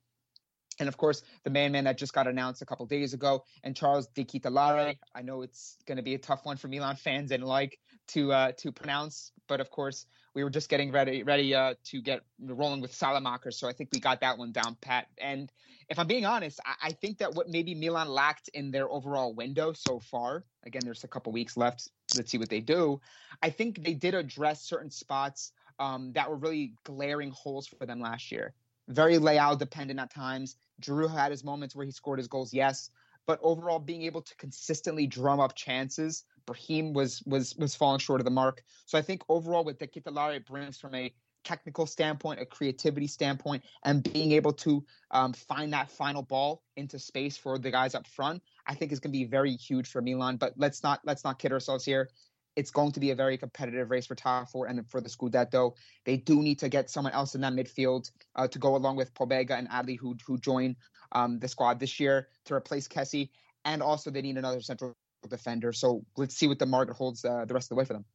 And 0.79 0.87
of 0.87 0.97
course, 0.97 1.23
the 1.43 1.49
man 1.49 1.71
man 1.71 1.85
that 1.85 1.97
just 1.97 2.13
got 2.13 2.27
announced 2.27 2.61
a 2.61 2.65
couple 2.65 2.85
days 2.85 3.13
ago, 3.13 3.43
and 3.63 3.75
Charles 3.75 4.07
De 4.07 4.23
Ketelaere. 4.23 4.97
I 5.15 5.21
know 5.21 5.41
it's 5.41 5.77
going 5.85 5.97
to 5.97 6.03
be 6.03 6.13
a 6.13 6.19
tough 6.19 6.45
one 6.45 6.57
for 6.57 6.67
Milan 6.67 6.95
fans 6.95 7.31
and 7.31 7.43
like 7.43 7.79
to 8.09 8.31
uh, 8.31 8.51
to 8.57 8.71
pronounce, 8.71 9.31
but 9.47 9.59
of 9.59 9.69
course, 9.69 10.05
we 10.33 10.43
were 10.43 10.49
just 10.49 10.69
getting 10.69 10.91
ready 10.91 11.23
ready 11.23 11.55
uh, 11.55 11.73
to 11.85 12.01
get 12.01 12.21
rolling 12.39 12.81
with 12.81 12.93
Salamaker, 12.93 13.51
so 13.51 13.67
I 13.67 13.73
think 13.73 13.89
we 13.91 13.99
got 13.99 14.21
that 14.21 14.37
one 14.37 14.51
down 14.51 14.77
pat. 14.81 15.07
And 15.17 15.51
if 15.89 15.97
I'm 15.99 16.07
being 16.07 16.25
honest, 16.25 16.59
I, 16.65 16.89
I 16.89 16.91
think 16.91 17.17
that 17.19 17.33
what 17.33 17.49
maybe 17.49 17.73
Milan 17.73 18.09
lacked 18.09 18.49
in 18.53 18.71
their 18.71 18.89
overall 18.89 19.33
window 19.33 19.73
so 19.73 19.99
far, 19.99 20.43
again, 20.63 20.81
there's 20.83 21.03
a 21.03 21.07
couple 21.07 21.31
weeks 21.31 21.57
left. 21.57 21.89
Let's 22.15 22.31
see 22.31 22.37
what 22.37 22.49
they 22.49 22.61
do. 22.61 23.01
I 23.41 23.49
think 23.49 23.83
they 23.83 23.93
did 23.93 24.13
address 24.13 24.63
certain 24.63 24.91
spots 24.91 25.51
um, 25.79 26.11
that 26.13 26.29
were 26.29 26.37
really 26.37 26.73
glaring 26.83 27.31
holes 27.31 27.67
for 27.67 27.85
them 27.85 27.99
last 27.99 28.31
year 28.31 28.53
very 28.87 29.17
layout 29.17 29.59
dependent 29.59 29.99
at 29.99 30.13
times. 30.13 30.55
Drew 30.79 31.07
had 31.07 31.31
his 31.31 31.43
moments 31.43 31.75
where 31.75 31.85
he 31.85 31.91
scored 31.91 32.19
his 32.19 32.27
goals, 32.27 32.53
yes, 32.53 32.91
but 33.25 33.39
overall 33.41 33.79
being 33.79 34.03
able 34.03 34.21
to 34.21 34.35
consistently 34.37 35.05
drum 35.05 35.39
up 35.39 35.55
chances, 35.55 36.23
Brahim 36.45 36.93
was 36.93 37.21
was 37.25 37.55
was 37.57 37.75
falling 37.75 37.99
short 37.99 38.21
of 38.21 38.25
the 38.25 38.31
mark. 38.31 38.63
So 38.85 38.97
I 38.97 39.01
think 39.01 39.21
overall 39.27 39.65
with 39.65 39.79
De 39.79 39.87
Ketelaere, 39.87 40.37
it 40.37 40.45
brings 40.45 40.77
from 40.77 40.95
a 40.95 41.13
technical 41.43 41.85
standpoint, 41.85 42.41
a 42.41 42.45
creativity 42.45 43.07
standpoint, 43.07 43.63
and 43.85 44.03
being 44.13 44.31
able 44.33 44.51
to 44.51 44.83
um, 45.11 45.33
find 45.33 45.71
that 45.71 45.89
final 45.89 46.21
ball 46.21 46.63
into 46.75 46.99
space 46.99 47.37
for 47.37 47.57
the 47.57 47.71
guys 47.71 47.95
up 47.95 48.07
front, 48.07 48.41
I 48.65 48.75
think 48.75 48.91
is 48.91 48.99
going 48.99 49.11
to 49.11 49.17
be 49.17 49.25
very 49.25 49.55
huge 49.55 49.87
for 49.87 50.01
Milan. 50.01 50.37
But 50.37 50.53
let's 50.57 50.83
not 50.83 51.01
let's 51.03 51.23
not 51.23 51.39
kid 51.39 51.51
ourselves 51.51 51.83
here 51.85 52.09
it's 52.57 52.71
going 52.71 52.91
to 52.91 52.99
be 52.99 53.11
a 53.11 53.15
very 53.15 53.37
competitive 53.37 53.91
race 53.91 54.07
for 54.07 54.15
top 54.15 54.49
four 54.49 54.65
and 54.65 54.85
for 54.89 54.99
the 54.99 55.07
Scudetto. 55.07 55.75
They 56.05 56.17
do 56.17 56.41
need 56.41 56.59
to 56.59 56.69
get 56.69 56.89
someone 56.89 57.13
else 57.13 57.35
in 57.35 57.41
that 57.41 57.53
midfield 57.53 58.09
uh, 58.35 58.47
to 58.47 58.59
go 58.59 58.75
along 58.75 58.97
with 58.97 59.13
Pobega 59.13 59.51
and 59.51 59.69
Adli, 59.69 59.97
who 59.97 60.17
who 60.25 60.37
join 60.39 60.75
um, 61.11 61.39
the 61.39 61.47
squad 61.47 61.79
this 61.79 61.99
year 61.99 62.27
to 62.45 62.55
replace 62.55 62.87
Kessie, 62.87 63.29
and 63.63 63.81
also 63.81 64.09
they 64.09 64.23
need 64.23 64.37
another 64.37 64.59
central 64.61 64.93
defender. 65.29 65.71
So 65.71 66.03
let's 66.17 66.35
see 66.35 66.47
what 66.47 66.57
the 66.57 66.65
market 66.65 66.95
holds 66.95 67.23
uh, 67.23 67.45
the 67.45 67.53
rest 67.53 67.65
of 67.65 67.69
the 67.69 67.75
way 67.75 67.85
for 67.85 67.93
them. 67.93 68.05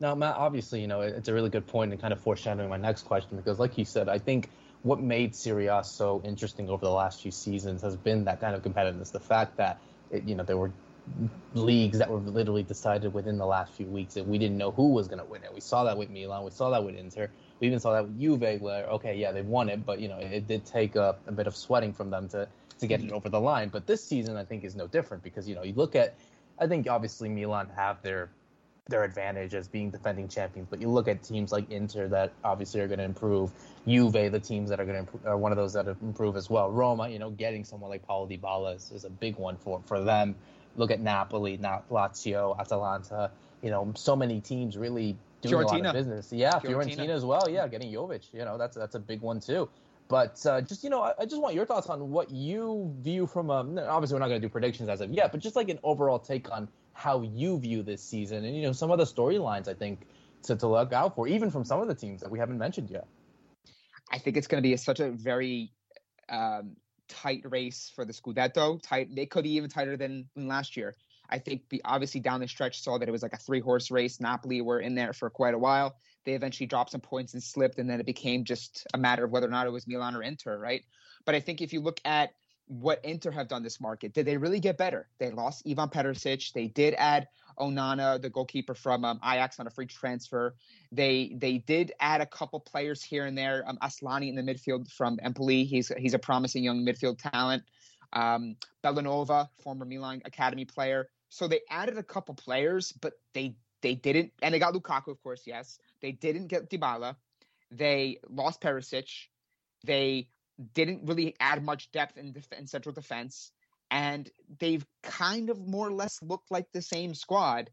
Now, 0.00 0.14
Matt, 0.14 0.36
obviously, 0.36 0.80
you 0.80 0.86
know, 0.86 1.00
it's 1.00 1.28
a 1.28 1.34
really 1.34 1.50
good 1.50 1.66
point 1.66 1.90
and 1.90 2.00
kind 2.00 2.12
of 2.12 2.20
foreshadowing 2.20 2.68
my 2.68 2.76
next 2.76 3.02
question 3.02 3.36
because, 3.36 3.58
like 3.58 3.76
you 3.76 3.84
said, 3.84 4.08
I 4.08 4.18
think 4.18 4.48
what 4.82 5.00
made 5.00 5.34
Serie 5.34 5.66
A 5.66 5.82
so 5.82 6.22
interesting 6.24 6.68
over 6.68 6.84
the 6.84 6.92
last 6.92 7.20
few 7.22 7.32
seasons 7.32 7.82
has 7.82 7.96
been 7.96 8.24
that 8.26 8.40
kind 8.40 8.54
of 8.54 8.62
competitiveness. 8.62 9.10
The 9.10 9.18
fact 9.18 9.56
that, 9.56 9.80
it, 10.12 10.22
you 10.22 10.36
know, 10.36 10.44
there 10.44 10.56
were 10.56 10.70
leagues 11.54 11.98
that 11.98 12.10
were 12.10 12.18
literally 12.18 12.62
decided 12.62 13.12
within 13.12 13.38
the 13.38 13.46
last 13.46 13.72
few 13.72 13.86
weeks 13.86 14.16
and 14.16 14.26
we 14.26 14.38
didn't 14.38 14.56
know 14.56 14.70
who 14.70 14.90
was 14.90 15.08
going 15.08 15.18
to 15.18 15.24
win 15.24 15.42
it. 15.42 15.52
We 15.52 15.60
saw 15.60 15.84
that 15.84 15.96
with 15.96 16.10
Milan, 16.10 16.44
we 16.44 16.50
saw 16.50 16.70
that 16.70 16.84
with 16.84 16.94
Inter, 16.94 17.30
we 17.60 17.66
even 17.66 17.80
saw 17.80 17.92
that 17.92 18.04
with 18.04 18.20
Juve, 18.20 18.60
where 18.60 18.86
okay, 18.86 19.16
yeah, 19.16 19.32
they 19.32 19.42
won 19.42 19.68
it, 19.68 19.84
but 19.84 20.00
you 20.00 20.08
know 20.08 20.18
it 20.18 20.46
did 20.46 20.64
take 20.64 20.96
a, 20.96 21.16
a 21.26 21.32
bit 21.32 21.46
of 21.46 21.56
sweating 21.56 21.92
from 21.92 22.10
them 22.10 22.28
to 22.28 22.48
to 22.78 22.86
get 22.86 23.02
it 23.02 23.10
over 23.10 23.28
the 23.28 23.40
line. 23.40 23.68
But 23.68 23.86
this 23.86 24.04
season, 24.04 24.36
I 24.36 24.44
think, 24.44 24.64
is 24.64 24.76
no 24.76 24.86
different 24.86 25.22
because 25.22 25.48
you 25.48 25.54
know 25.54 25.62
you 25.62 25.72
look 25.74 25.96
at, 25.96 26.14
I 26.58 26.66
think 26.66 26.88
obviously 26.88 27.28
Milan 27.28 27.68
have 27.74 28.00
their 28.02 28.30
their 28.88 29.04
advantage 29.04 29.54
as 29.54 29.68
being 29.68 29.90
defending 29.90 30.28
champions. 30.28 30.68
But 30.70 30.80
you 30.80 30.88
look 30.88 31.08
at 31.08 31.22
teams 31.22 31.52
like 31.52 31.70
Inter 31.70 32.08
that 32.08 32.32
obviously 32.44 32.80
are 32.80 32.86
going 32.86 32.98
to 32.98 33.04
improve. 33.04 33.50
Juve, 33.86 34.12
the 34.12 34.40
teams 34.40 34.70
that 34.70 34.80
are 34.80 34.84
going 34.84 34.94
to 34.94 35.00
improve, 35.00 35.26
are 35.26 35.36
one 35.36 35.52
of 35.52 35.58
those 35.58 35.72
that 35.74 35.86
improve 35.86 36.36
as 36.36 36.48
well. 36.48 36.70
Roma, 36.70 37.08
you 37.08 37.18
know, 37.18 37.30
getting 37.30 37.64
someone 37.64 37.90
like 37.90 38.06
Paulo 38.06 38.28
Dybala 38.28 38.76
is, 38.76 38.90
is 38.92 39.04
a 39.04 39.10
big 39.10 39.36
one 39.36 39.56
for 39.56 39.82
for 39.86 40.02
them 40.02 40.36
look 40.76 40.90
at 40.90 41.00
Napoli, 41.00 41.56
not 41.56 41.88
Lazio, 41.90 42.58
Atalanta. 42.58 43.30
You 43.62 43.70
know, 43.70 43.92
so 43.96 44.14
many 44.14 44.40
teams 44.40 44.76
really 44.76 45.16
doing 45.40 45.66
Fiorentina. 45.66 45.72
a 45.72 45.76
lot 45.78 45.86
of 45.86 45.92
business. 45.94 46.32
Yeah, 46.32 46.52
Fiorentina. 46.52 46.96
Fiorentina 46.96 47.08
as 47.10 47.24
well. 47.24 47.48
Yeah, 47.48 47.66
getting 47.68 47.92
Jovic. 47.92 48.32
You 48.32 48.44
know, 48.44 48.58
that's 48.58 48.76
that's 48.76 48.94
a 48.94 49.00
big 49.00 49.20
one 49.20 49.40
too. 49.40 49.68
But 50.08 50.44
uh, 50.46 50.62
just 50.62 50.82
you 50.82 50.90
know, 50.90 51.02
I, 51.02 51.12
I, 51.18 51.24
just 51.26 51.40
want 51.40 51.54
your 51.54 51.66
thoughts 51.66 51.88
on 51.88 52.10
what 52.10 52.30
you 52.30 52.94
view 53.00 53.26
from 53.26 53.50
a. 53.50 53.60
Obviously, 53.86 54.14
we're 54.14 54.20
not 54.20 54.28
going 54.28 54.40
to 54.40 54.46
do 54.46 54.50
predictions 54.50 54.88
as 54.88 55.00
of 55.00 55.10
yet, 55.10 55.32
but 55.32 55.40
just 55.40 55.54
like 55.54 55.68
an 55.68 55.78
overall 55.82 56.18
take 56.18 56.50
on 56.50 56.68
how 56.94 57.20
you 57.22 57.58
view 57.58 57.82
this 57.82 58.02
season, 58.02 58.44
and 58.44 58.56
you 58.56 58.62
know, 58.62 58.72
some 58.72 58.90
of 58.90 58.98
the 58.98 59.04
storylines 59.04 59.68
I 59.68 59.74
think 59.74 60.06
to 60.44 60.56
to 60.56 60.66
look 60.66 60.92
out 60.92 61.14
for, 61.14 61.28
even 61.28 61.50
from 61.50 61.64
some 61.64 61.80
of 61.80 61.88
the 61.88 61.94
teams 61.94 62.22
that 62.22 62.30
we 62.30 62.38
haven't 62.38 62.58
mentioned 62.58 62.90
yet. 62.90 63.06
I 64.10 64.18
think 64.18 64.38
it's 64.38 64.46
going 64.46 64.62
to 64.62 64.66
be 64.66 64.72
a, 64.72 64.78
such 64.78 65.00
a 65.00 65.10
very 65.10 65.70
um, 66.30 66.76
tight 67.08 67.42
race 67.44 67.90
for 67.94 68.04
the 68.04 68.12
Scudetto. 68.12 68.80
Tight, 68.82 69.08
it 69.16 69.30
could 69.30 69.44
be 69.44 69.52
even 69.52 69.68
tighter 69.68 69.96
than, 69.96 70.28
last 70.36 70.76
year. 70.76 70.94
I 71.30 71.38
think 71.38 71.62
obviously 71.84 72.20
down 72.20 72.40
the 72.40 72.48
stretch 72.48 72.80
saw 72.80 72.98
that 72.98 73.08
it 73.08 73.12
was 73.12 73.22
like 73.22 73.34
a 73.34 73.38
three 73.38 73.60
horse 73.60 73.90
race. 73.90 74.20
Napoli 74.20 74.60
were 74.62 74.80
in 74.80 74.94
there 74.94 75.12
for 75.12 75.28
quite 75.28 75.54
a 75.54 75.58
while. 75.58 75.96
They 76.24 76.32
eventually 76.32 76.66
dropped 76.66 76.90
some 76.90 77.00
points 77.00 77.34
and 77.34 77.42
slipped, 77.42 77.78
and 77.78 77.88
then 77.88 78.00
it 78.00 78.06
became 78.06 78.44
just 78.44 78.86
a 78.94 78.98
matter 78.98 79.24
of 79.24 79.30
whether 79.30 79.46
or 79.46 79.50
not 79.50 79.66
it 79.66 79.70
was 79.70 79.86
Milan 79.86 80.16
or 80.16 80.22
Inter, 80.22 80.58
right? 80.58 80.82
But 81.24 81.34
I 81.34 81.40
think 81.40 81.60
if 81.60 81.72
you 81.72 81.80
look 81.80 82.00
at 82.04 82.30
what 82.68 83.04
Inter 83.04 83.30
have 83.30 83.48
done 83.48 83.62
this 83.62 83.80
market, 83.80 84.12
did 84.12 84.26
they 84.26 84.36
really 84.36 84.60
get 84.60 84.76
better? 84.76 85.08
They 85.18 85.30
lost 85.30 85.62
Ivan 85.68 85.88
Perisic. 85.88 86.52
They 86.52 86.68
did 86.68 86.94
add 86.98 87.28
Onana, 87.58 88.20
the 88.20 88.30
goalkeeper 88.30 88.74
from 88.74 89.04
um, 89.04 89.18
Ajax, 89.24 89.58
on 89.58 89.66
a 89.66 89.70
free 89.70 89.86
transfer. 89.86 90.54
They 90.92 91.34
they 91.36 91.58
did 91.58 91.92
add 91.98 92.20
a 92.20 92.26
couple 92.26 92.60
players 92.60 93.02
here 93.02 93.26
and 93.26 93.36
there. 93.36 93.64
Um, 93.66 93.78
Asllani 93.82 94.28
in 94.28 94.34
the 94.34 94.42
midfield 94.42 94.90
from 94.92 95.18
Empoli. 95.22 95.64
He's 95.64 95.90
he's 95.96 96.14
a 96.14 96.18
promising 96.18 96.62
young 96.62 96.84
midfield 96.84 97.18
talent. 97.18 97.64
Um, 98.12 98.56
Bellanova, 98.84 99.48
former 99.62 99.84
Milan 99.84 100.22
academy 100.24 100.64
player. 100.64 101.08
So 101.30 101.48
they 101.48 101.60
added 101.70 101.98
a 101.98 102.02
couple 102.02 102.34
players, 102.34 102.92
but 102.92 103.14
they 103.34 103.56
they 103.80 103.94
didn't, 103.94 104.32
and 104.42 104.54
they 104.54 104.58
got 104.58 104.74
Lukaku, 104.74 105.08
of 105.08 105.22
course. 105.22 105.42
Yes, 105.46 105.78
they 106.00 106.12
didn't 106.12 106.48
get 106.48 106.70
Dybala. 106.70 107.16
They 107.70 108.18
lost 108.28 108.60
Perisic. 108.60 109.08
They 109.84 110.28
didn't 110.74 111.06
really 111.06 111.34
add 111.40 111.64
much 111.64 111.90
depth 111.92 112.18
in, 112.18 112.32
def- 112.32 112.52
in 112.52 112.66
central 112.66 112.92
defense 112.92 113.52
and 113.90 114.30
they've 114.58 114.86
kind 115.02 115.50
of 115.50 115.66
more 115.66 115.86
or 115.86 115.92
less 115.92 116.18
looked 116.22 116.50
like 116.50 116.66
the 116.72 116.82
same 116.82 117.14
squad. 117.14 117.70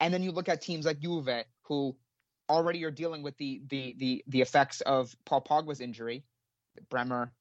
And 0.00 0.12
then 0.12 0.22
you 0.22 0.32
look 0.32 0.48
at 0.48 0.62
teams 0.62 0.86
like 0.86 1.00
Juve, 1.00 1.44
who 1.62 1.96
already 2.48 2.84
are 2.84 2.90
dealing 2.90 3.22
with 3.22 3.36
the 3.36 3.62
the 3.68 3.94
the 3.98 4.24
the 4.28 4.40
effects 4.40 4.80
of 4.82 5.14
Paul 5.24 5.42
Pogba's 5.42 5.80
injury, 5.80 6.24
Bremer, 6.90 7.32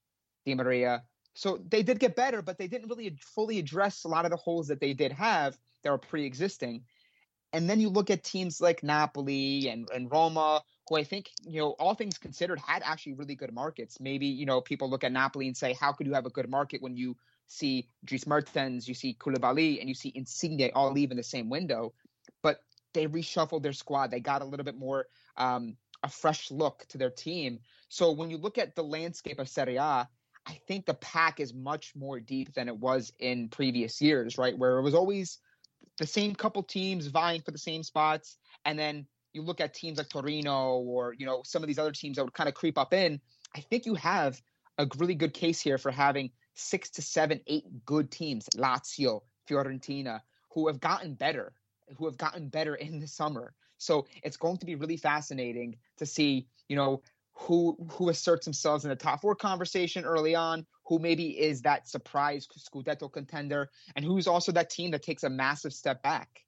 Di 0.45 0.55
Maria. 0.55 1.03
So 1.33 1.59
they 1.69 1.81
did 1.81 1.99
get 1.99 2.15
better, 2.15 2.41
but 2.41 2.57
they 2.57 2.67
didn't 2.67 2.89
really 2.89 3.15
fully 3.21 3.57
address 3.57 4.03
a 4.03 4.09
lot 4.09 4.25
of 4.25 4.31
the 4.31 4.37
holes 4.37 4.67
that 4.67 4.81
they 4.81 4.93
did 4.93 5.13
have 5.13 5.57
that 5.83 5.91
were 5.91 5.97
pre-existing. 5.97 6.83
And 7.53 7.69
then 7.69 7.79
you 7.79 7.89
look 7.89 8.09
at 8.09 8.23
teams 8.23 8.59
like 8.59 8.83
Napoli 8.83 9.69
and, 9.69 9.89
and 9.93 10.11
Roma, 10.11 10.61
who 10.87 10.97
I 10.97 11.03
think, 11.03 11.29
you 11.45 11.61
know, 11.61 11.71
all 11.79 11.93
things 11.93 12.17
considered, 12.17 12.59
had 12.59 12.81
actually 12.83 13.13
really 13.13 13.35
good 13.35 13.53
markets. 13.53 13.99
Maybe, 13.99 14.27
you 14.27 14.45
know, 14.45 14.61
people 14.61 14.89
look 14.89 15.03
at 15.03 15.11
Napoli 15.11 15.47
and 15.47 15.55
say, 15.55 15.73
how 15.73 15.91
could 15.91 16.07
you 16.07 16.13
have 16.13 16.25
a 16.25 16.29
good 16.29 16.49
market 16.49 16.81
when 16.81 16.95
you 16.95 17.15
see 17.47 17.87
Dries 18.03 18.25
Mertens, 18.25 18.87
you 18.87 18.93
see 18.93 19.15
Koulibaly, 19.19 19.79
and 19.79 19.87
you 19.87 19.95
see 19.95 20.11
Insigne 20.15 20.71
all 20.73 20.91
leave 20.91 21.11
in 21.11 21.17
the 21.17 21.23
same 21.23 21.49
window. 21.49 21.93
But 22.41 22.59
they 22.93 23.07
reshuffled 23.07 23.63
their 23.63 23.73
squad. 23.73 24.11
They 24.11 24.19
got 24.19 24.41
a 24.41 24.45
little 24.45 24.63
bit 24.63 24.77
more 24.77 25.07
um, 25.37 25.77
a 26.03 26.09
fresh 26.09 26.51
look 26.51 26.85
to 26.89 26.97
their 26.97 27.09
team. 27.09 27.59
So 27.89 28.11
when 28.11 28.29
you 28.29 28.37
look 28.37 28.57
at 28.57 28.75
the 28.75 28.83
landscape 28.83 29.39
of 29.39 29.49
Serie 29.49 29.77
A, 29.77 30.07
I 30.45 30.53
think 30.67 30.85
the 30.85 30.95
pack 30.95 31.39
is 31.39 31.53
much 31.53 31.95
more 31.95 32.19
deep 32.19 32.53
than 32.53 32.67
it 32.67 32.77
was 32.77 33.13
in 33.19 33.49
previous 33.49 34.01
years, 34.01 34.37
right? 34.37 34.57
Where 34.57 34.79
it 34.79 34.81
was 34.81 34.95
always 34.95 35.37
the 35.99 36.07
same 36.07 36.33
couple 36.33 36.63
teams 36.63 37.07
vying 37.07 37.41
for 37.41 37.51
the 37.51 37.57
same 37.57 37.83
spots, 37.83 38.37
and 38.65 38.77
then 38.77 39.05
you 39.33 39.41
look 39.41 39.61
at 39.61 39.73
teams 39.73 39.97
like 39.97 40.09
Torino 40.09 40.77
or 40.79 41.13
you 41.17 41.25
know 41.25 41.41
some 41.45 41.63
of 41.63 41.67
these 41.67 41.79
other 41.79 41.91
teams 41.91 42.17
that 42.17 42.23
would 42.23 42.33
kind 42.33 42.49
of 42.49 42.55
creep 42.55 42.77
up 42.77 42.93
in, 42.93 43.19
I 43.55 43.61
think 43.61 43.85
you 43.85 43.95
have 43.95 44.41
a 44.77 44.87
really 44.97 45.15
good 45.15 45.33
case 45.33 45.59
here 45.59 45.77
for 45.77 45.91
having 45.91 46.31
six 46.55 46.89
to 46.91 47.01
seven, 47.01 47.41
eight 47.47 47.85
good 47.85 48.11
teams, 48.11 48.47
Lazio, 48.55 49.21
Fiorentina, 49.49 50.21
who 50.53 50.67
have 50.67 50.79
gotten 50.79 51.15
better, 51.15 51.53
who 51.97 52.05
have 52.05 52.17
gotten 52.17 52.49
better 52.49 52.75
in 52.75 52.99
the 52.99 53.07
summer. 53.07 53.53
So 53.77 54.05
it's 54.23 54.37
going 54.37 54.57
to 54.57 54.65
be 54.65 54.75
really 54.75 54.97
fascinating 54.97 55.77
to 55.97 56.05
see, 56.05 56.47
you 56.67 56.75
know, 56.75 57.01
who 57.33 57.75
who 57.91 58.09
asserts 58.09 58.45
themselves 58.45 58.85
in 58.85 58.89
the 58.89 58.95
top 58.95 59.21
four 59.21 59.35
conversation 59.35 60.05
early 60.05 60.35
on, 60.35 60.65
who 60.85 60.99
maybe 60.99 61.39
is 61.39 61.61
that 61.61 61.87
surprise 61.87 62.47
Scudetto 62.47 63.11
contender, 63.11 63.69
and 63.95 64.05
who's 64.05 64.27
also 64.27 64.51
that 64.51 64.69
team 64.69 64.91
that 64.91 65.01
takes 65.01 65.23
a 65.23 65.29
massive 65.29 65.73
step 65.73 66.03
back. 66.03 66.43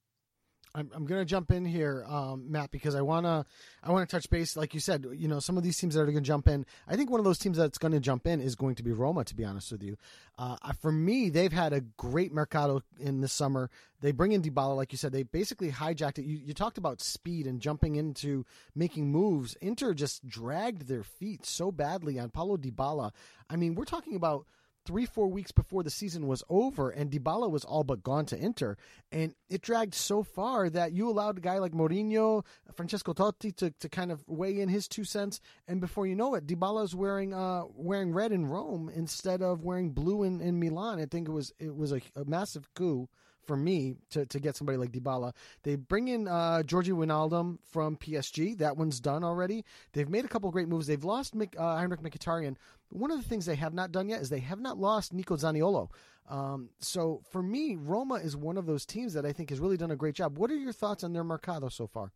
I'm, 0.75 0.89
I'm 0.93 1.05
going 1.05 1.21
to 1.21 1.25
jump 1.25 1.51
in 1.51 1.65
here, 1.65 2.03
um, 2.07 2.51
Matt, 2.51 2.71
because 2.71 2.95
I 2.95 3.01
want 3.01 3.25
to 3.27 3.45
I 3.83 3.91
want 3.91 4.09
to 4.09 4.15
touch 4.15 4.29
base. 4.29 4.57
Like 4.57 4.73
you 4.73 4.79
said, 4.79 5.05
you 5.15 5.27
know, 5.27 5.39
some 5.39 5.55
of 5.55 5.63
these 5.63 5.77
teams 5.77 5.93
that 5.93 6.01
are 6.01 6.05
going 6.05 6.15
to 6.15 6.21
jump 6.21 6.47
in. 6.47 6.65
I 6.87 6.95
think 6.95 7.11
one 7.11 7.19
of 7.19 7.25
those 7.25 7.37
teams 7.37 7.57
that's 7.57 7.77
going 7.77 7.91
to 7.91 7.99
jump 7.99 8.25
in 8.25 8.41
is 8.41 8.55
going 8.55 8.75
to 8.75 8.83
be 8.83 8.91
Roma. 8.91 9.23
To 9.23 9.35
be 9.35 9.45
honest 9.45 9.71
with 9.71 9.83
you, 9.83 9.97
uh, 10.37 10.57
for 10.81 10.91
me, 10.91 11.29
they've 11.29 11.53
had 11.53 11.73
a 11.73 11.81
great 11.81 12.33
mercado 12.33 12.81
in 12.99 13.21
the 13.21 13.27
summer. 13.27 13.69
They 14.01 14.11
bring 14.11 14.31
in 14.31 14.41
Dybala, 14.41 14.75
like 14.75 14.91
you 14.91 14.97
said. 14.97 15.11
They 15.11 15.23
basically 15.23 15.71
hijacked 15.71 16.17
it. 16.17 16.25
You, 16.25 16.37
you 16.37 16.53
talked 16.53 16.79
about 16.79 17.01
speed 17.01 17.45
and 17.45 17.61
jumping 17.61 17.95
into 17.95 18.45
making 18.75 19.11
moves. 19.11 19.55
Inter 19.61 19.93
just 19.93 20.27
dragged 20.27 20.87
their 20.87 21.03
feet 21.03 21.45
so 21.45 21.71
badly 21.71 22.19
on 22.19 22.29
Paulo 22.29 22.57
Dybala. 22.57 23.11
I 23.49 23.55
mean, 23.55 23.75
we're 23.75 23.85
talking 23.85 24.15
about 24.15 24.47
three, 24.85 25.05
four 25.05 25.27
weeks 25.27 25.51
before 25.51 25.83
the 25.83 25.89
season 25.89 26.27
was 26.27 26.43
over, 26.49 26.89
and 26.89 27.11
Dybala 27.11 27.49
was 27.49 27.63
all 27.63 27.83
but 27.83 28.03
gone 28.03 28.25
to 28.27 28.37
Inter. 28.37 28.75
And 29.11 29.33
it 29.49 29.61
dragged 29.61 29.95
so 29.95 30.23
far 30.23 30.69
that 30.69 30.91
you 30.91 31.09
allowed 31.09 31.37
a 31.37 31.41
guy 31.41 31.59
like 31.59 31.71
Mourinho, 31.71 32.45
Francesco 32.73 33.13
Totti 33.13 33.55
to, 33.57 33.71
to 33.71 33.89
kind 33.89 34.11
of 34.11 34.23
weigh 34.27 34.59
in 34.59 34.69
his 34.69 34.87
two 34.87 35.03
cents. 35.03 35.39
And 35.67 35.79
before 35.79 36.07
you 36.07 36.15
know 36.15 36.35
it, 36.35 36.47
Dybala's 36.47 36.95
wearing 36.95 37.33
uh, 37.33 37.63
wearing 37.75 38.13
red 38.13 38.31
in 38.31 38.45
Rome 38.45 38.91
instead 38.93 39.41
of 39.41 39.63
wearing 39.63 39.91
blue 39.91 40.23
in, 40.23 40.41
in 40.41 40.59
Milan. 40.59 40.99
I 40.99 41.05
think 41.05 41.27
it 41.27 41.31
was 41.31 41.53
it 41.59 41.75
was 41.75 41.91
a, 41.91 42.01
a 42.15 42.25
massive 42.25 42.73
coup 42.73 43.07
for 43.45 43.55
me 43.55 43.95
to, 44.11 44.25
to 44.25 44.39
get 44.39 44.55
somebody 44.55 44.77
like 44.77 44.91
Dybala. 44.91 45.33
They 45.63 45.75
bring 45.75 46.07
in 46.07 46.27
uh, 46.27 46.63
Georgie 46.63 46.91
Wijnaldum 46.91 47.57
from 47.71 47.97
PSG. 47.97 48.57
That 48.57 48.77
one's 48.77 48.99
done 48.99 49.23
already. 49.23 49.65
They've 49.93 50.09
made 50.09 50.25
a 50.25 50.27
couple 50.27 50.51
great 50.51 50.67
moves. 50.67 50.87
They've 50.87 51.03
lost 51.03 51.35
Mick, 51.35 51.55
uh, 51.57 51.77
Henrikh 51.77 52.01
Mkhitaryan. 52.01 52.55
One 52.89 53.11
of 53.11 53.21
the 53.21 53.27
things 53.27 53.45
they 53.45 53.55
have 53.55 53.73
not 53.73 53.91
done 53.91 54.09
yet 54.09 54.21
is 54.21 54.29
they 54.29 54.39
have 54.39 54.59
not 54.59 54.77
lost 54.77 55.13
Nico 55.13 55.35
Zaniolo. 55.35 55.89
Um, 56.29 56.69
so 56.79 57.21
for 57.31 57.43
me, 57.43 57.75
Roma 57.75 58.15
is 58.15 58.35
one 58.35 58.57
of 58.57 58.65
those 58.65 58.85
teams 58.85 59.13
that 59.13 59.25
I 59.25 59.33
think 59.33 59.49
has 59.49 59.59
really 59.59 59.77
done 59.77 59.91
a 59.91 59.95
great 59.95 60.15
job. 60.15 60.37
What 60.37 60.51
are 60.51 60.55
your 60.55 60.71
thoughts 60.71 61.03
on 61.03 61.13
their 61.13 61.23
mercado 61.23 61.69
so 61.69 61.87
far? 61.87 62.11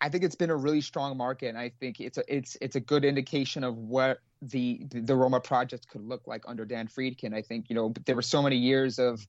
I 0.00 0.08
think 0.08 0.24
it's 0.24 0.34
been 0.34 0.50
a 0.50 0.56
really 0.56 0.80
strong 0.80 1.16
market, 1.16 1.48
and 1.48 1.58
I 1.58 1.70
think 1.80 2.00
it's 2.00 2.18
a 2.18 2.24
it's 2.26 2.56
it's 2.60 2.74
a 2.74 2.80
good 2.80 3.04
indication 3.04 3.62
of 3.62 3.76
what 3.76 4.18
the 4.40 4.80
the 4.90 5.14
Roma 5.14 5.40
project 5.40 5.88
could 5.88 6.02
look 6.02 6.26
like 6.26 6.42
under 6.46 6.64
Dan 6.64 6.88
Friedkin. 6.88 7.32
I 7.32 7.42
think 7.42 7.66
you 7.68 7.76
know 7.76 7.92
there 8.04 8.16
were 8.16 8.22
so 8.22 8.42
many 8.42 8.56
years 8.56 8.98
of 8.98 9.24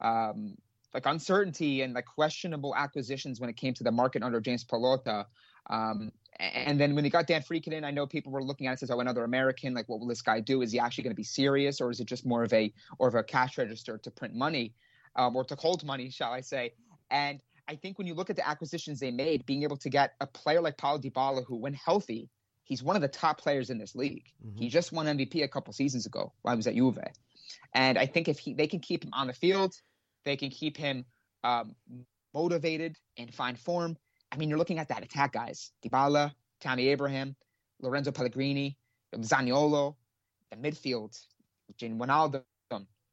um, 0.00 0.56
like 0.94 1.06
uncertainty 1.06 1.82
and 1.82 1.94
like 1.94 2.06
questionable 2.06 2.74
acquisitions 2.74 3.40
when 3.40 3.50
it 3.50 3.56
came 3.56 3.74
to 3.74 3.84
the 3.84 3.92
market 3.92 4.22
under 4.22 4.40
James 4.40 4.64
Pallotta. 4.64 5.26
Um, 5.68 6.12
and 6.38 6.78
then 6.78 6.94
when 6.94 7.04
he 7.04 7.10
got 7.10 7.26
Dan 7.26 7.42
Friedkin 7.42 7.72
in, 7.72 7.84
I 7.84 7.90
know 7.90 8.06
people 8.06 8.32
were 8.32 8.42
looking 8.42 8.66
at 8.66 8.74
it 8.74 8.82
as 8.82 8.90
oh 8.90 9.00
another 9.00 9.24
American. 9.24 9.74
Like, 9.74 9.88
what 9.88 10.00
will 10.00 10.06
this 10.06 10.22
guy 10.22 10.40
do? 10.40 10.62
Is 10.62 10.72
he 10.72 10.78
actually 10.78 11.04
going 11.04 11.12
to 11.12 11.16
be 11.16 11.24
serious, 11.24 11.80
or 11.80 11.90
is 11.90 12.00
it 12.00 12.06
just 12.06 12.26
more 12.26 12.44
of 12.44 12.52
a 12.52 12.72
or 12.98 13.08
of 13.08 13.14
a 13.14 13.22
cash 13.22 13.58
register 13.58 13.98
to 13.98 14.10
print 14.10 14.34
money, 14.34 14.74
um, 15.16 15.34
or 15.34 15.44
to 15.44 15.54
hold 15.54 15.84
money, 15.84 16.10
shall 16.10 16.32
I 16.32 16.40
say? 16.40 16.74
And 17.10 17.40
I 17.68 17.76
think 17.76 17.98
when 17.98 18.06
you 18.06 18.14
look 18.14 18.30
at 18.30 18.36
the 18.36 18.46
acquisitions 18.46 19.00
they 19.00 19.10
made, 19.10 19.46
being 19.46 19.62
able 19.62 19.76
to 19.78 19.90
get 19.90 20.14
a 20.20 20.26
player 20.26 20.60
like 20.60 20.76
Paulo 20.76 20.98
Dybala, 20.98 21.44
who 21.44 21.56
when 21.56 21.74
healthy, 21.74 22.28
he's 22.64 22.82
one 22.82 22.96
of 22.96 23.02
the 23.02 23.08
top 23.08 23.40
players 23.40 23.70
in 23.70 23.78
this 23.78 23.94
league. 23.94 24.30
Mm-hmm. 24.46 24.58
He 24.58 24.68
just 24.68 24.92
won 24.92 25.06
MVP 25.06 25.42
a 25.42 25.48
couple 25.48 25.72
seasons 25.72 26.06
ago 26.06 26.32
while 26.42 26.54
he 26.54 26.56
was 26.56 26.66
at 26.66 26.74
Juve. 26.74 26.98
And 27.74 27.98
I 27.98 28.06
think 28.06 28.28
if 28.28 28.38
he 28.38 28.54
they 28.54 28.66
can 28.66 28.80
keep 28.80 29.04
him 29.04 29.10
on 29.12 29.26
the 29.26 29.32
field, 29.32 29.74
they 30.24 30.36
can 30.36 30.50
keep 30.50 30.76
him 30.76 31.04
um, 31.44 31.74
motivated 32.34 32.96
and 33.16 33.32
find 33.32 33.58
form. 33.58 33.96
I 34.32 34.36
mean, 34.36 34.48
you're 34.48 34.58
looking 34.58 34.78
at 34.78 34.88
that 34.88 35.02
attack, 35.02 35.32
guys. 35.32 35.72
Dybala, 35.84 36.32
Tammy 36.60 36.88
Abraham, 36.88 37.36
Lorenzo 37.80 38.10
Pellegrini, 38.10 38.76
Zaniolo, 39.14 39.94
the 40.50 40.56
midfield, 40.56 41.18
Jane 41.76 41.98
Wijnaldum, 41.98 42.42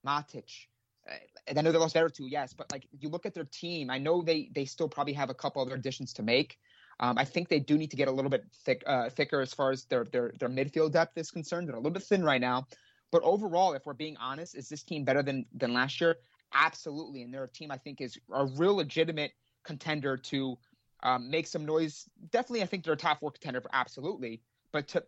Matic. 0.06 0.68
Uh, 1.10 1.16
I 1.58 1.62
know 1.62 1.72
they 1.72 1.78
lost 1.78 1.96
Veretout, 1.96 2.30
yes, 2.30 2.54
but 2.54 2.72
like 2.72 2.88
you 2.98 3.10
look 3.10 3.26
at 3.26 3.34
their 3.34 3.46
team, 3.46 3.90
I 3.90 3.98
know 3.98 4.22
they 4.22 4.50
they 4.54 4.66
still 4.66 4.88
probably 4.88 5.14
have 5.14 5.30
a 5.30 5.34
couple 5.34 5.62
other 5.62 5.76
additions 5.76 6.14
to 6.14 6.24
make. 6.24 6.58
Um, 7.00 7.18
I 7.18 7.26
think 7.26 7.50
they 7.50 7.60
do 7.60 7.78
need 7.78 7.92
to 7.92 7.98
get 7.98 8.08
a 8.08 8.12
little 8.12 8.30
bit 8.30 8.46
thick, 8.64 8.84
uh, 8.86 9.10
thicker 9.10 9.42
as 9.42 9.54
far 9.54 9.72
as 9.72 9.86
their, 9.86 10.06
their 10.06 10.32
their 10.40 10.50
midfield 10.50 10.92
depth 10.94 11.18
is 11.18 11.32
concerned. 11.32 11.68
They're 11.68 11.76
a 11.76 11.80
little 11.80 11.92
bit 11.92 12.04
thin 12.04 12.24
right 12.24 12.40
now, 12.40 12.68
but 13.14 13.22
overall, 13.22 13.74
if 13.74 13.86
we're 13.86 13.94
being 13.94 14.18
honest, 14.18 14.56
is 14.56 14.68
this 14.68 14.82
team 14.82 15.04
better 15.04 15.22
than 15.22 15.46
than 15.54 15.72
last 15.72 16.02
year? 16.02 16.18
Absolutely, 16.52 17.22
and 17.22 17.32
they're 17.32 17.44
a 17.44 17.48
team 17.48 17.70
I 17.70 17.78
think 17.78 18.02
is 18.02 18.18
a 18.34 18.46
real 18.46 18.76
legitimate 18.76 19.34
contender 19.64 20.18
to 20.18 20.58
um, 21.04 21.30
make 21.30 21.46
some 21.46 21.64
noise. 21.64 22.10
Definitely, 22.32 22.64
I 22.64 22.66
think 22.66 22.84
they're 22.84 22.96
a 22.96 22.98
top 22.98 23.20
four 23.20 23.30
contender 23.30 23.62
for 23.62 23.70
absolutely. 23.72 24.42
But 24.72 24.88
to 24.90 25.04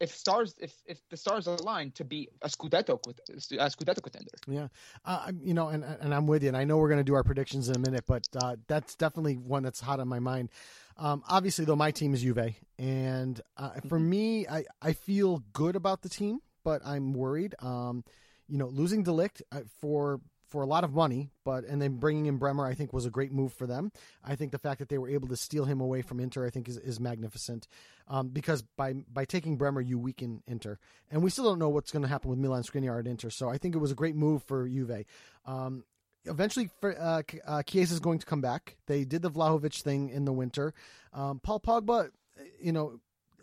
if 0.00 0.14
stars 0.14 0.54
if 0.60 0.72
if 0.86 1.00
the 1.08 1.16
stars 1.16 1.48
align 1.48 1.90
to 1.92 2.04
be 2.04 2.28
a 2.42 2.48
scudetto 2.48 3.00
a 3.28 3.32
scudetto 3.32 4.02
contender. 4.02 4.30
Yeah, 4.46 4.68
uh, 5.04 5.32
you 5.42 5.52
know, 5.52 5.68
and 5.70 5.82
and 5.82 6.14
I'm 6.14 6.28
with 6.28 6.44
you, 6.44 6.48
and 6.48 6.56
I 6.56 6.62
know 6.62 6.76
we're 6.76 6.88
going 6.88 7.00
to 7.00 7.04
do 7.04 7.14
our 7.14 7.24
predictions 7.24 7.68
in 7.68 7.74
a 7.74 7.80
minute, 7.80 8.04
but 8.06 8.22
uh, 8.40 8.54
that's 8.68 8.94
definitely 8.94 9.36
one 9.36 9.64
that's 9.64 9.80
hot 9.80 9.98
on 9.98 10.06
my 10.06 10.20
mind. 10.20 10.50
Um, 10.96 11.24
obviously, 11.28 11.64
though, 11.64 11.74
my 11.74 11.90
team 11.90 12.14
is 12.14 12.22
Juve, 12.22 12.54
and 12.78 13.40
uh, 13.56 13.70
for 13.88 13.98
mm-hmm. 13.98 14.10
me, 14.10 14.46
I 14.46 14.64
I 14.80 14.92
feel 14.92 15.42
good 15.52 15.74
about 15.74 16.02
the 16.02 16.08
team, 16.08 16.38
but 16.68 16.82
I'm 16.84 17.14
worried. 17.14 17.54
Um, 17.60 18.04
you 18.46 18.58
know, 18.58 18.66
losing 18.66 19.02
de 19.02 19.10
Ligt 19.10 19.40
uh, 19.50 19.60
for 19.80 20.20
for 20.48 20.60
a 20.60 20.66
lot 20.66 20.84
of 20.84 20.92
money, 20.92 21.30
but 21.42 21.64
and 21.64 21.80
then 21.80 21.94
bringing 21.94 22.26
in 22.26 22.36
Bremer, 22.36 22.66
I 22.66 22.74
think 22.74 22.92
was 22.92 23.06
a 23.06 23.10
great 23.10 23.32
move 23.32 23.54
for 23.54 23.66
them. 23.66 23.90
I 24.22 24.36
think 24.36 24.52
the 24.52 24.58
fact 24.58 24.78
that 24.80 24.90
they 24.90 24.98
were 24.98 25.08
able 25.08 25.28
to 25.28 25.36
steal 25.36 25.64
him 25.64 25.80
away 25.80 26.02
from 26.02 26.20
Inter, 26.20 26.46
I 26.46 26.50
think 26.50 26.68
is, 26.68 26.76
is 26.76 27.00
magnificent, 27.00 27.68
um, 28.06 28.28
because 28.28 28.60
by 28.76 28.92
by 29.10 29.24
taking 29.24 29.56
Bremer, 29.56 29.80
you 29.80 29.98
weaken 29.98 30.42
Inter, 30.46 30.78
and 31.10 31.22
we 31.22 31.30
still 31.30 31.44
don't 31.44 31.58
know 31.58 31.70
what's 31.70 31.90
going 31.90 32.02
to 32.02 32.08
happen 32.08 32.28
with 32.28 32.38
Milan 32.38 32.64
Skriniar 32.64 32.98
at 32.98 33.06
Inter. 33.06 33.30
So 33.30 33.48
I 33.48 33.56
think 33.56 33.74
it 33.74 33.78
was 33.78 33.90
a 33.90 33.94
great 34.02 34.14
move 34.14 34.42
for 34.42 34.68
Juve. 34.68 35.06
Um, 35.46 35.84
eventually, 36.26 36.68
uh, 36.82 37.22
uh, 37.46 37.62
Chiesa 37.62 37.94
is 37.94 38.00
going 38.00 38.18
to 38.18 38.26
come 38.26 38.42
back. 38.42 38.76
They 38.86 39.06
did 39.06 39.22
the 39.22 39.30
Vlahovic 39.30 39.80
thing 39.80 40.10
in 40.10 40.26
the 40.26 40.34
winter. 40.34 40.74
Um, 41.14 41.40
Paul 41.40 41.60
Pogba, 41.60 42.10
you 42.60 42.72
know, 42.72 43.00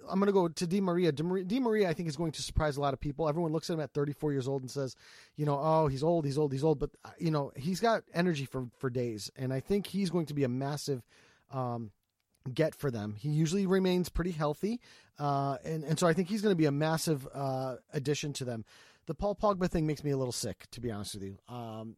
I'm 0.09 0.19
going 0.19 0.27
to 0.27 0.33
go 0.33 0.47
to 0.47 0.67
Di 0.67 0.81
Maria. 0.81 1.11
Di 1.11 1.23
Maria. 1.23 1.43
Di 1.43 1.59
Maria, 1.59 1.89
I 1.89 1.93
think, 1.93 2.09
is 2.09 2.15
going 2.15 2.31
to 2.33 2.41
surprise 2.41 2.77
a 2.77 2.81
lot 2.81 2.93
of 2.93 2.99
people. 2.99 3.27
Everyone 3.27 3.51
looks 3.51 3.69
at 3.69 3.73
him 3.73 3.79
at 3.79 3.93
34 3.93 4.31
years 4.31 4.47
old 4.47 4.61
and 4.61 4.71
says, 4.71 4.95
you 5.35 5.45
know, 5.45 5.59
oh, 5.61 5.87
he's 5.87 6.03
old, 6.03 6.25
he's 6.25 6.37
old, 6.37 6.51
he's 6.51 6.63
old. 6.63 6.79
But, 6.79 6.91
uh, 7.03 7.09
you 7.17 7.31
know, 7.31 7.51
he's 7.55 7.79
got 7.79 8.03
energy 8.13 8.45
for, 8.45 8.67
for 8.77 8.89
days. 8.89 9.31
And 9.35 9.53
I 9.53 9.59
think 9.59 9.87
he's 9.87 10.09
going 10.09 10.25
to 10.27 10.33
be 10.33 10.43
a 10.43 10.49
massive 10.49 11.03
um, 11.51 11.91
get 12.53 12.75
for 12.75 12.91
them. 12.91 13.15
He 13.17 13.29
usually 13.29 13.65
remains 13.65 14.09
pretty 14.09 14.31
healthy. 14.31 14.79
Uh, 15.17 15.57
and, 15.63 15.83
and 15.83 15.99
so 15.99 16.07
I 16.07 16.13
think 16.13 16.29
he's 16.29 16.41
going 16.41 16.53
to 16.53 16.57
be 16.57 16.65
a 16.65 16.71
massive 16.71 17.27
uh, 17.33 17.75
addition 17.93 18.33
to 18.33 18.45
them. 18.45 18.65
The 19.07 19.13
Paul 19.13 19.35
Pogba 19.35 19.69
thing 19.69 19.85
makes 19.85 20.03
me 20.03 20.11
a 20.11 20.17
little 20.17 20.31
sick, 20.31 20.65
to 20.71 20.81
be 20.81 20.91
honest 20.91 21.15
with 21.15 21.23
you. 21.23 21.37
Um, 21.47 21.95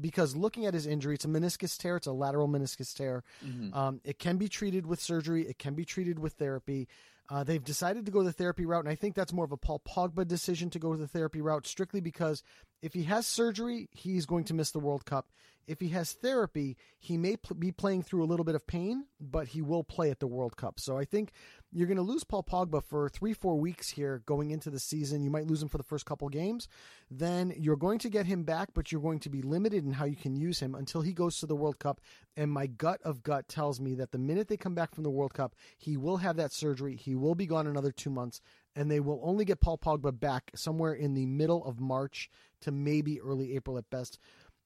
because 0.00 0.36
looking 0.36 0.66
at 0.66 0.74
his 0.74 0.86
injury, 0.86 1.14
it's 1.14 1.24
a 1.24 1.28
meniscus 1.28 1.78
tear, 1.78 1.96
it's 1.96 2.06
a 2.06 2.12
lateral 2.12 2.46
meniscus 2.46 2.94
tear. 2.94 3.24
Mm-hmm. 3.44 3.76
Um, 3.76 4.00
it 4.04 4.18
can 4.18 4.36
be 4.36 4.48
treated 4.48 4.86
with 4.86 5.00
surgery, 5.00 5.46
it 5.48 5.58
can 5.58 5.74
be 5.74 5.84
treated 5.84 6.18
with 6.18 6.34
therapy. 6.34 6.88
Uh, 7.30 7.44
they've 7.44 7.64
decided 7.64 8.04
to 8.04 8.12
go 8.12 8.22
the 8.22 8.32
therapy 8.32 8.66
route, 8.66 8.84
and 8.84 8.88
I 8.88 8.94
think 8.94 9.14
that's 9.14 9.32
more 9.32 9.44
of 9.44 9.52
a 9.52 9.56
Paul 9.56 9.80
Pogba 9.88 10.26
decision 10.26 10.70
to 10.70 10.78
go 10.78 10.94
the 10.96 11.08
therapy 11.08 11.40
route, 11.40 11.66
strictly 11.66 12.00
because 12.00 12.42
if 12.82 12.92
he 12.94 13.04
has 13.04 13.26
surgery, 13.26 13.88
he's 13.92 14.26
going 14.26 14.44
to 14.44 14.54
miss 14.54 14.72
the 14.72 14.80
World 14.80 15.04
Cup. 15.04 15.28
If 15.68 15.78
he 15.78 15.90
has 15.90 16.12
therapy, 16.12 16.76
he 16.98 17.16
may 17.16 17.36
pl- 17.36 17.56
be 17.56 17.70
playing 17.70 18.02
through 18.02 18.24
a 18.24 18.26
little 18.26 18.44
bit 18.44 18.56
of 18.56 18.66
pain, 18.66 19.06
but 19.20 19.46
he 19.46 19.62
will 19.62 19.84
play 19.84 20.10
at 20.10 20.18
the 20.18 20.26
World 20.26 20.56
Cup. 20.56 20.80
So 20.80 20.98
I 20.98 21.04
think 21.04 21.30
you're 21.70 21.86
going 21.86 21.96
to 21.96 22.02
lose 22.02 22.24
Paul 22.24 22.42
Pogba 22.42 22.82
for 22.82 23.08
three, 23.08 23.32
four 23.32 23.56
weeks 23.56 23.88
here 23.88 24.22
going 24.26 24.50
into 24.50 24.70
the 24.70 24.80
season. 24.80 25.22
You 25.22 25.30
might 25.30 25.46
lose 25.46 25.62
him 25.62 25.68
for 25.68 25.78
the 25.78 25.84
first 25.84 26.04
couple 26.04 26.28
games. 26.28 26.66
Then 27.10 27.54
you're 27.56 27.76
going 27.76 28.00
to 28.00 28.10
get 28.10 28.26
him 28.26 28.42
back, 28.42 28.70
but 28.74 28.90
you're 28.90 29.00
going 29.00 29.20
to 29.20 29.30
be 29.30 29.40
limited 29.40 29.84
in 29.84 29.92
how 29.92 30.04
you 30.04 30.16
can 30.16 30.34
use 30.34 30.58
him 30.58 30.74
until 30.74 31.02
he 31.02 31.12
goes 31.12 31.38
to 31.38 31.46
the 31.46 31.56
World 31.56 31.78
Cup. 31.78 32.00
And 32.36 32.50
my 32.50 32.66
gut 32.66 33.00
of 33.04 33.22
gut 33.22 33.48
tells 33.48 33.80
me 33.80 33.94
that 33.94 34.10
the 34.10 34.18
minute 34.18 34.48
they 34.48 34.56
come 34.56 34.74
back 34.74 34.94
from 34.94 35.04
the 35.04 35.10
World 35.10 35.32
Cup, 35.32 35.54
he 35.78 35.96
will 35.96 36.16
have 36.16 36.36
that 36.36 36.52
surgery. 36.52 36.96
He 36.96 37.14
will 37.14 37.36
be 37.36 37.46
gone 37.46 37.68
another 37.68 37.92
two 37.92 38.10
months, 38.10 38.40
and 38.74 38.90
they 38.90 39.00
will 39.00 39.20
only 39.22 39.44
get 39.44 39.60
Paul 39.60 39.78
Pogba 39.78 40.18
back 40.18 40.50
somewhere 40.54 40.94
in 40.94 41.14
the 41.14 41.26
middle 41.26 41.64
of 41.64 41.80
March 41.80 42.30
to 42.62 42.70
maybe 42.70 43.20
early 43.20 43.54
April 43.54 43.78
at 43.78 43.88
best. 43.90 44.18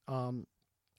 Um, 0.09 0.47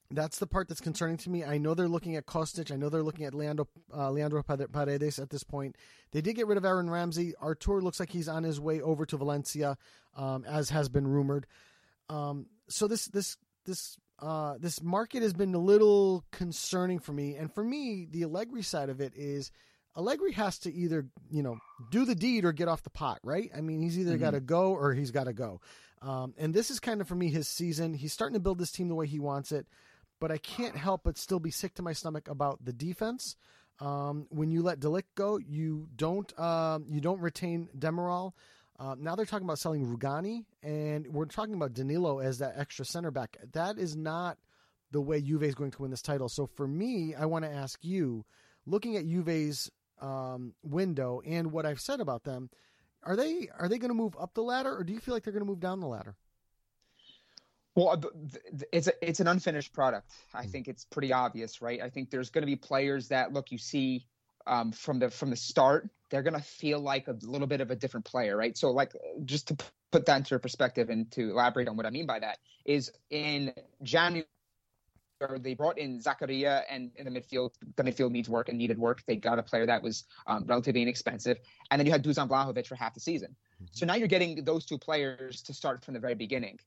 that's 0.09 0.39
the 0.39 0.47
part 0.47 0.69
that's 0.69 0.79
concerning 0.79 1.17
to 1.17 1.29
me. 1.29 1.43
I 1.43 1.57
know 1.57 1.73
they're 1.73 1.87
looking 1.87 2.15
at 2.15 2.25
Kostic. 2.25 2.71
I 2.71 2.77
know 2.77 2.89
they're 2.89 3.03
looking 3.03 3.25
at 3.25 3.33
Leandro, 3.33 3.67
uh, 3.93 4.09
Leandro 4.11 4.41
Paredes 4.41 5.19
at 5.19 5.29
this 5.29 5.43
point. 5.43 5.75
They 6.11 6.21
did 6.21 6.35
get 6.35 6.47
rid 6.47 6.57
of 6.57 6.63
Aaron 6.63 6.89
Ramsey. 6.89 7.33
Artur 7.41 7.81
looks 7.81 7.99
like 7.99 8.11
he's 8.11 8.29
on 8.29 8.43
his 8.43 8.59
way 8.59 8.79
over 8.79 9.05
to 9.05 9.17
Valencia, 9.17 9.77
um, 10.15 10.45
as 10.45 10.69
has 10.69 10.87
been 10.87 11.07
rumored. 11.07 11.45
Um, 12.09 12.45
so 12.69 12.87
this 12.87 13.07
this 13.07 13.35
this 13.65 13.97
uh, 14.19 14.55
this 14.59 14.81
market 14.81 15.21
has 15.21 15.33
been 15.33 15.53
a 15.53 15.59
little 15.59 16.23
concerning 16.31 16.99
for 16.99 17.11
me. 17.11 17.35
And 17.35 17.53
for 17.53 17.63
me, 17.63 18.07
the 18.09 18.23
Allegri 18.23 18.63
side 18.63 18.89
of 18.89 19.01
it 19.01 19.13
is 19.15 19.51
Allegri 19.97 20.31
has 20.33 20.59
to 20.59 20.73
either, 20.73 21.07
you 21.31 21.41
know, 21.41 21.57
do 21.89 22.05
the 22.05 22.13
deed 22.15 22.45
or 22.45 22.51
get 22.51 22.67
off 22.67 22.83
the 22.83 22.89
pot, 22.91 23.19
right? 23.23 23.49
I 23.55 23.61
mean, 23.61 23.81
he's 23.81 23.97
either 23.97 24.11
Mm-hmm. 24.13 24.21
got 24.21 24.31
to 24.31 24.39
go 24.39 24.73
or 24.73 24.93
he's 24.93 25.11
got 25.11 25.23
to 25.25 25.33
go. 25.33 25.59
Um, 26.01 26.35
and 26.37 26.53
this 26.53 26.69
is 26.69 26.79
kind 26.79 27.01
of 27.01 27.07
for 27.07 27.15
me 27.15 27.29
his 27.29 27.47
season. 27.47 27.93
He's 27.95 28.13
starting 28.13 28.35
to 28.35 28.39
build 28.39 28.59
this 28.59 28.71
team 28.71 28.87
the 28.87 28.95
way 28.95 29.07
he 29.07 29.17
wants 29.19 29.51
it, 29.51 29.65
but 30.19 30.31
I 30.31 30.37
can't 30.37 30.75
help 30.75 31.01
but 31.03 31.17
still 31.17 31.39
be 31.39 31.49
sick 31.49 31.73
to 31.75 31.81
my 31.81 31.93
stomach 31.93 32.27
about 32.27 32.63
the 32.63 32.73
defense. 32.73 33.35
Um, 33.79 34.27
when 34.29 34.51
you 34.51 34.61
let 34.61 34.79
de 34.79 34.87
Ligt 34.87 35.03
go, 35.15 35.37
you 35.37 35.87
don't 35.95 36.37
um, 36.39 36.85
you 36.87 37.01
don't 37.01 37.19
retain 37.19 37.69
Demiral. 37.77 38.33
Uh, 38.79 38.95
now 38.99 39.15
they're 39.15 39.25
talking 39.25 39.45
about 39.45 39.57
selling 39.59 39.85
Rugani, 39.85 40.45
and 40.61 41.07
we're 41.07 41.25
talking 41.25 41.55
about 41.55 41.73
Danilo 41.73 42.19
as 42.19 42.37
that 42.39 42.53
extra 42.57 42.85
center 42.85 43.09
back. 43.09 43.37
That 43.53 43.79
is 43.79 43.95
not 43.95 44.37
the 44.91 45.01
way 45.01 45.19
Juve 45.21 45.43
is 45.43 45.55
going 45.55 45.71
to 45.71 45.81
win 45.81 45.89
this 45.91 46.01
title. 46.03 46.29
So 46.29 46.45
for 46.45 46.67
me, 46.67 47.15
I 47.15 47.25
want 47.25 47.43
to 47.45 47.51
ask 47.51 47.83
you, 47.83 48.23
looking 48.67 48.95
at 48.95 49.05
Juve's 49.07 49.71
um, 50.01 50.53
window 50.63 51.21
and 51.25 51.51
what 51.51 51.65
I've 51.65 51.79
said 51.79 51.99
about 51.99 52.23
them, 52.23 52.49
are 53.03 53.15
they 53.15 53.49
are 53.57 53.69
they 53.69 53.77
going 53.77 53.89
to 53.89 53.95
move 53.95 54.15
up 54.19 54.33
the 54.33 54.43
ladder, 54.43 54.75
or 54.75 54.83
do 54.83 54.93
you 54.93 54.99
feel 54.99 55.13
like 55.13 55.23
they're 55.23 55.33
going 55.33 55.45
to 55.45 55.49
move 55.49 55.59
down 55.59 55.79
the 55.79 55.87
ladder? 55.87 56.15
Well, 57.75 58.01
it's 58.73 58.87
a, 58.87 59.07
it's 59.07 59.19
an 59.19 59.27
unfinished 59.27 59.71
product. 59.71 60.11
I 60.33 60.47
think 60.47 60.67
it's 60.67 60.83
pretty 60.85 61.13
obvious, 61.13 61.61
right? 61.61 61.79
I 61.79 61.91
think 61.91 62.09
there's 62.09 62.31
going 62.31 62.41
to 62.41 62.47
be 62.47 62.55
players 62.55 63.09
that 63.09 63.33
look 63.33 63.51
you 63.51 63.59
see 63.59 64.07
um, 64.47 64.71
from 64.71 64.99
the 64.99 65.09
from 65.09 65.29
the 65.29 65.35
start, 65.35 65.89
they're 66.09 66.23
going 66.23 66.33
to 66.33 66.41
feel 66.41 66.79
like 66.79 67.07
a 67.07 67.15
little 67.21 67.47
bit 67.47 67.61
of 67.61 67.69
a 67.69 67.75
different 67.75 68.05
player, 68.05 68.35
right? 68.35 68.57
So, 68.57 68.71
like, 68.71 68.93
just 69.25 69.49
to 69.49 69.57
put 69.91 70.05
that 70.05 70.17
into 70.17 70.39
perspective 70.39 70.89
and 70.89 71.11
to 71.11 71.29
elaborate 71.29 71.67
on 71.67 71.77
what 71.77 71.85
I 71.85 71.89
mean 71.89 72.05
by 72.05 72.19
that 72.19 72.39
is 72.65 72.91
in 73.09 73.53
January. 73.83 74.25
They 75.39 75.53
brought 75.53 75.77
in 75.77 75.99
Zakaria, 75.99 76.63
and 76.69 76.91
in 76.95 77.11
the 77.11 77.19
midfield, 77.19 77.51
the 77.75 77.83
midfield 77.83 78.11
needs 78.11 78.29
work 78.29 78.49
and 78.49 78.57
needed 78.57 78.77
work. 78.77 79.03
They 79.07 79.15
got 79.15 79.39
a 79.39 79.43
player 79.43 79.65
that 79.65 79.81
was 79.81 80.05
um, 80.27 80.43
relatively 80.45 80.81
inexpensive, 80.81 81.39
and 81.71 81.79
then 81.79 81.85
you 81.85 81.91
had 81.91 82.03
Dusan 82.03 82.27
Vlahovic 82.27 82.67
for 82.67 82.75
half 82.75 82.93
the 82.93 82.99
season. 82.99 83.35
So 83.71 83.85
now 83.85 83.95
you're 83.95 84.07
getting 84.07 84.43
those 84.43 84.65
two 84.65 84.77
players 84.77 85.41
to 85.43 85.53
start 85.53 85.83
from 85.83 85.95
the 85.95 85.99
very 85.99 86.15
beginning 86.15 86.59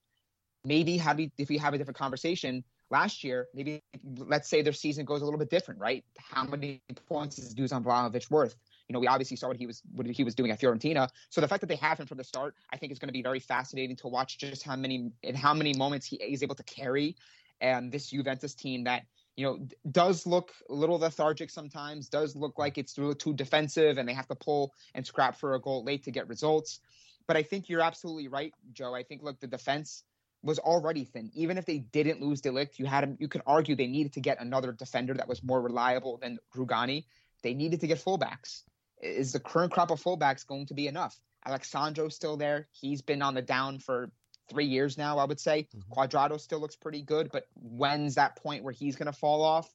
maybe 0.64 1.02
we, 1.16 1.32
if 1.38 1.48
we 1.48 1.58
have 1.58 1.74
a 1.74 1.78
different 1.78 1.96
conversation 1.96 2.64
last 2.90 3.22
year, 3.22 3.48
maybe 3.54 3.82
let's 4.16 4.48
say 4.48 4.62
their 4.62 4.72
season 4.72 5.04
goes 5.04 5.22
a 5.22 5.24
little 5.24 5.38
bit 5.38 5.50
different, 5.50 5.80
right? 5.80 6.04
How 6.18 6.44
many 6.44 6.82
points 7.08 7.38
is 7.38 7.54
Dusan 7.54 7.84
Vlahovic 7.84 8.30
worth? 8.30 8.56
You 8.88 8.94
know, 8.94 9.00
we 9.00 9.06
obviously 9.06 9.36
saw 9.36 9.48
what 9.48 9.56
he 9.56 9.66
was 9.66 9.82
what 9.94 10.06
he 10.06 10.24
was 10.24 10.34
doing 10.34 10.50
at 10.50 10.60
Fiorentina. 10.60 11.08
So 11.28 11.40
the 11.40 11.46
fact 11.46 11.60
that 11.60 11.68
they 11.68 11.76
have 11.76 11.98
him 11.98 12.06
from 12.06 12.18
the 12.18 12.24
start, 12.24 12.56
I 12.72 12.76
think 12.76 12.90
is 12.90 12.98
going 12.98 13.08
to 13.08 13.12
be 13.12 13.22
very 13.22 13.38
fascinating 13.38 13.96
to 13.96 14.08
watch 14.08 14.38
just 14.38 14.64
how 14.64 14.74
many 14.74 15.12
in 15.22 15.34
how 15.36 15.54
many 15.54 15.74
moments 15.74 16.06
he 16.06 16.16
is 16.16 16.42
able 16.42 16.56
to 16.56 16.64
carry 16.64 17.16
and 17.60 17.92
this 17.92 18.10
Juventus 18.10 18.54
team 18.54 18.84
that 18.84 19.04
you 19.36 19.44
know 19.44 19.66
does 19.90 20.26
look 20.26 20.52
a 20.68 20.74
little 20.74 20.98
lethargic 20.98 21.50
sometimes, 21.50 22.08
does 22.08 22.36
look 22.36 22.58
like 22.58 22.78
it's 22.78 22.96
a 22.96 23.00
little 23.00 23.14
too 23.14 23.34
defensive 23.34 23.98
and 23.98 24.08
they 24.08 24.14
have 24.14 24.28
to 24.28 24.34
pull 24.34 24.74
and 24.94 25.06
scrap 25.06 25.36
for 25.36 25.54
a 25.54 25.60
goal 25.60 25.84
late 25.84 26.04
to 26.04 26.10
get 26.10 26.28
results. 26.28 26.80
But 27.26 27.36
I 27.36 27.42
think 27.42 27.68
you're 27.68 27.80
absolutely 27.80 28.28
right, 28.28 28.52
Joe. 28.72 28.94
I 28.94 29.02
think 29.02 29.22
look 29.22 29.38
the 29.40 29.46
defense 29.46 30.04
was 30.42 30.58
already 30.58 31.04
thin. 31.04 31.30
Even 31.34 31.58
if 31.58 31.66
they 31.66 31.78
didn't 31.78 32.20
lose 32.20 32.40
de 32.40 32.50
Ligt, 32.50 32.78
you 32.78 32.86
had. 32.86 33.16
You 33.20 33.28
could 33.28 33.42
argue 33.46 33.76
they 33.76 33.86
needed 33.86 34.12
to 34.14 34.20
get 34.20 34.40
another 34.40 34.72
defender 34.72 35.14
that 35.14 35.28
was 35.28 35.42
more 35.42 35.60
reliable 35.60 36.18
than 36.18 36.38
Rugani. 36.54 37.04
They 37.42 37.54
needed 37.54 37.80
to 37.80 37.86
get 37.86 37.98
fullbacks. 37.98 38.62
Is 39.00 39.32
the 39.32 39.40
current 39.40 39.72
crop 39.72 39.90
of 39.90 40.02
fullbacks 40.02 40.46
going 40.46 40.66
to 40.66 40.74
be 40.74 40.88
enough? 40.88 41.18
Alex 41.46 41.70
Sandro's 41.70 42.14
still 42.14 42.36
there. 42.36 42.68
He's 42.72 43.00
been 43.00 43.22
on 43.22 43.34
the 43.34 43.42
down 43.42 43.78
for 43.78 44.10
three 44.50 44.66
years 44.66 44.98
now. 44.98 45.18
I 45.18 45.24
would 45.24 45.40
say 45.40 45.68
mm-hmm. 45.74 45.92
Cuadrado 45.92 46.38
still 46.38 46.60
looks 46.60 46.76
pretty 46.76 47.02
good, 47.02 47.30
but 47.32 47.46
when's 47.54 48.16
that 48.16 48.36
point 48.36 48.64
where 48.64 48.72
he's 48.72 48.96
going 48.96 49.06
to 49.06 49.18
fall 49.18 49.42
off? 49.42 49.72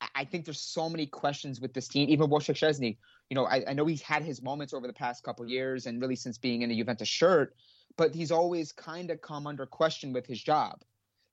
I- 0.00 0.08
I 0.14 0.24
think 0.24 0.44
there's 0.44 0.60
so 0.60 0.88
many 0.88 1.06
questions 1.06 1.60
with 1.60 1.74
this 1.74 1.88
team. 1.88 2.08
Even 2.08 2.28
Wojciech 2.28 2.56
Szczesny, 2.56 2.96
you 3.30 3.34
know, 3.34 3.46
I, 3.46 3.64
I 3.68 3.72
know 3.72 3.86
he's 3.86 4.02
had 4.02 4.22
his 4.22 4.42
moments 4.42 4.72
over 4.72 4.86
the 4.86 4.92
past 4.92 5.22
couple 5.24 5.46
years 5.46 5.86
and 5.86 6.00
really 6.00 6.16
since 6.16 6.38
being 6.38 6.62
in 6.62 6.70
a 6.70 6.74
Juventus 6.74 7.08
shirt, 7.08 7.54
but 7.96 8.14
he's 8.14 8.30
always 8.30 8.72
kind 8.72 9.10
of 9.10 9.20
come 9.20 9.46
under 9.46 9.66
question 9.66 10.12
with 10.12 10.26
his 10.26 10.42
job. 10.42 10.82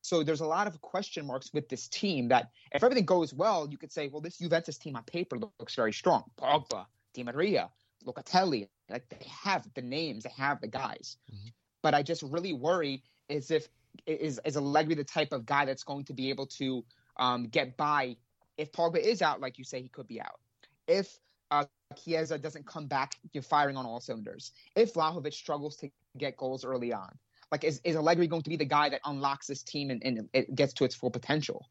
So 0.01 0.21
there's 0.21 0.41
a 0.41 0.45
lot 0.45 0.67
of 0.67 0.82
question 0.82 1.26
marks 1.26 1.53
with 1.53 1.69
this 1.69 1.88
team 1.88 2.28
that 2.28 2.51
if 2.74 2.84
everything 2.84 3.05
goes 3.05 3.34
well, 3.34 3.69
you 3.69 3.78
could 3.78 3.91
say, 3.91 4.09
well, 4.09 4.19
this 4.19 4.38
Juventus 4.38 4.78
team 4.78 4.97
on 4.97 5.03
paper 5.03 5.38
looks 5.38 5.76
very 5.76 5.93
strong. 5.93 6.24
Pogba, 6.38 6.86
Di 7.13 7.24
Maria, 7.24 7.69
Locatelli, 8.05 8.67
like 8.89 9.07
they 9.07 9.26
have 9.43 9.65
the 9.76 9.82
names, 9.82 10.24
they 10.24 10.32
have 10.36 10.59
the 10.59 10.67
guys. 10.67 11.17
Mm-hmm. 11.34 11.49
But 11.84 11.93
I 11.93 12.01
just 12.01 12.23
really 12.23 12.53
worry 12.53 13.03
is 13.29 13.51
if 13.51 13.67
is 14.07 14.39
is 14.43 14.57
Allegri 14.57 14.95
the 14.95 15.03
type 15.03 15.31
of 15.31 15.45
guy 15.45 15.65
that's 15.65 15.84
going 15.84 16.05
to 16.05 16.13
be 16.13 16.31
able 16.31 16.47
to 16.47 16.84
um, 17.17 17.47
get 17.49 17.77
by 17.77 18.17
if 18.57 18.71
Pogba 18.71 18.97
is 18.97 19.21
out, 19.21 19.39
like 19.41 19.57
you 19.57 19.63
say, 19.63 19.81
he 19.81 19.89
could 19.89 20.07
be 20.07 20.21
out. 20.21 20.39
If 20.88 21.19
uh, 21.51 21.65
Chiesa 21.95 22.38
doesn't 22.38 22.65
come 22.65 22.88
back, 22.88 23.15
you're 23.31 23.43
firing 23.43 23.77
on 23.77 23.86
all 23.86 23.99
cylinders. 23.99 24.51
If 24.75 24.93
Vlahovic 24.93 25.34
struggles 25.34 25.75
to 25.77 25.89
get 26.17 26.38
goals 26.38 26.65
early 26.65 26.93
on, 26.93 27.17
like 27.51 27.63
is, 27.63 27.81
is 27.84 27.95
Allegri 27.95 28.27
going 28.27 28.41
to 28.41 28.49
be 28.49 28.55
the 28.55 28.65
guy 28.65 28.89
that 28.89 29.01
unlocks 29.05 29.47
this 29.47 29.63
team 29.63 29.89
and, 29.89 30.01
and 30.03 30.29
it 30.34 30.53
gets 30.55 30.73
to 30.73 30.86
its 30.86 30.95
full 30.95 31.11
potential? 31.11 31.67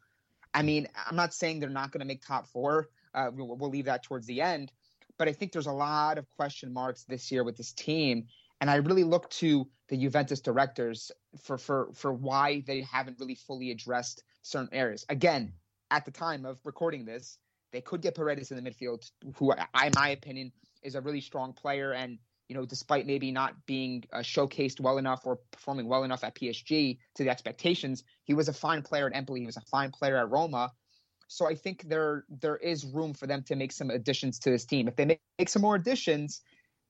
I 0.54 0.62
mean, 0.62 0.86
I'm 1.06 1.16
not 1.16 1.32
saying 1.34 1.60
they're 1.60 1.70
not 1.70 1.92
going 1.92 2.00
to 2.00 2.06
make 2.06 2.24
top 2.24 2.46
four. 2.46 2.88
Uh, 3.14 3.30
we'll, 3.32 3.56
we'll 3.56 3.70
leave 3.70 3.86
that 3.86 4.02
towards 4.02 4.26
the 4.26 4.40
end, 4.40 4.72
but 5.18 5.28
I 5.28 5.32
think 5.32 5.52
there's 5.52 5.66
a 5.66 5.72
lot 5.72 6.18
of 6.18 6.30
question 6.30 6.72
marks 6.72 7.04
this 7.04 7.30
year 7.30 7.44
with 7.44 7.56
this 7.56 7.72
team, 7.72 8.26
and 8.62 8.70
I 8.70 8.76
really 8.76 9.02
look 9.02 9.28
to 9.30 9.68
the 9.88 9.96
Juventus 9.96 10.40
directors 10.40 11.10
for 11.36 11.58
for 11.58 11.92
for 11.94 12.12
why 12.12 12.60
they 12.60 12.80
haven't 12.82 13.18
really 13.18 13.34
fully 13.34 13.72
addressed 13.72 14.22
certain 14.42 14.72
areas. 14.72 15.04
Again, 15.08 15.54
at 15.90 16.04
the 16.04 16.12
time 16.12 16.46
of 16.46 16.64
recording 16.64 17.04
this, 17.04 17.38
they 17.72 17.80
could 17.80 18.02
get 18.02 18.14
Paredes 18.14 18.52
in 18.52 18.62
the 18.62 18.70
midfield, 18.70 19.10
who, 19.34 19.52
I, 19.74 19.88
in 19.88 19.94
my 19.94 20.10
opinion, 20.10 20.52
is 20.80 20.94
a 20.94 21.00
really 21.00 21.20
strong 21.20 21.54
player. 21.54 21.92
And, 21.92 22.20
you 22.48 22.54
know, 22.54 22.64
despite 22.64 23.04
maybe 23.04 23.32
not 23.32 23.66
being 23.66 24.04
uh, 24.12 24.18
showcased 24.18 24.78
well 24.78 24.96
enough 24.96 25.26
or 25.26 25.40
performing 25.50 25.88
well 25.88 26.04
enough 26.04 26.22
at 26.22 26.36
PSG 26.36 27.00
to 27.16 27.24
the 27.24 27.30
expectations, 27.30 28.04
he 28.22 28.32
was 28.32 28.48
a 28.48 28.52
fine 28.52 28.82
player 28.82 29.08
at 29.08 29.16
Empoli. 29.16 29.40
He 29.40 29.46
was 29.46 29.56
a 29.56 29.62
fine 29.62 29.90
player 29.90 30.16
at 30.18 30.30
Roma. 30.30 30.72
So 31.26 31.48
I 31.48 31.56
think 31.56 31.88
there 31.88 32.26
there 32.28 32.58
is 32.58 32.84
room 32.84 33.12
for 33.12 33.26
them 33.26 33.42
to 33.44 33.56
make 33.56 33.72
some 33.72 33.90
additions 33.90 34.38
to 34.40 34.50
this 34.50 34.64
team. 34.66 34.86
If 34.86 34.94
they 34.94 35.04
make, 35.06 35.20
make 35.36 35.48
some 35.48 35.62
more 35.62 35.74
additions, 35.74 36.42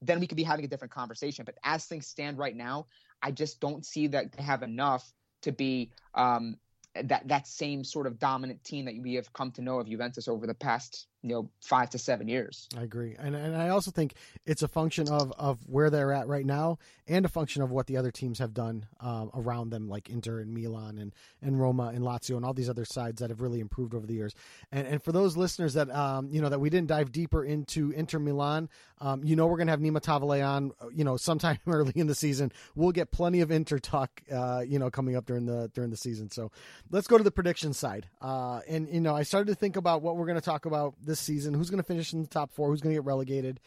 then 0.02 0.20
we 0.20 0.26
could 0.26 0.36
be 0.36 0.42
having 0.42 0.64
a 0.64 0.68
different 0.68 0.92
conversation. 0.92 1.44
But 1.44 1.56
as 1.64 1.86
things 1.86 2.06
stand 2.06 2.38
right 2.38 2.56
now, 2.56 2.86
I 3.22 3.30
just 3.30 3.60
don't 3.60 3.86
see 3.86 4.08
that 4.08 4.32
they 4.32 4.42
have 4.42 4.62
enough 4.62 5.10
to 5.42 5.52
be 5.52 5.90
um, 6.14 6.56
that 6.94 7.26
that 7.28 7.46
same 7.46 7.84
sort 7.84 8.06
of 8.06 8.18
dominant 8.18 8.62
team 8.64 8.84
that 8.84 8.94
we 9.00 9.14
have 9.14 9.32
come 9.32 9.50
to 9.52 9.62
know 9.62 9.78
of 9.78 9.88
Juventus 9.88 10.28
over 10.28 10.46
the 10.46 10.54
past 10.54 11.06
you 11.22 11.28
know 11.30 11.50
five 11.60 11.90
to 11.90 11.98
seven 11.98 12.28
years. 12.28 12.68
I 12.76 12.82
agree, 12.82 13.14
and 13.18 13.36
and 13.36 13.56
I 13.56 13.68
also 13.68 13.90
think 13.90 14.14
it's 14.44 14.62
a 14.62 14.68
function 14.68 15.08
of 15.08 15.32
of 15.38 15.60
where 15.68 15.88
they're 15.88 16.12
at 16.12 16.26
right 16.26 16.44
now, 16.44 16.78
and 17.06 17.24
a 17.24 17.28
function 17.28 17.62
of 17.62 17.70
what 17.70 17.86
the 17.86 17.96
other 17.96 18.10
teams 18.10 18.40
have 18.40 18.52
done 18.52 18.86
um, 19.00 19.30
around 19.32 19.70
them, 19.70 19.88
like 19.88 20.10
Inter 20.10 20.40
and 20.40 20.52
Milan 20.52 20.98
and 20.98 21.12
and 21.40 21.60
Roma 21.60 21.92
and 21.94 22.00
Lazio 22.00 22.36
and 22.36 22.44
all 22.44 22.54
these 22.54 22.68
other 22.68 22.84
sides 22.84 23.20
that 23.20 23.30
have 23.30 23.40
really 23.40 23.60
improved 23.60 23.94
over 23.94 24.06
the 24.06 24.14
years. 24.14 24.34
And 24.72 24.86
and 24.86 25.02
for 25.02 25.12
those 25.12 25.36
listeners 25.36 25.74
that 25.74 25.90
um, 25.90 26.28
you 26.30 26.40
know 26.40 26.48
that 26.48 26.58
we 26.58 26.70
didn't 26.70 26.88
dive 26.88 27.12
deeper 27.12 27.44
into 27.44 27.92
Inter 27.92 28.18
Milan, 28.18 28.68
um, 29.00 29.22
you 29.22 29.36
know 29.36 29.46
we're 29.46 29.58
gonna 29.58 29.70
have 29.70 29.80
Nima 29.80 30.00
Tavallaey 30.00 30.44
on, 30.44 30.72
you 30.92 31.04
know, 31.04 31.16
sometime 31.22 31.58
early 31.68 31.92
in 31.94 32.08
the 32.08 32.16
season. 32.16 32.50
We'll 32.74 32.92
get 32.92 33.12
plenty 33.12 33.42
of 33.42 33.52
Inter 33.52 33.78
talk, 33.78 34.22
uh, 34.32 34.64
you 34.66 34.80
know, 34.80 34.90
coming 34.90 35.14
up 35.14 35.26
during 35.26 35.46
the 35.46 35.70
during 35.72 35.90
the 35.90 35.96
season. 35.96 36.30
So 36.30 36.50
let's 36.90 37.06
go 37.06 37.16
to 37.16 37.24
the 37.24 37.30
prediction 37.30 37.72
side. 37.72 38.08
Uh, 38.20 38.60
and 38.66 38.88
you 38.88 39.00
know, 39.00 39.14
I 39.14 39.22
started 39.22 39.46
to 39.52 39.54
think 39.54 39.76
about 39.76 40.02
what 40.02 40.16
we're 40.16 40.32
to 40.32 40.40
talk 40.40 40.66
about 40.66 40.94
this 41.00 41.11
season. 41.20 41.54
Who's 41.54 41.70
going 41.70 41.82
to 41.82 41.86
finish 41.86 42.12
in 42.12 42.22
the 42.22 42.28
top 42.28 42.52
four? 42.52 42.68
Who's 42.68 42.80
going 42.80 42.94
to 42.94 43.00
get 43.00 43.06
relegated? 43.06 43.60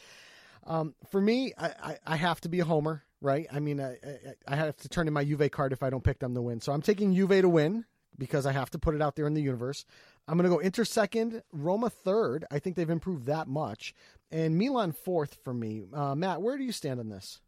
Um, 0.66 0.96
for 1.12 1.22
me, 1.22 1.54
I, 1.58 1.68
I, 1.68 1.98
I 2.06 2.16
have 2.16 2.41
to 2.41 2.50
be 2.50 2.60
a 2.60 2.66
homer, 2.66 3.04
right? 3.22 3.48
I 3.52 3.60
mean, 3.60 3.80
I, 3.80 3.91
I, 3.93 4.18
I 4.48 4.56
have 4.56 4.78
to 4.78 4.89
turn 4.89 5.08
in 5.08 5.14
my 5.14 5.24
Juve 5.24 5.52
card 5.52 5.74
if 5.74 5.84
I 5.84 5.89
don't 5.89 6.04
pick 6.04 6.20
them 6.20 6.34
to 6.34 6.41
win. 6.41 6.62
So 6.62 6.72
I'm 6.72 6.82
taking 6.82 7.14
Juve 7.14 7.41
to 7.41 7.50
win 7.50 7.86
because 8.18 8.46
I 8.46 8.52
have 8.52 8.70
to 8.72 8.80
put 8.80 8.96
it 8.96 9.02
out 9.02 9.16
there 9.16 9.28
in 9.28 9.34
the 9.34 9.41
universe. 9.41 9.86
I'm 10.28 10.38
going 10.38 10.50
to 10.50 10.56
go 10.56 10.60
Inter 10.60 10.86
second, 10.86 11.43
Roma 11.52 11.89
third. 11.89 12.46
I 12.50 12.60
think 12.60 12.76
they've 12.76 12.89
improved 12.89 13.28
that 13.28 13.48
much, 13.48 13.93
and 14.32 14.58
Milan 14.58 14.91
fourth 14.91 15.38
for 15.43 15.54
me. 15.54 15.84
Uh, 15.93 16.16
Matt, 16.16 16.41
where 16.41 16.58
do 16.58 16.64
you 16.64 16.72
stand 16.72 17.00
on 17.00 17.10
this? 17.10 17.41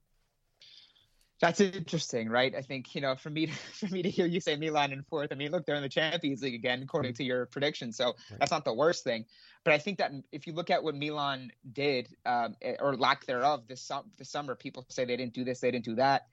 That's 1.39 1.61
interesting, 1.61 2.29
right? 2.29 2.55
I 2.55 2.61
think 2.61 2.95
you 2.95 3.01
know, 3.01 3.15
for 3.15 3.29
me, 3.29 3.45
to, 3.45 3.51
for 3.73 3.87
me 3.87 4.01
to 4.01 4.09
hear 4.09 4.25
you 4.25 4.39
say 4.39 4.55
Milan 4.55 4.91
in 4.91 5.03
fourth, 5.03 5.31
I 5.31 5.35
mean, 5.35 5.51
look, 5.51 5.65
they're 5.65 5.75
in 5.75 5.83
the 5.83 5.89
Champions 5.89 6.41
League 6.41 6.55
again, 6.55 6.81
according 6.81 7.13
to 7.15 7.23
your 7.23 7.45
prediction. 7.45 7.91
So 7.91 8.15
that's 8.39 8.51
not 8.51 8.65
the 8.65 8.73
worst 8.73 9.03
thing. 9.03 9.25
But 9.63 9.73
I 9.73 9.77
think 9.77 9.99
that 9.99 10.11
if 10.31 10.47
you 10.47 10.53
look 10.53 10.69
at 10.69 10.83
what 10.83 10.95
Milan 10.95 11.51
did 11.73 12.09
um, 12.25 12.55
or 12.79 12.95
lack 12.95 13.25
thereof 13.25 13.67
this 13.67 13.91
this 14.17 14.29
summer, 14.29 14.55
people 14.55 14.85
say 14.89 15.05
they 15.05 15.17
didn't 15.17 15.33
do 15.33 15.43
this, 15.43 15.59
they 15.59 15.71
didn't 15.71 15.85
do 15.85 15.95
that. 15.95 16.27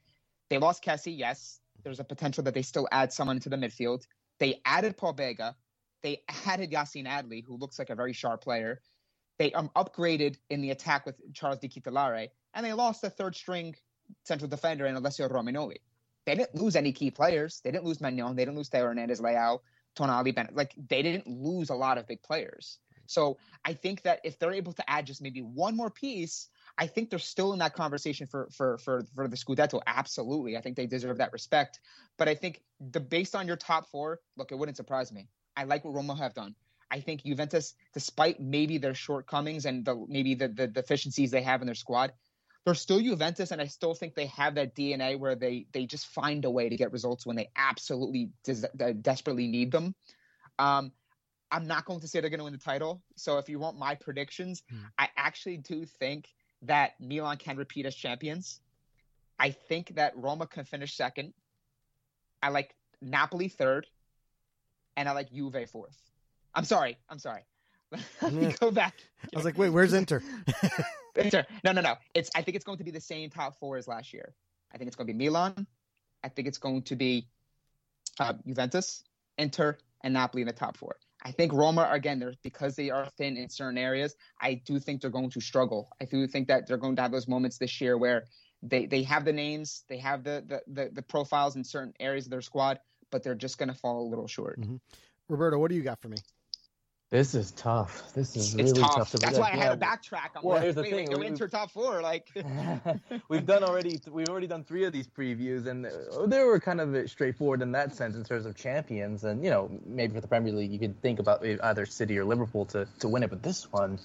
They 0.48 0.58
lost 0.58 0.84
Kessie. 0.84 1.16
yes. 1.16 1.60
There's 1.82 2.00
a 2.00 2.04
potential 2.04 2.44
that 2.44 2.54
they 2.54 2.62
still 2.62 2.88
add 2.92 3.12
someone 3.12 3.40
to 3.40 3.48
the 3.48 3.56
midfield. 3.56 4.06
They 4.38 4.60
added 4.64 4.96
Pobega. 4.96 5.54
They 6.02 6.22
added 6.46 6.70
Yassine 6.70 7.06
Adli, 7.06 7.44
who 7.44 7.56
looks 7.56 7.78
like 7.78 7.90
a 7.90 7.94
very 7.94 8.12
sharp 8.12 8.42
player. 8.42 8.80
They 9.38 9.52
um, 9.52 9.70
upgraded 9.74 10.36
in 10.48 10.60
the 10.60 10.70
attack 10.70 11.04
with 11.04 11.16
Charles 11.34 11.58
De 11.58 11.68
Ketelaere, 11.68 12.28
and 12.54 12.64
they 12.64 12.72
lost 12.72 13.02
the 13.02 13.10
third 13.10 13.34
string 13.34 13.74
central 14.24 14.48
defender 14.48 14.86
and 14.86 14.96
Alessio 14.96 15.28
Romagnoli. 15.28 15.78
they 16.26 16.34
didn't 16.34 16.54
lose 16.54 16.76
any 16.76 16.92
key 16.92 17.10
players. 17.10 17.60
They 17.62 17.70
didn't 17.70 17.84
lose 17.84 17.98
Maignan. 17.98 18.36
They 18.36 18.44
didn't 18.44 18.56
lose 18.56 18.68
Theo 18.68 18.84
Hernandez, 18.84 19.20
Leao, 19.20 19.60
Tonali, 19.96 20.34
Bennacer. 20.34 20.56
Like 20.56 20.74
they 20.88 21.02
didn't 21.02 21.26
lose 21.26 21.70
a 21.70 21.74
lot 21.74 21.98
of 21.98 22.06
big 22.06 22.22
players. 22.22 22.78
So 23.06 23.36
I 23.64 23.74
think 23.74 24.02
that 24.02 24.20
if 24.24 24.38
they're 24.38 24.52
able 24.52 24.72
to 24.72 24.90
add 24.90 25.06
just 25.06 25.20
maybe 25.20 25.40
one 25.40 25.76
more 25.76 25.90
piece, 25.90 26.48
I 26.78 26.86
think 26.86 27.10
they're 27.10 27.18
still 27.18 27.52
in 27.52 27.58
that 27.58 27.74
conversation 27.74 28.26
for 28.26 28.48
for 28.50 28.78
for 28.78 29.06
for 29.14 29.28
the 29.28 29.36
Scudetto. 29.36 29.80
Absolutely, 29.86 30.56
I 30.56 30.60
think 30.60 30.76
they 30.76 30.86
deserve 30.86 31.18
that 31.18 31.32
respect. 31.32 31.80
But 32.16 32.28
I 32.28 32.34
think 32.34 32.62
the 32.80 33.00
based 33.00 33.36
on 33.36 33.46
your 33.46 33.56
top 33.56 33.90
four, 33.90 34.20
look, 34.36 34.52
it 34.52 34.56
wouldn't 34.56 34.76
surprise 34.76 35.12
me. 35.12 35.28
I 35.56 35.64
like 35.64 35.84
what 35.84 35.94
Roma 35.94 36.16
have 36.16 36.34
done. 36.34 36.54
I 36.90 37.00
think 37.00 37.24
Juventus, 37.24 37.74
despite 37.92 38.40
maybe 38.40 38.78
their 38.78 38.94
shortcomings 38.94 39.66
and 39.66 39.84
the 39.84 40.04
maybe 40.08 40.34
the, 40.34 40.48
the 40.48 40.66
deficiencies 40.66 41.30
they 41.30 41.42
have 41.42 41.60
in 41.60 41.66
their 41.66 41.74
squad, 41.74 42.12
they're 42.64 42.74
still 42.74 43.00
Juventus, 43.00 43.50
and 43.50 43.60
I 43.60 43.66
still 43.66 43.94
think 43.94 44.14
they 44.14 44.26
have 44.26 44.54
that 44.54 44.74
DNA 44.74 45.18
where 45.18 45.34
they 45.34 45.66
they 45.72 45.84
just 45.86 46.06
find 46.06 46.44
a 46.44 46.50
way 46.50 46.68
to 46.68 46.76
get 46.76 46.92
results 46.92 47.26
when 47.26 47.36
they 47.36 47.50
absolutely 47.56 48.30
des- 48.42 48.94
desperately 49.02 49.46
need 49.46 49.70
them. 49.70 49.94
Um, 50.58 50.92
I'm 51.50 51.66
not 51.66 51.84
going 51.84 52.00
to 52.00 52.08
say 52.08 52.20
they're 52.20 52.30
going 52.30 52.38
to 52.38 52.44
win 52.44 52.52
the 52.54 52.58
title. 52.58 53.02
So 53.16 53.38
if 53.38 53.48
you 53.48 53.58
want 53.58 53.78
my 53.78 53.94
predictions, 53.94 54.62
hmm. 54.70 54.78
I 54.98 55.08
actually 55.16 55.58
do 55.58 55.84
think 55.84 56.28
that 56.62 56.92
Milan 57.00 57.36
can 57.36 57.56
repeat 57.56 57.86
as 57.86 57.94
champions. 57.94 58.60
I 59.38 59.50
think 59.50 59.94
that 59.96 60.16
Roma 60.16 60.46
can 60.46 60.64
finish 60.64 60.96
second. 60.96 61.34
I 62.42 62.48
like 62.48 62.74
Napoli 63.02 63.48
third, 63.48 63.86
and 64.96 65.08
I 65.08 65.12
like 65.12 65.30
Juve 65.30 65.68
fourth. 65.70 65.98
I'm 66.54 66.64
sorry. 66.64 66.96
I'm 67.10 67.18
sorry. 67.18 67.42
Let 68.22 68.32
me 68.32 68.54
go 68.58 68.70
back. 68.70 68.94
I 69.22 69.36
was 69.36 69.44
like, 69.44 69.58
wait, 69.58 69.70
where's 69.70 69.92
Inter? 69.92 70.22
No, 71.64 71.72
no, 71.72 71.80
no. 71.80 71.94
It's. 72.14 72.30
I 72.34 72.42
think 72.42 72.56
it's 72.56 72.64
going 72.64 72.78
to 72.78 72.84
be 72.84 72.90
the 72.90 73.00
same 73.00 73.30
top 73.30 73.58
four 73.58 73.76
as 73.76 73.88
last 73.88 74.12
year. 74.12 74.34
I 74.72 74.78
think 74.78 74.88
it's 74.88 74.96
going 74.96 75.06
to 75.06 75.12
be 75.12 75.24
Milan. 75.24 75.66
I 76.22 76.28
think 76.28 76.48
it's 76.48 76.58
going 76.58 76.82
to 76.82 76.96
be 76.96 77.28
uh, 78.18 78.34
Juventus, 78.46 79.04
Inter, 79.38 79.78
and 80.02 80.14
Napoli 80.14 80.42
in 80.42 80.46
the 80.46 80.52
top 80.52 80.76
four. 80.76 80.96
I 81.22 81.32
think 81.32 81.52
Roma 81.52 81.88
again, 81.90 82.18
they're 82.18 82.34
because 82.42 82.76
they 82.76 82.90
are 82.90 83.08
thin 83.16 83.36
in 83.36 83.48
certain 83.48 83.78
areas. 83.78 84.14
I 84.40 84.54
do 84.66 84.78
think 84.78 85.00
they're 85.00 85.10
going 85.10 85.30
to 85.30 85.40
struggle. 85.40 85.90
I 86.00 86.04
do 86.04 86.26
think 86.26 86.48
that 86.48 86.66
they're 86.66 86.76
going 86.76 86.96
to 86.96 87.02
have 87.02 87.12
those 87.12 87.28
moments 87.28 87.58
this 87.58 87.80
year 87.80 87.96
where 87.96 88.24
they 88.62 88.86
they 88.86 89.02
have 89.04 89.24
the 89.24 89.32
names, 89.32 89.84
they 89.88 89.98
have 89.98 90.22
the 90.24 90.44
the 90.46 90.62
the, 90.66 90.90
the 90.92 91.02
profiles 91.02 91.56
in 91.56 91.64
certain 91.64 91.94
areas 91.98 92.26
of 92.26 92.30
their 92.30 92.42
squad, 92.42 92.80
but 93.10 93.22
they're 93.22 93.34
just 93.34 93.58
going 93.58 93.70
to 93.70 93.74
fall 93.74 94.06
a 94.06 94.08
little 94.08 94.26
short. 94.26 94.60
Mm-hmm. 94.60 94.76
Roberto, 95.28 95.58
what 95.58 95.70
do 95.70 95.76
you 95.76 95.82
got 95.82 96.00
for 96.00 96.08
me? 96.08 96.18
This 97.14 97.36
is 97.36 97.52
tough. 97.52 98.12
This 98.12 98.34
is 98.34 98.56
really 98.56 98.72
tough. 98.72 98.96
tough. 98.96 99.10
to 99.12 99.18
That's 99.18 99.38
why 99.38 99.52
I 99.52 99.56
had 99.56 99.78
to 99.78 99.86
backtrack. 99.86 100.30
I'm 100.34 100.42
well, 100.42 100.54
like, 100.54 100.62
here's 100.64 100.74
the 100.74 100.82
thing: 100.82 101.16
we 101.16 101.26
enter 101.26 101.46
top 101.46 101.70
four. 101.70 102.02
Like 102.02 102.26
we've 103.28 103.46
done 103.46 103.62
already. 103.62 104.00
We've 104.10 104.28
already 104.28 104.48
done 104.48 104.64
three 104.64 104.82
of 104.82 104.92
these 104.92 105.06
previews, 105.06 105.68
and 105.68 105.86
uh, 105.86 106.26
they 106.26 106.42
were 106.42 106.58
kind 106.58 106.80
of 106.80 106.92
uh, 106.92 107.06
straightforward 107.06 107.62
in 107.62 107.70
that 107.70 107.94
sense 107.94 108.16
in 108.16 108.24
terms 108.24 108.46
of 108.46 108.56
champions. 108.56 109.22
And 109.22 109.44
you 109.44 109.50
know, 109.50 109.70
maybe 109.86 110.12
for 110.12 110.22
the 110.22 110.26
Premier 110.26 110.52
League, 110.52 110.72
you 110.72 110.80
could 110.80 111.00
think 111.02 111.20
about 111.20 111.46
uh, 111.46 111.56
either 111.62 111.86
City 111.86 112.18
or 112.18 112.24
Liverpool 112.24 112.64
to 112.66 112.88
to 112.98 113.06
win 113.06 113.22
it. 113.22 113.30
But 113.30 113.44
this 113.44 113.70
one, 113.70 114.00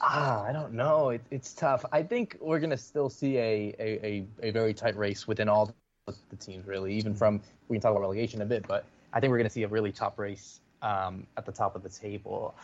ah, 0.00 0.42
I 0.42 0.52
don't 0.52 0.72
know. 0.72 1.10
It, 1.10 1.20
it's 1.30 1.52
tough. 1.52 1.84
I 1.92 2.02
think 2.04 2.38
we're 2.40 2.60
gonna 2.60 2.78
still 2.78 3.10
see 3.10 3.36
a 3.36 3.74
a, 3.78 4.06
a, 4.06 4.26
a 4.44 4.50
very 4.50 4.72
tight 4.72 4.96
race 4.96 5.28
within 5.28 5.50
all 5.50 5.74
the 6.06 6.36
teams, 6.36 6.66
really. 6.66 6.94
Even 6.94 7.14
from 7.14 7.42
we 7.68 7.76
can 7.76 7.82
talk 7.82 7.90
about 7.90 8.00
relegation 8.00 8.40
a 8.40 8.46
bit, 8.46 8.66
but 8.66 8.86
I 9.12 9.20
think 9.20 9.30
we're 9.30 9.36
gonna 9.40 9.50
see 9.50 9.64
a 9.64 9.68
really 9.68 9.92
top 9.92 10.18
race 10.18 10.58
um, 10.82 11.26
at 11.36 11.46
the 11.46 11.52
top 11.52 11.76
of 11.76 11.82
the 11.82 11.88
table. 11.88 12.54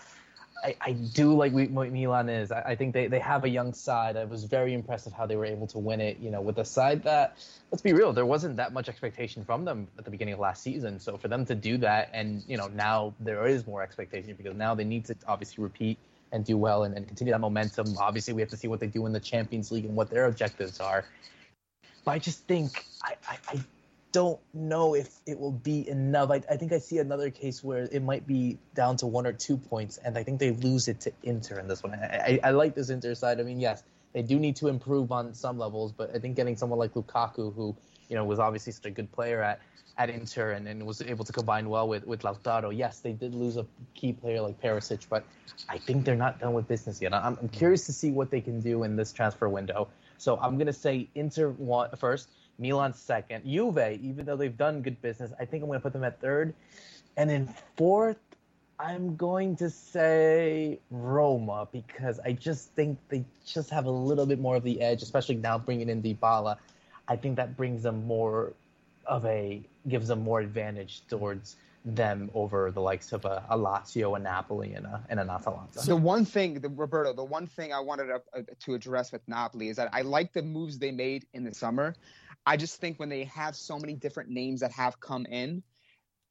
I, 0.65 0.77
I 0.81 0.93
do 0.93 1.35
like 1.35 1.53
what 1.53 1.93
Milan 1.93 2.29
is. 2.29 2.51
I, 2.51 2.61
I, 2.63 2.77
think 2.77 2.95
they, 2.95 3.09
they 3.09 3.19
have 3.19 3.45
a 3.45 3.49
young 3.49 3.73
side. 3.73 4.17
I 4.17 4.25
was 4.25 4.45
very 4.45 4.73
impressed 4.73 5.09
how 5.11 5.27
they 5.27 5.37
were 5.37 5.45
able 5.45 5.67
to 5.69 5.79
win 5.79 6.01
it. 6.01 6.19
You 6.19 6.31
know, 6.31 6.41
with 6.41 6.59
a 6.59 6.65
side 6.65 7.03
that, 7.05 7.37
let's 7.71 7.83
be 7.83 7.93
real, 7.93 8.13
there 8.13 8.27
wasn't 8.27 8.57
that 8.57 8.73
much 8.73 8.89
expectation 8.89 9.45
from 9.45 9.65
them 9.65 9.87
at 9.99 10.05
the 10.05 10.11
beginning 10.11 10.35
of 10.35 10.41
last 10.41 10.63
season. 10.63 10.99
So 10.99 11.17
for 11.17 11.29
them 11.29 11.45
to 11.47 11.55
do 11.55 11.77
that, 11.79 12.11
and 12.13 12.43
you 12.47 12.57
know 12.57 12.69
now 12.69 13.15
there 13.21 13.47
is 13.47 13.67
more 13.67 13.83
expectation 13.83 14.35
because 14.35 14.57
now 14.57 14.75
they 14.75 14.85
need 14.85 15.05
to 15.07 15.17
obviously 15.29 15.63
repeat 15.63 15.99
and 16.33 16.45
do 16.45 16.57
well 16.57 16.85
and, 16.85 16.97
and 16.97 17.07
continue 17.07 17.33
that 17.33 17.41
momentum. 17.41 17.95
Obviously, 17.99 18.35
we 18.35 18.41
have 18.41 18.51
to 18.51 18.57
see 18.57 18.69
what 18.69 18.81
they 18.81 18.87
do 18.87 19.07
in 19.07 19.13
the 19.13 19.21
Champions 19.21 19.71
League 19.71 19.85
and 19.85 19.95
what 19.95 20.11
their 20.11 20.27
objectives 20.27 20.81
are. 20.81 21.05
But 22.05 22.13
I 22.13 22.19
just 22.19 22.47
think 22.47 22.85
I, 23.03 23.15
I, 23.29 23.37
I 23.49 23.61
don't 24.17 24.41
know 24.55 24.95
if 24.95 25.11
it 25.27 25.39
will 25.39 25.53
be 25.53 25.87
enough. 25.87 26.31
I, 26.31 26.37
I, 26.51 26.57
think 26.57 26.73
I 26.73 26.79
see 26.79 26.97
another 26.97 27.29
case 27.29 27.63
where 27.63 27.87
it 27.93 28.03
might 28.03 28.27
be 28.27 28.57
down 28.75 28.97
to 28.97 29.07
one 29.07 29.27
or 29.27 29.35
two 29.35 29.59
points, 29.59 29.99
and 29.99 30.17
I 30.17 30.23
think 30.23 30.41
they 30.41 30.53
lose 30.53 30.89
it 30.89 31.01
to 31.01 31.13
Inter 31.23 31.59
in 31.59 31.69
this 31.69 31.83
one. 31.83 31.93
I, 31.93 32.41
I, 32.43 32.49
I 32.49 32.51
like 32.53 32.75
this 32.75 32.89
Inter 32.89 33.15
side. 33.15 33.41
I 33.41 33.43
mean, 33.43 33.61
yes, 33.61 33.83
they 34.15 34.23
do 34.23 34.39
need 34.39 34.57
to 34.57 34.69
improve 34.69 35.13
on 35.13 35.35
some 35.35 35.59
levels, 35.59 35.93
but 35.93 36.17
I 36.17 36.19
think 36.19 36.35
getting 36.35 36.57
someone 36.57 36.79
like 36.79 36.95
Lukaku, 36.95 37.55
who 37.55 37.77
you 38.09 38.17
know 38.17 38.25
was 38.25 38.39
obviously 38.39 38.73
such 38.73 38.87
a 38.87 38.91
good 38.91 39.13
player 39.13 39.43
at 39.43 39.61
at 39.99 40.09
Inter 40.09 40.53
and, 40.53 40.67
and 40.67 40.87
was 40.87 41.03
able 41.03 41.27
to 41.27 41.33
combine 41.35 41.69
well 41.69 41.87
with 41.87 42.07
with 42.07 42.23
Lautaro. 42.23 42.75
Yes, 42.75 43.01
they 43.01 43.13
did 43.13 43.35
lose 43.35 43.59
a 43.59 43.67
key 43.95 44.15
player 44.15 44.41
like 44.41 44.59
Perisic, 44.63 45.07
but 45.11 45.27
I 45.69 45.77
think 45.77 46.07
they're 46.07 46.17
not 46.17 46.41
done 46.41 46.55
with 46.55 46.67
business 46.69 47.03
yet. 47.03 47.13
I'm, 47.13 47.37
I'm 47.39 47.51
curious 47.51 47.85
to 47.85 47.93
see 47.93 48.13
what 48.13 48.31
they 48.31 48.41
can 48.41 48.63
do 48.63 48.83
in 48.85 48.97
this 48.97 49.13
transfer 49.13 49.47
window. 49.51 49.89
So 50.17 50.39
I'm 50.39 50.57
gonna 50.57 50.73
say 50.73 51.11
Inter 51.15 51.51
one, 51.51 51.91
first. 51.99 52.31
Milan 52.59 52.95
second. 52.95 53.45
Juve, 53.45 53.99
even 54.01 54.27
though 54.27 54.37
they've 54.37 54.57
done 54.57 54.83
good 54.83 55.01
business, 55.03 55.33
I 55.39 55.45
think 55.45 55.63
I'm 55.63 55.69
going 55.69 55.79
to 55.79 55.83
put 55.83 55.93
them 55.93 56.05
at 56.05 56.21
third. 56.21 56.55
And 57.17 57.31
in 57.31 57.49
fourth, 57.77 58.19
I'm 58.79 59.17
going 59.17 59.57
to 59.57 59.71
say 59.71 60.79
Roma 60.91 61.67
because 61.73 62.21
I 62.21 62.33
just 62.33 62.73
think 62.73 62.99
they 63.09 63.25
just 63.47 63.71
have 63.71 63.87
a 63.87 63.91
little 63.91 64.27
bit 64.27 64.39
more 64.39 64.57
of 64.57 64.65
the 64.65 64.81
edge, 64.81 65.03
especially 65.03 65.37
now 65.37 65.59
bringing 65.59 65.89
in 65.89 66.03
Dybala. 66.03 66.57
I 67.09 67.17
think 67.17 67.37
that 67.37 67.57
brings 67.57 67.83
them 67.83 68.07
more 68.07 68.53
of 69.07 69.25
a 69.25 69.63
gives 69.89 70.09
them 70.09 70.23
more 70.23 70.41
advantage 70.41 71.03
towards 71.09 71.57
them 71.85 72.29
over 72.35 72.73
the 72.73 72.81
likes 72.81 73.13
of 73.13 73.25
a, 73.25 73.45
a 73.49 73.57
Lazio, 73.57 74.17
a 74.17 74.19
Napoli, 74.19 74.75
and 74.75 74.85
a 74.85 75.03
and 75.09 75.21
an 75.21 75.31
Atalanta. 75.31 75.81
The 75.87 75.97
one 75.97 76.25
thing, 76.25 76.61
the, 76.61 76.69
Roberto, 76.69 77.13
the 77.13 77.25
one 77.25 77.47
thing 77.47 77.73
I 77.73 77.79
wanted 77.79 78.07
to, 78.07 78.23
uh, 78.35 78.43
to 78.61 78.75
address 78.75 79.13
with 79.13 79.23
Napoli 79.29 79.69
is 79.69 79.77
that 79.77 79.89
I 79.93 80.03
like 80.03 80.33
the 80.33 80.43
moves 80.43 80.79
they 80.79 80.91
made 80.91 81.27
in 81.33 81.45
the 81.45 81.55
summer. 81.55 81.95
I 82.47 82.57
just 82.57 82.81
think 82.81 82.99
when 83.01 83.09
they 83.09 83.25
have 83.25 83.57
so 83.57 83.79
many 83.79 83.95
different 83.95 84.31
names 84.31 84.61
that 84.61 84.71
have 84.73 85.01
come 85.01 85.27
in, 85.27 85.63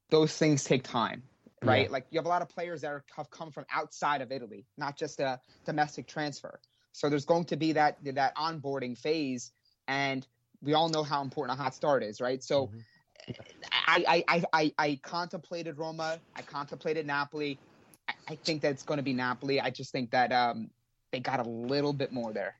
those 0.09 0.35
things 0.37 0.63
take 0.63 0.83
time, 0.83 1.23
right? 1.61 1.87
Yeah. 1.87 1.91
Like 1.91 2.05
you 2.09 2.17
have 2.19 2.25
a 2.25 2.29
lot 2.29 2.41
of 2.41 2.49
players 2.49 2.81
that 2.81 2.87
are, 2.87 3.03
have 3.15 3.29
come 3.29 3.51
from 3.51 3.65
outside 3.73 4.21
of 4.21 4.31
Italy, 4.31 4.65
not 4.77 4.97
just 4.97 5.19
a 5.19 5.39
domestic 5.65 6.07
transfer. 6.07 6.59
So 6.93 7.09
there's 7.09 7.25
going 7.25 7.45
to 7.45 7.57
be 7.57 7.73
that 7.73 7.97
that 8.03 8.35
onboarding 8.37 8.97
phase, 8.97 9.51
and 9.87 10.25
we 10.61 10.73
all 10.73 10.87
know 10.87 11.03
how 11.03 11.21
important 11.21 11.59
a 11.59 11.61
hot 11.61 11.75
start 11.75 12.03
is, 12.03 12.21
right? 12.21 12.41
So. 12.43 12.67
Mm-hmm. 12.67 12.79
I, 13.87 14.23
I, 14.27 14.43
I, 14.53 14.73
I 14.77 14.99
contemplated 15.01 15.79
Roma. 15.79 16.19
I 16.35 16.43
contemplated 16.43 17.07
Napoli. 17.07 17.57
I, 18.07 18.13
I 18.27 18.35
think 18.35 18.61
that 18.61 18.71
it's 18.71 18.83
going 18.83 18.97
to 18.97 19.03
be 19.03 19.13
Napoli. 19.13 19.59
I 19.59 19.71
just 19.71 19.91
think 19.91 20.11
that 20.11 20.31
um, 20.31 20.69
they 21.11 21.19
got 21.21 21.39
a 21.39 21.49
little 21.49 21.93
bit 21.93 22.11
more 22.11 22.33
there. 22.33 22.55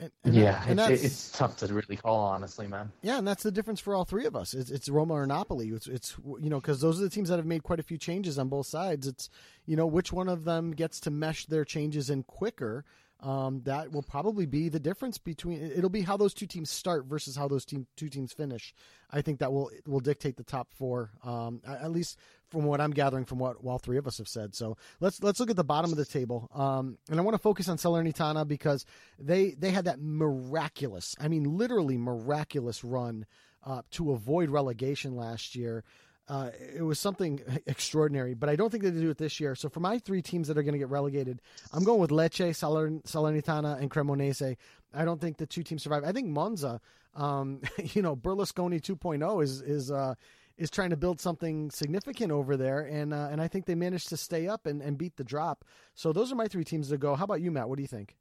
And, 0.00 0.12
and 0.22 0.34
yeah, 0.34 0.52
that, 0.52 0.68
and 0.68 0.80
it's, 0.92 1.02
it's, 1.02 1.32
tough 1.32 1.56
to 1.56 1.66
really 1.66 1.96
call, 1.96 2.20
honestly, 2.20 2.68
man. 2.68 2.92
Yeah, 3.02 3.18
and 3.18 3.26
that's 3.26 3.42
the 3.42 3.50
difference 3.50 3.80
for 3.80 3.96
all 3.96 4.04
three 4.04 4.26
of 4.26 4.36
us. 4.36 4.54
It's, 4.54 4.70
it's 4.70 4.88
Roma 4.88 5.14
or 5.14 5.26
Napoli. 5.26 5.70
It's, 5.70 5.88
it's 5.88 6.14
you 6.40 6.48
know 6.48 6.60
because 6.60 6.80
those 6.80 7.00
are 7.00 7.02
the 7.02 7.10
teams 7.10 7.30
that 7.30 7.36
have 7.36 7.46
made 7.46 7.64
quite 7.64 7.80
a 7.80 7.82
few 7.82 7.98
changes 7.98 8.38
on 8.38 8.48
both 8.48 8.66
sides. 8.66 9.08
It's 9.08 9.28
you 9.66 9.74
know 9.74 9.86
which 9.86 10.12
one 10.12 10.28
of 10.28 10.44
them 10.44 10.70
gets 10.70 11.00
to 11.00 11.10
mesh 11.10 11.46
their 11.46 11.64
changes 11.64 12.10
in 12.10 12.22
quicker 12.22 12.84
um, 13.20 13.62
that 13.64 13.90
will 13.90 14.02
probably 14.02 14.46
be 14.46 14.68
the 14.68 14.78
difference 14.78 15.18
between. 15.18 15.60
It'll 15.60 15.90
be 15.90 16.02
how 16.02 16.16
those 16.16 16.34
two 16.34 16.46
teams 16.46 16.70
start 16.70 17.06
versus 17.06 17.34
how 17.34 17.48
those 17.48 17.64
team, 17.64 17.86
two 17.96 18.08
teams 18.08 18.32
finish. 18.32 18.74
I 19.10 19.22
think 19.22 19.40
that 19.40 19.52
will 19.52 19.70
will 19.86 20.00
dictate 20.00 20.36
the 20.36 20.44
top 20.44 20.68
four, 20.74 21.10
um, 21.24 21.60
at 21.66 21.90
least 21.90 22.16
from 22.48 22.64
what 22.64 22.80
I'm 22.80 22.92
gathering 22.92 23.24
from 23.24 23.38
what 23.38 23.56
all 23.64 23.78
three 23.78 23.98
of 23.98 24.06
us 24.06 24.18
have 24.18 24.28
said. 24.28 24.54
So 24.54 24.76
let's 25.00 25.22
let's 25.22 25.40
look 25.40 25.50
at 25.50 25.56
the 25.56 25.64
bottom 25.64 25.90
of 25.90 25.96
the 25.96 26.04
table, 26.04 26.48
um, 26.54 26.98
and 27.10 27.18
I 27.18 27.22
want 27.22 27.34
to 27.34 27.42
focus 27.42 27.68
on 27.68 27.76
Salernitana 27.76 28.46
because 28.46 28.84
they 29.18 29.50
they 29.50 29.70
had 29.70 29.86
that 29.86 30.00
miraculous, 30.00 31.16
I 31.20 31.28
mean 31.28 31.44
literally 31.44 31.96
miraculous 31.96 32.84
run 32.84 33.26
uh, 33.64 33.82
to 33.92 34.12
avoid 34.12 34.50
relegation 34.50 35.16
last 35.16 35.56
year. 35.56 35.84
Uh, 36.28 36.50
it 36.76 36.82
was 36.82 36.98
something 36.98 37.40
extraordinary, 37.66 38.34
but 38.34 38.48
I 38.48 38.56
don't 38.56 38.70
think 38.70 38.84
they 38.84 38.90
do 38.90 39.10
it 39.10 39.18
this 39.18 39.40
year. 39.40 39.54
So 39.54 39.68
for 39.68 39.80
my 39.80 39.98
three 39.98 40.20
teams 40.20 40.48
that 40.48 40.58
are 40.58 40.62
going 40.62 40.74
to 40.74 40.78
get 40.78 40.90
relegated, 40.90 41.40
I'm 41.72 41.84
going 41.84 42.00
with 42.00 42.10
Lecce, 42.10 42.50
Salernitana, 42.50 43.80
and 43.80 43.90
Cremonese. 43.90 44.56
I 44.92 45.04
don't 45.04 45.20
think 45.20 45.38
the 45.38 45.46
two 45.46 45.62
teams 45.62 45.82
survive. 45.82 46.04
I 46.04 46.12
think 46.12 46.28
Monza, 46.28 46.80
um, 47.14 47.62
you 47.94 48.02
know, 48.02 48.14
Berlusconi 48.14 48.80
2.0 48.80 49.42
is 49.42 49.62
is 49.62 49.90
uh, 49.90 50.14
is 50.58 50.70
trying 50.70 50.90
to 50.90 50.96
build 50.96 51.20
something 51.20 51.70
significant 51.70 52.32
over 52.32 52.56
there, 52.56 52.80
and 52.80 53.14
uh, 53.14 53.28
and 53.30 53.40
I 53.40 53.48
think 53.48 53.64
they 53.64 53.74
managed 53.74 54.08
to 54.10 54.16
stay 54.16 54.48
up 54.48 54.66
and, 54.66 54.82
and 54.82 54.98
beat 54.98 55.16
the 55.16 55.24
drop. 55.24 55.64
So 55.94 56.12
those 56.12 56.30
are 56.30 56.34
my 56.34 56.48
three 56.48 56.64
teams 56.64 56.90
to 56.90 56.98
go. 56.98 57.14
How 57.14 57.24
about 57.24 57.40
you, 57.40 57.50
Matt? 57.50 57.68
What 57.68 57.76
do 57.76 57.82
you 57.82 57.88
think? 57.88 58.16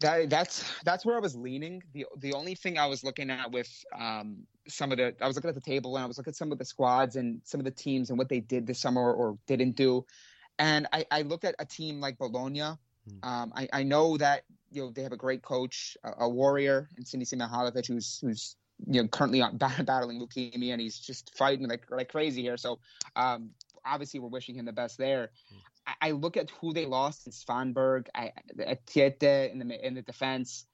That, 0.00 0.28
that's 0.28 0.64
that's 0.84 1.06
where 1.06 1.16
I 1.16 1.20
was 1.20 1.36
leaning. 1.36 1.82
the 1.92 2.06
The 2.18 2.32
only 2.32 2.56
thing 2.56 2.78
I 2.78 2.86
was 2.86 3.04
looking 3.04 3.30
at 3.30 3.52
with 3.52 3.70
um, 3.96 4.46
some 4.68 4.92
of 4.92 4.98
the, 4.98 5.14
I 5.20 5.26
was 5.26 5.36
looking 5.36 5.48
at 5.48 5.54
the 5.54 5.60
table 5.60 5.96
and 5.96 6.04
I 6.04 6.06
was 6.06 6.18
looking 6.18 6.32
at 6.32 6.36
some 6.36 6.52
of 6.52 6.58
the 6.58 6.64
squads 6.64 7.16
and 7.16 7.40
some 7.44 7.60
of 7.60 7.64
the 7.64 7.70
teams 7.70 8.10
and 8.10 8.18
what 8.18 8.28
they 8.28 8.40
did 8.40 8.66
this 8.66 8.80
summer 8.80 9.12
or 9.12 9.38
didn't 9.46 9.76
do, 9.76 10.04
and 10.58 10.86
I, 10.92 11.04
I 11.10 11.22
looked 11.22 11.44
at 11.44 11.54
a 11.58 11.64
team 11.64 12.00
like 12.00 12.18
Bologna. 12.18 12.60
Hmm. 12.60 13.28
Um, 13.28 13.52
I, 13.54 13.68
I 13.72 13.82
know 13.82 14.16
that 14.16 14.44
you 14.70 14.82
know 14.82 14.90
they 14.90 15.02
have 15.02 15.12
a 15.12 15.16
great 15.16 15.42
coach, 15.42 15.96
a, 16.04 16.24
a 16.24 16.28
warrior, 16.28 16.88
and 16.96 17.04
Sinisa 17.04 17.34
Mihajlovic, 17.34 17.86
who's 17.86 18.18
who's 18.20 18.56
you 18.86 19.02
know 19.02 19.08
currently 19.08 19.42
on, 19.42 19.56
battling 19.58 20.20
leukemia 20.20 20.72
and 20.72 20.80
he's 20.80 20.98
just 20.98 21.36
fighting 21.36 21.68
like 21.68 21.84
like 21.90 22.08
crazy 22.08 22.42
here. 22.42 22.56
So 22.56 22.78
um, 23.16 23.50
obviously 23.84 24.20
we're 24.20 24.28
wishing 24.28 24.54
him 24.54 24.64
the 24.64 24.72
best 24.72 24.98
there. 24.98 25.30
I, 25.86 25.94
I 26.00 26.10
look 26.12 26.36
at 26.36 26.50
who 26.60 26.72
they 26.72 26.86
lost 26.86 27.26
in 27.26 27.32
Svanberg, 27.32 28.06
I, 28.14 28.32
Theate 28.86 29.52
in 29.52 29.58
the 29.58 29.86
in 29.86 29.94
the 29.94 30.02
defense. 30.02 30.66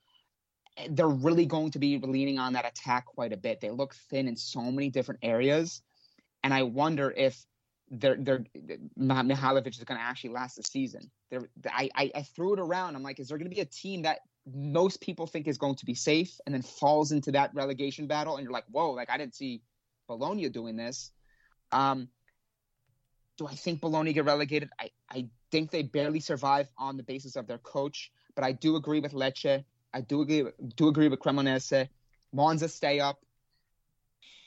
They're 0.88 1.08
really 1.08 1.46
going 1.46 1.70
to 1.72 1.78
be 1.78 1.98
leaning 1.98 2.38
on 2.38 2.54
that 2.54 2.66
attack 2.66 3.06
quite 3.06 3.32
a 3.32 3.36
bit. 3.36 3.60
They 3.60 3.70
look 3.70 3.94
thin 4.10 4.28
in 4.28 4.36
so 4.36 4.62
many 4.62 4.90
different 4.90 5.20
areas, 5.22 5.82
and 6.42 6.54
I 6.54 6.62
wonder 6.62 7.10
if 7.10 7.44
they're, 7.90 8.16
they're 8.16 8.44
Mihajlovic 8.98 9.68
is 9.68 9.84
going 9.84 9.98
to 9.98 10.04
actually 10.04 10.30
last 10.30 10.56
the 10.56 10.62
season. 10.62 11.10
I, 11.68 11.90
I, 11.94 12.10
I 12.14 12.22
threw 12.22 12.54
it 12.54 12.60
around. 12.60 12.94
I'm 12.94 13.02
like, 13.02 13.18
is 13.18 13.28
there 13.28 13.38
going 13.38 13.50
to 13.50 13.54
be 13.54 13.60
a 13.60 13.66
team 13.66 14.02
that 14.02 14.20
most 14.46 15.00
people 15.00 15.26
think 15.26 15.48
is 15.48 15.58
going 15.58 15.74
to 15.76 15.84
be 15.84 15.94
safe 15.94 16.38
and 16.46 16.54
then 16.54 16.62
falls 16.62 17.12
into 17.12 17.32
that 17.32 17.54
relegation 17.54 18.06
battle? 18.06 18.36
And 18.36 18.44
you're 18.44 18.52
like, 18.52 18.64
whoa, 18.70 18.92
like 18.92 19.10
I 19.10 19.18
didn't 19.18 19.34
see 19.34 19.62
Bologna 20.06 20.48
doing 20.48 20.76
this. 20.76 21.10
Um, 21.72 22.08
do 23.38 23.46
I 23.46 23.54
think 23.54 23.80
Bologna 23.80 24.12
get 24.12 24.24
relegated? 24.24 24.70
I, 24.78 24.90
I 25.10 25.28
think 25.50 25.70
they 25.70 25.82
barely 25.82 26.20
survive 26.20 26.68
on 26.78 26.96
the 26.96 27.02
basis 27.02 27.36
of 27.36 27.46
their 27.46 27.58
coach, 27.58 28.12
but 28.34 28.44
I 28.44 28.52
do 28.52 28.76
agree 28.76 29.00
with 29.00 29.12
Lecce. 29.12 29.64
I 29.92 30.00
do 30.00 30.22
agree 30.22 30.44
do 30.76 30.88
agree 30.88 31.08
with 31.08 31.20
Cremonese. 31.20 31.88
Monza 32.32 32.68
stay 32.68 33.00
up. 33.00 33.20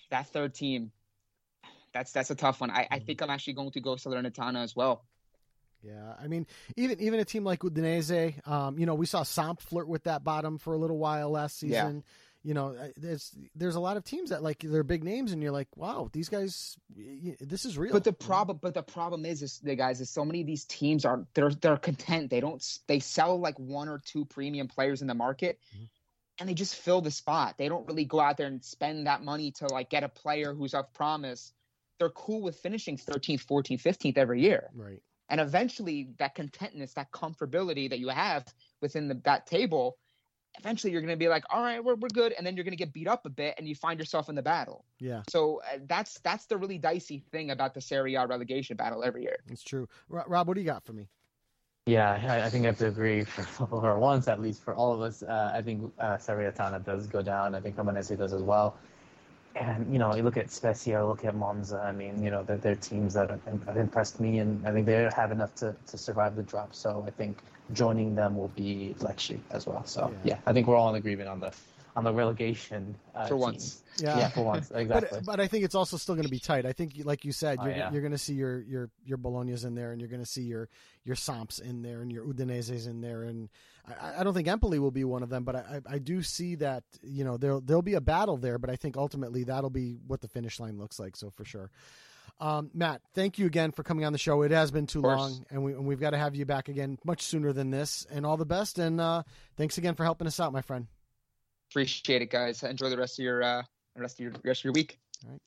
That 0.10 0.28
third 0.28 0.54
team, 0.54 0.92
that's 1.94 2.12
that's 2.12 2.32
a 2.32 2.36
tough 2.36 2.62
one. 2.62 2.72
I, 2.72 2.88
I 2.90 3.00
think 3.00 3.22
I'm 3.22 3.30
actually 3.30 3.54
going 3.54 3.72
to 3.72 3.82
go 3.82 3.96
Salernitana 3.96 4.64
as 4.64 4.76
well. 4.76 5.04
Yeah, 5.82 6.14
I 6.18 6.28
mean, 6.28 6.48
even 6.78 7.00
even 7.02 7.20
a 7.20 7.26
team 7.26 7.44
like 7.44 7.60
Udinese, 7.60 8.48
um, 8.48 8.80
you 8.80 8.86
know, 8.86 8.96
we 8.96 9.06
saw 9.06 9.24
Samp 9.24 9.60
flirt 9.60 9.88
with 9.88 10.04
that 10.04 10.24
bottom 10.24 10.58
for 10.58 10.74
a 10.74 10.78
little 10.78 10.98
while 10.98 11.30
last 11.30 11.60
season. 11.60 11.96
Yeah. 11.98 12.02
You 12.44 12.54
know, 12.54 12.76
there's 12.98 13.32
there's 13.56 13.76
a 13.76 13.80
lot 13.80 13.96
of 13.96 14.04
teams 14.04 14.32
that 14.32 14.44
like 14.44 14.60
they're 14.60 14.84
big 14.84 15.04
names, 15.04 15.32
and 15.32 15.42
you're 15.42 15.52
like, 15.52 15.70
wow, 15.78 16.10
these 16.12 16.28
guys, 16.28 16.78
this 17.40 17.64
is 17.64 17.78
real. 17.78 17.94
But 17.94 18.04
the 18.04 18.12
problem, 18.12 18.60
but 18.62 18.74
the 18.74 18.84
problem 18.84 19.26
is, 19.26 19.42
is 19.42 19.60
the 19.60 19.76
guys 19.76 20.02
is 20.02 20.10
so 20.10 20.26
many 20.26 20.42
of 20.42 20.48
these 20.48 20.66
teams 20.66 21.06
are 21.06 21.26
they're 21.34 21.52
they're 21.52 21.78
content. 21.78 22.30
They 22.30 22.42
don't 22.42 22.62
they 22.88 23.00
sell 23.00 23.40
like 23.40 23.58
one 23.58 23.88
or 23.88 24.02
two 24.04 24.26
premium 24.26 24.68
players 24.68 25.02
in 25.02 25.08
the 25.08 25.14
market. 25.14 25.60
Mm-hmm 25.74 25.86
and 26.40 26.50
they 26.50 26.54
just 26.54 26.76
fill 26.76 27.02
the 27.02 27.12
spot. 27.12 27.58
They 27.58 27.70
don't 27.70 27.88
really 27.88 28.06
go 28.06 28.20
out 28.20 28.38
there 28.38 28.48
and 28.48 28.64
spend 28.64 29.08
that 29.08 29.24
money 29.24 29.52
to 29.52 29.68
like 29.68 29.90
get 29.90 30.04
a 30.04 30.10
player 30.10 30.54
who's 30.54 30.74
of 30.74 30.92
promise. 30.94 31.54
They're 32.00 32.10
cool 32.10 32.42
with 32.42 32.58
finishing 32.58 32.98
13th, 32.98 33.46
14th, 33.46 33.82
15th 33.82 34.18
every 34.18 34.42
year. 34.42 34.70
Right. 34.76 35.02
And 35.30 35.40
eventually, 35.40 36.10
that 36.20 36.36
contentness, 36.36 36.94
that 36.96 37.12
comfortability 37.12 37.90
that 37.90 38.00
you 38.00 38.10
have 38.10 38.46
within 38.82 39.08
the, 39.08 39.16
that 39.24 39.48
table, 39.48 39.98
eventually 40.58 40.92
you're 40.92 41.02
going 41.02 41.14
to 41.14 41.18
be 41.18 41.28
like, 41.28 41.44
all 41.50 41.62
right, 41.62 41.84
we're, 41.84 41.96
we're 41.96 42.10
good. 42.10 42.34
And 42.34 42.46
then 42.46 42.56
you're 42.56 42.64
going 42.64 42.74
to 42.74 42.78
get 42.78 42.94
beat 42.94 43.08
up 43.08 43.26
a 43.26 43.30
bit 43.30 43.56
and 43.58 43.68
you 43.68 43.76
find 43.76 44.00
yourself 44.00 44.30
in 44.30 44.36
the 44.36 44.42
battle. 44.42 44.86
Yeah. 45.00 45.24
So 45.30 45.62
uh, 45.72 45.80
that's 45.88 46.20
that's 46.20 46.46
the 46.46 46.58
really 46.58 46.78
dicey 46.78 47.24
thing 47.32 47.52
about 47.52 47.74
the 47.74 47.82
Serie 47.82 48.16
A 48.16 48.26
relegation 48.26 48.78
battle 48.78 49.04
every 49.04 49.24
year. 49.24 49.38
It's 49.50 49.64
true. 49.64 49.88
Rob, 50.10 50.48
what 50.48 50.56
do 50.56 50.62
you 50.62 50.68
got 50.68 50.84
for 50.84 50.94
me? 50.94 51.08
Yeah, 51.86 52.18
I, 52.30 52.46
I 52.46 52.50
think 52.50 52.64
I 52.64 52.68
have 52.68 52.78
to 52.78 52.88
agree 52.88 53.24
for, 53.26 53.44
for 53.68 54.00
once, 54.00 54.28
at 54.28 54.40
least 54.40 54.64
for 54.64 54.74
all 54.74 54.94
of 54.94 55.02
us. 55.02 55.22
Uh, 55.22 55.52
I 55.54 55.62
think 55.62 55.92
uh, 56.00 56.18
Salernitana 56.18 56.84
does 56.84 57.08
go 57.08 57.22
down. 57.22 57.56
I 57.56 57.60
think 57.60 57.76
Cremonese 57.76 58.18
does 58.18 58.34
as 58.34 58.42
well. 58.42 58.78
And 59.56 59.92
you 59.92 60.00
know, 60.00 60.16
you 60.16 60.24
look 60.24 60.38
at 60.38 60.50
Spezia, 60.50 61.06
look 61.06 61.26
at 61.26 61.36
Monza. 61.36 61.78
I 61.78 61.92
mean, 61.92 62.24
you 62.24 62.32
know, 62.32 62.42
they're, 62.42 62.58
they're 62.58 62.76
teams 62.76 63.14
that 63.14 63.30
have, 63.30 63.64
have 63.66 63.78
impressed 63.78 64.20
me, 64.20 64.40
and 64.40 64.66
I 64.68 64.72
think 64.72 64.88
they 64.88 65.08
have 65.16 65.32
enough 65.32 65.54
to, 65.56 65.76
to 65.88 65.98
survive 65.98 66.36
the 66.36 66.42
drop. 66.42 66.74
So 66.74 67.04
I 67.06 67.12
think 67.12 67.38
joining 67.72 68.16
them 68.16 68.36
will 68.36 68.50
be 68.50 68.96
Lecce 69.00 69.40
as 69.52 69.66
well. 69.66 69.86
So 69.86 70.12
yeah. 70.24 70.36
yeah, 70.36 70.40
I 70.46 70.54
think 70.54 70.68
we're 70.68 70.76
all 70.76 70.90
in 70.90 70.96
agreement 70.96 71.30
on 71.30 71.40
the 71.40 71.54
on 71.96 72.04
the 72.04 72.14
relegation 72.14 72.96
uh, 73.14 73.28
for 73.28 73.38
once. 73.38 73.84
Yeah. 74.00 74.18
yeah, 74.18 74.30
for 74.30 74.44
once, 74.44 74.72
exactly. 74.72 75.20
But, 75.20 75.26
but 75.26 75.40
I 75.40 75.48
think 75.48 75.64
it's 75.64 75.76
also 75.76 75.98
still 75.98 76.16
going 76.16 76.26
to 76.26 76.32
be 76.32 76.40
tight. 76.40 76.66
I 76.66 76.74
think, 76.74 76.94
like 77.04 77.24
you 77.24 77.32
said, 77.32 77.60
oh, 77.62 77.66
you're, 77.66 77.74
oh, 77.74 77.78
yeah. 77.78 77.92
you're 77.92 78.02
going 78.02 78.14
to 78.14 78.18
see 78.18 78.34
your 78.34 78.62
your 78.62 78.90
your 79.06 79.18
Bologna's 79.18 79.64
in 79.64 79.76
there, 79.76 79.92
and 79.92 80.02
you're 80.02 80.10
going 80.10 80.24
to 80.24 80.30
see 80.30 80.42
your 80.42 80.70
your 81.04 81.16
Samps 81.16 81.60
in 81.60 81.84
there, 81.84 82.02
and 82.02 82.12
your 82.12 82.26
Udinese's 82.26 82.88
in 82.88 83.02
there, 83.02 83.24
and 83.24 83.50
I, 83.88 84.22
I 84.22 84.24
don't 84.24 84.34
think 84.34 84.48
Empoli 84.48 84.80
will 84.80 84.92
be 84.92 85.04
one 85.04 85.22
of 85.22 85.30
them, 85.30 85.44
but 85.44 85.56
I, 85.56 85.82
I 85.86 86.00
do 86.00 86.24
see 86.24 86.56
that 86.56 86.84
you 87.04 87.24
know 87.24 87.38
there'll 87.38 87.62
there'll 87.62 87.84
be 87.84 87.94
a 87.94 88.02
battle 88.02 88.38
there, 88.38 88.58
but 88.58 88.70
I 88.70 88.76
think 88.76 88.98
ultimately 88.98 89.44
that'll 89.44 89.70
be 89.70 89.98
what 90.08 90.22
the 90.22 90.28
finish 90.28 90.60
line 90.60 90.78
looks 90.80 91.00
like. 91.00 91.16
So 91.16 91.30
for 91.30 91.46
sure. 91.46 91.70
Um, 92.40 92.72
Matt, 92.74 93.02
thank 93.14 93.38
you 93.38 93.46
again 93.46 93.72
for 93.72 93.84
coming 93.84 94.06
on 94.06 94.12
the 94.12 94.20
show. 94.20 94.42
It 94.42 94.52
has 94.52 94.72
been 94.72 94.88
too 94.88 95.02
long, 95.02 95.46
and, 95.50 95.64
we, 95.64 95.74
and 95.74 95.86
we've 95.86 96.00
got 96.00 96.10
to 96.10 96.18
have 96.18 96.36
you 96.36 96.46
back 96.46 96.68
again 96.68 96.98
much 97.06 97.22
sooner 97.22 97.54
than 97.54 97.70
this. 97.70 98.06
And 98.12 98.26
all 98.26 98.38
the 98.38 98.46
best, 98.46 98.80
and 98.80 99.00
uh, 99.00 99.24
thanks 99.56 99.78
again 99.78 99.96
for 99.96 100.04
helping 100.04 100.28
us 100.28 100.40
out, 100.40 100.52
my 100.52 100.62
friend. 100.62 100.88
Appreciate 101.72 102.22
it, 102.22 102.30
guys. 102.30 102.62
Enjoy 102.64 102.90
the 102.90 102.98
rest 102.98 103.18
of 103.18 103.24
your 103.24 103.44
uh, 103.44 103.64
rest 103.96 104.20
of 104.20 104.24
your 104.24 104.34
rest 104.44 104.62
of 104.62 104.66
your 104.66 104.74
week. 104.74 105.00
All 105.26 105.32
right. 105.32 105.42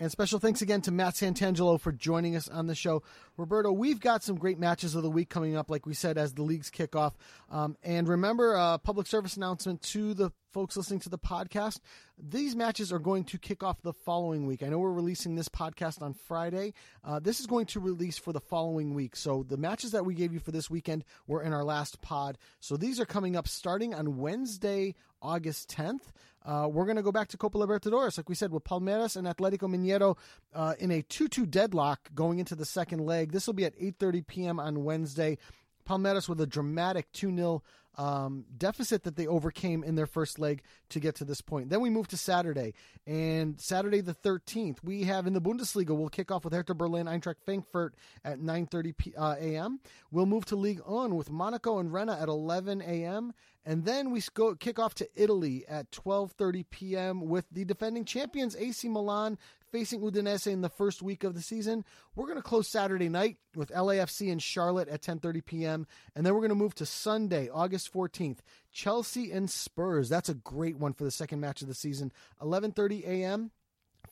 And 0.00 0.10
special 0.10 0.40
thanks 0.40 0.60
again 0.60 0.80
to 0.82 0.90
Matt 0.90 1.14
Santangelo 1.14 1.80
for 1.80 1.92
joining 1.92 2.34
us 2.34 2.48
on 2.48 2.66
the 2.66 2.74
show. 2.74 3.04
Roberto, 3.36 3.70
we've 3.70 4.00
got 4.00 4.24
some 4.24 4.36
great 4.36 4.58
matches 4.58 4.96
of 4.96 5.04
the 5.04 5.10
week 5.10 5.30
coming 5.30 5.56
up, 5.56 5.70
like 5.70 5.86
we 5.86 5.94
said, 5.94 6.18
as 6.18 6.34
the 6.34 6.42
leagues 6.42 6.68
kick 6.68 6.96
off. 6.96 7.16
Um, 7.48 7.76
and 7.84 8.08
remember, 8.08 8.54
a 8.54 8.60
uh, 8.60 8.78
public 8.78 9.06
service 9.06 9.36
announcement 9.36 9.82
to 9.82 10.12
the 10.12 10.32
folks 10.54 10.76
listening 10.76 11.00
to 11.00 11.08
the 11.08 11.18
podcast. 11.18 11.80
These 12.16 12.54
matches 12.54 12.92
are 12.92 13.00
going 13.00 13.24
to 13.24 13.38
kick 13.38 13.64
off 13.64 13.82
the 13.82 13.92
following 13.92 14.46
week. 14.46 14.62
I 14.62 14.68
know 14.68 14.78
we're 14.78 14.92
releasing 14.92 15.34
this 15.34 15.48
podcast 15.48 16.00
on 16.00 16.14
Friday. 16.14 16.74
Uh, 17.02 17.18
this 17.18 17.40
is 17.40 17.46
going 17.46 17.66
to 17.66 17.80
release 17.80 18.18
for 18.18 18.32
the 18.32 18.40
following 18.40 18.94
week. 18.94 19.16
So 19.16 19.42
the 19.42 19.56
matches 19.56 19.90
that 19.90 20.06
we 20.06 20.14
gave 20.14 20.32
you 20.32 20.38
for 20.38 20.52
this 20.52 20.70
weekend 20.70 21.04
were 21.26 21.42
in 21.42 21.52
our 21.52 21.64
last 21.64 22.00
pod. 22.02 22.38
So 22.60 22.76
these 22.76 23.00
are 23.00 23.04
coming 23.04 23.34
up 23.34 23.48
starting 23.48 23.94
on 23.94 24.16
Wednesday, 24.16 24.94
August 25.20 25.74
10th. 25.76 26.12
Uh, 26.44 26.68
we're 26.70 26.84
going 26.84 26.98
to 26.98 27.02
go 27.02 27.10
back 27.10 27.26
to 27.28 27.36
Copa 27.36 27.58
Libertadores, 27.58 28.16
like 28.16 28.28
we 28.28 28.36
said, 28.36 28.52
with 28.52 28.62
Palmeiras 28.62 29.16
and 29.16 29.26
Atletico 29.26 29.68
Mineiro 29.68 30.16
uh, 30.54 30.74
in 30.78 30.92
a 30.92 31.02
2-2 31.02 31.50
deadlock 31.50 32.14
going 32.14 32.38
into 32.38 32.54
the 32.54 32.64
second 32.64 33.00
leg. 33.00 33.32
This 33.32 33.48
will 33.48 33.54
be 33.54 33.64
at 33.64 33.76
8.30 33.76 34.24
p.m. 34.24 34.60
on 34.60 34.84
Wednesday. 34.84 35.36
Palmeiras 35.84 36.28
with 36.28 36.40
a 36.40 36.46
dramatic 36.46 37.10
2 37.12 37.34
0 37.34 37.62
um, 37.96 38.44
deficit 38.56 39.04
that 39.04 39.16
they 39.16 39.26
overcame 39.26 39.84
in 39.84 39.94
their 39.94 40.06
first 40.06 40.38
leg 40.38 40.62
to 40.90 41.00
get 41.00 41.14
to 41.16 41.24
this 41.24 41.40
point. 41.40 41.70
Then 41.70 41.80
we 41.80 41.90
move 41.90 42.08
to 42.08 42.16
Saturday, 42.16 42.74
and 43.06 43.60
Saturday 43.60 44.00
the 44.00 44.14
13th, 44.14 44.78
we 44.82 45.04
have 45.04 45.26
in 45.26 45.32
the 45.32 45.40
Bundesliga, 45.40 45.96
we'll 45.96 46.08
kick 46.08 46.30
off 46.30 46.44
with 46.44 46.52
Hertha 46.52 46.74
Berlin, 46.74 47.06
Eintracht 47.06 47.42
Frankfurt 47.44 47.94
at 48.24 48.40
9.30 48.40 48.96
p- 48.96 49.14
uh, 49.16 49.36
a.m. 49.38 49.80
We'll 50.10 50.26
move 50.26 50.44
to 50.46 50.56
Ligue 50.56 50.80
1 50.86 51.14
with 51.14 51.30
Monaco 51.30 51.78
and 51.78 51.92
Rennes 51.92 52.10
at 52.20 52.28
11 52.28 52.82
a.m., 52.82 53.32
and 53.66 53.84
then 53.84 54.10
we 54.10 54.22
go 54.34 54.54
kick 54.54 54.78
off 54.78 54.94
to 54.96 55.08
Italy 55.14 55.64
at 55.66 55.90
12:30 55.90 56.64
p.m. 56.70 57.28
with 57.28 57.46
the 57.50 57.64
defending 57.64 58.04
champions 58.04 58.54
AC 58.56 58.88
Milan 58.88 59.38
facing 59.74 60.00
Udinese 60.00 60.46
in 60.46 60.60
the 60.60 60.68
first 60.68 61.02
week 61.02 61.24
of 61.24 61.34
the 61.34 61.42
season. 61.42 61.84
We're 62.14 62.26
going 62.28 62.36
to 62.36 62.44
close 62.44 62.68
Saturday 62.68 63.08
night 63.08 63.38
with 63.56 63.70
LAFC 63.70 64.30
and 64.30 64.40
Charlotte 64.40 64.86
at 64.86 65.02
10:30 65.02 65.44
p.m. 65.44 65.88
and 66.14 66.24
then 66.24 66.32
we're 66.32 66.42
going 66.42 66.50
to 66.50 66.54
move 66.54 66.76
to 66.76 66.86
Sunday, 66.86 67.48
August 67.52 67.92
14th, 67.92 68.38
Chelsea 68.70 69.32
and 69.32 69.50
Spurs. 69.50 70.08
That's 70.08 70.28
a 70.28 70.34
great 70.34 70.76
one 70.76 70.92
for 70.92 71.02
the 71.02 71.10
second 71.10 71.40
match 71.40 71.60
of 71.60 71.66
the 71.66 71.74
season. 71.74 72.12
11:30 72.40 73.04
a.m 73.04 73.50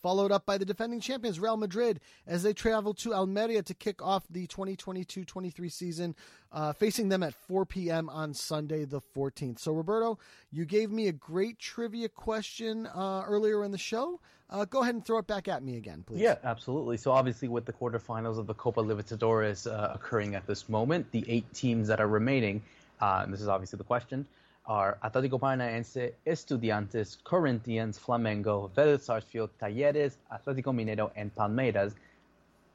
followed 0.03 0.33
up 0.33 0.45
by 0.45 0.59
the 0.59 0.65
defending 0.65 1.01
champions 1.01 1.39
Real 1.39 1.57
Madrid 1.57 2.01
as 2.27 2.43
they 2.43 2.53
travel 2.53 2.93
to 2.95 3.15
Almeria 3.15 3.63
to 3.63 3.75
kick 3.75 4.03
off 4.03 4.25
the 4.29 4.47
2022-23 4.49 5.73
season, 5.73 6.15
uh, 6.53 6.73
facing 6.73 7.09
them 7.09 7.23
at 7.23 7.35
4 7.35 7.65
p.m. 7.65 8.09
on 8.11 8.35
Sunday 8.35 8.85
the 8.85 9.01
14th. 9.01 9.61
So, 9.61 9.73
Roberto, 9.73 10.19
you 10.51 10.65
gave 10.65 10.91
me 10.91 11.09
a 11.09 11.13
great 11.13 11.59
trivia 11.59 12.09
question 12.09 12.87
uh, 12.89 13.25
earlier 13.27 13.65
in 13.65 13.71
the 13.71 13.79
show. 13.79 14.21
Uh, 14.51 14.67
go 14.67 14.83
ahead 14.83 14.95
and 14.95 15.05
throw 15.05 15.19
it 15.19 15.27
back 15.27 15.49
at 15.49 15.63
me 15.63 15.77
again, 15.77 16.05
please. 16.07 16.21
Yeah, 16.21 16.37
absolutely. 16.45 16.99
So, 16.99 17.13
obviously, 17.13 17.49
with 17.49 17.65
the 17.65 17.73
quarterfinals 17.73 18.39
of 18.39 18.47
the 18.47 18.55
Copa 18.55 18.83
Libertadores 18.83 19.71
uh, 19.71 19.95
occurring 19.95 20.35
at 20.35 20.47
this 20.47 20.69
moment, 20.69 21.11
the 21.11 21.25
eight 21.29 21.51
teams 21.55 21.89
that 21.89 22.01
are 22.01 22.09
remaining, 22.09 22.61
uh, 23.01 23.21
and 23.25 23.33
this 23.33 23.41
is 23.41 23.49
obviously 23.49 23.79
the 23.79 23.85
question, 23.85 24.27
are 24.67 24.99
Atlético 25.03 25.41
Paranaense, 25.41 26.13
Estudiantes, 26.27 27.19
Corinthians, 27.25 27.99
Flamengo, 27.99 28.71
Vélez 28.71 29.01
Sarsfield, 29.01 29.51
Talleres, 29.61 30.17
Atlético 30.33 30.73
Mineiro, 30.73 31.11
and 31.17 31.35
Palmeiras. 31.35 31.95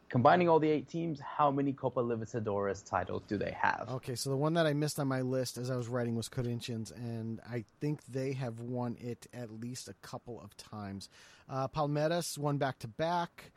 Combining 0.10 0.48
all 0.48 0.60
the 0.60 0.70
eight 0.70 0.88
teams, 0.88 1.20
how 1.20 1.52
many 1.52 1.74
Copa 1.74 2.02
Libertadores 2.02 2.88
titles 2.88 3.24
do 3.28 3.38
they 3.38 3.52
have? 3.52 3.90
Okay, 3.90 4.16
so 4.16 4.30
the 4.30 4.38
one 4.38 4.54
that 4.54 4.66
I 4.66 4.74
missed 4.74 5.00
on 5.00 5.08
my 5.08 5.22
list 5.22 5.58
as 5.58 5.70
I 5.70 5.76
was 5.76 5.90
writing 5.90 6.16
was 6.16 6.30
Corinthians, 6.30 6.92
and 6.92 7.42
I 7.50 7.66
think 7.82 8.06
they 8.06 8.32
have 8.34 8.62
won 8.62 8.96
it 9.02 9.28
at 9.34 9.52
least 9.52 9.90
a 9.90 9.94
couple 9.96 10.40
of 10.42 10.56
times. 10.56 11.10
Uh, 11.50 11.68
Palmeiras 11.68 12.38
won 12.38 12.58
back 12.58 12.80
to 12.80 12.88
back. 12.88 13.52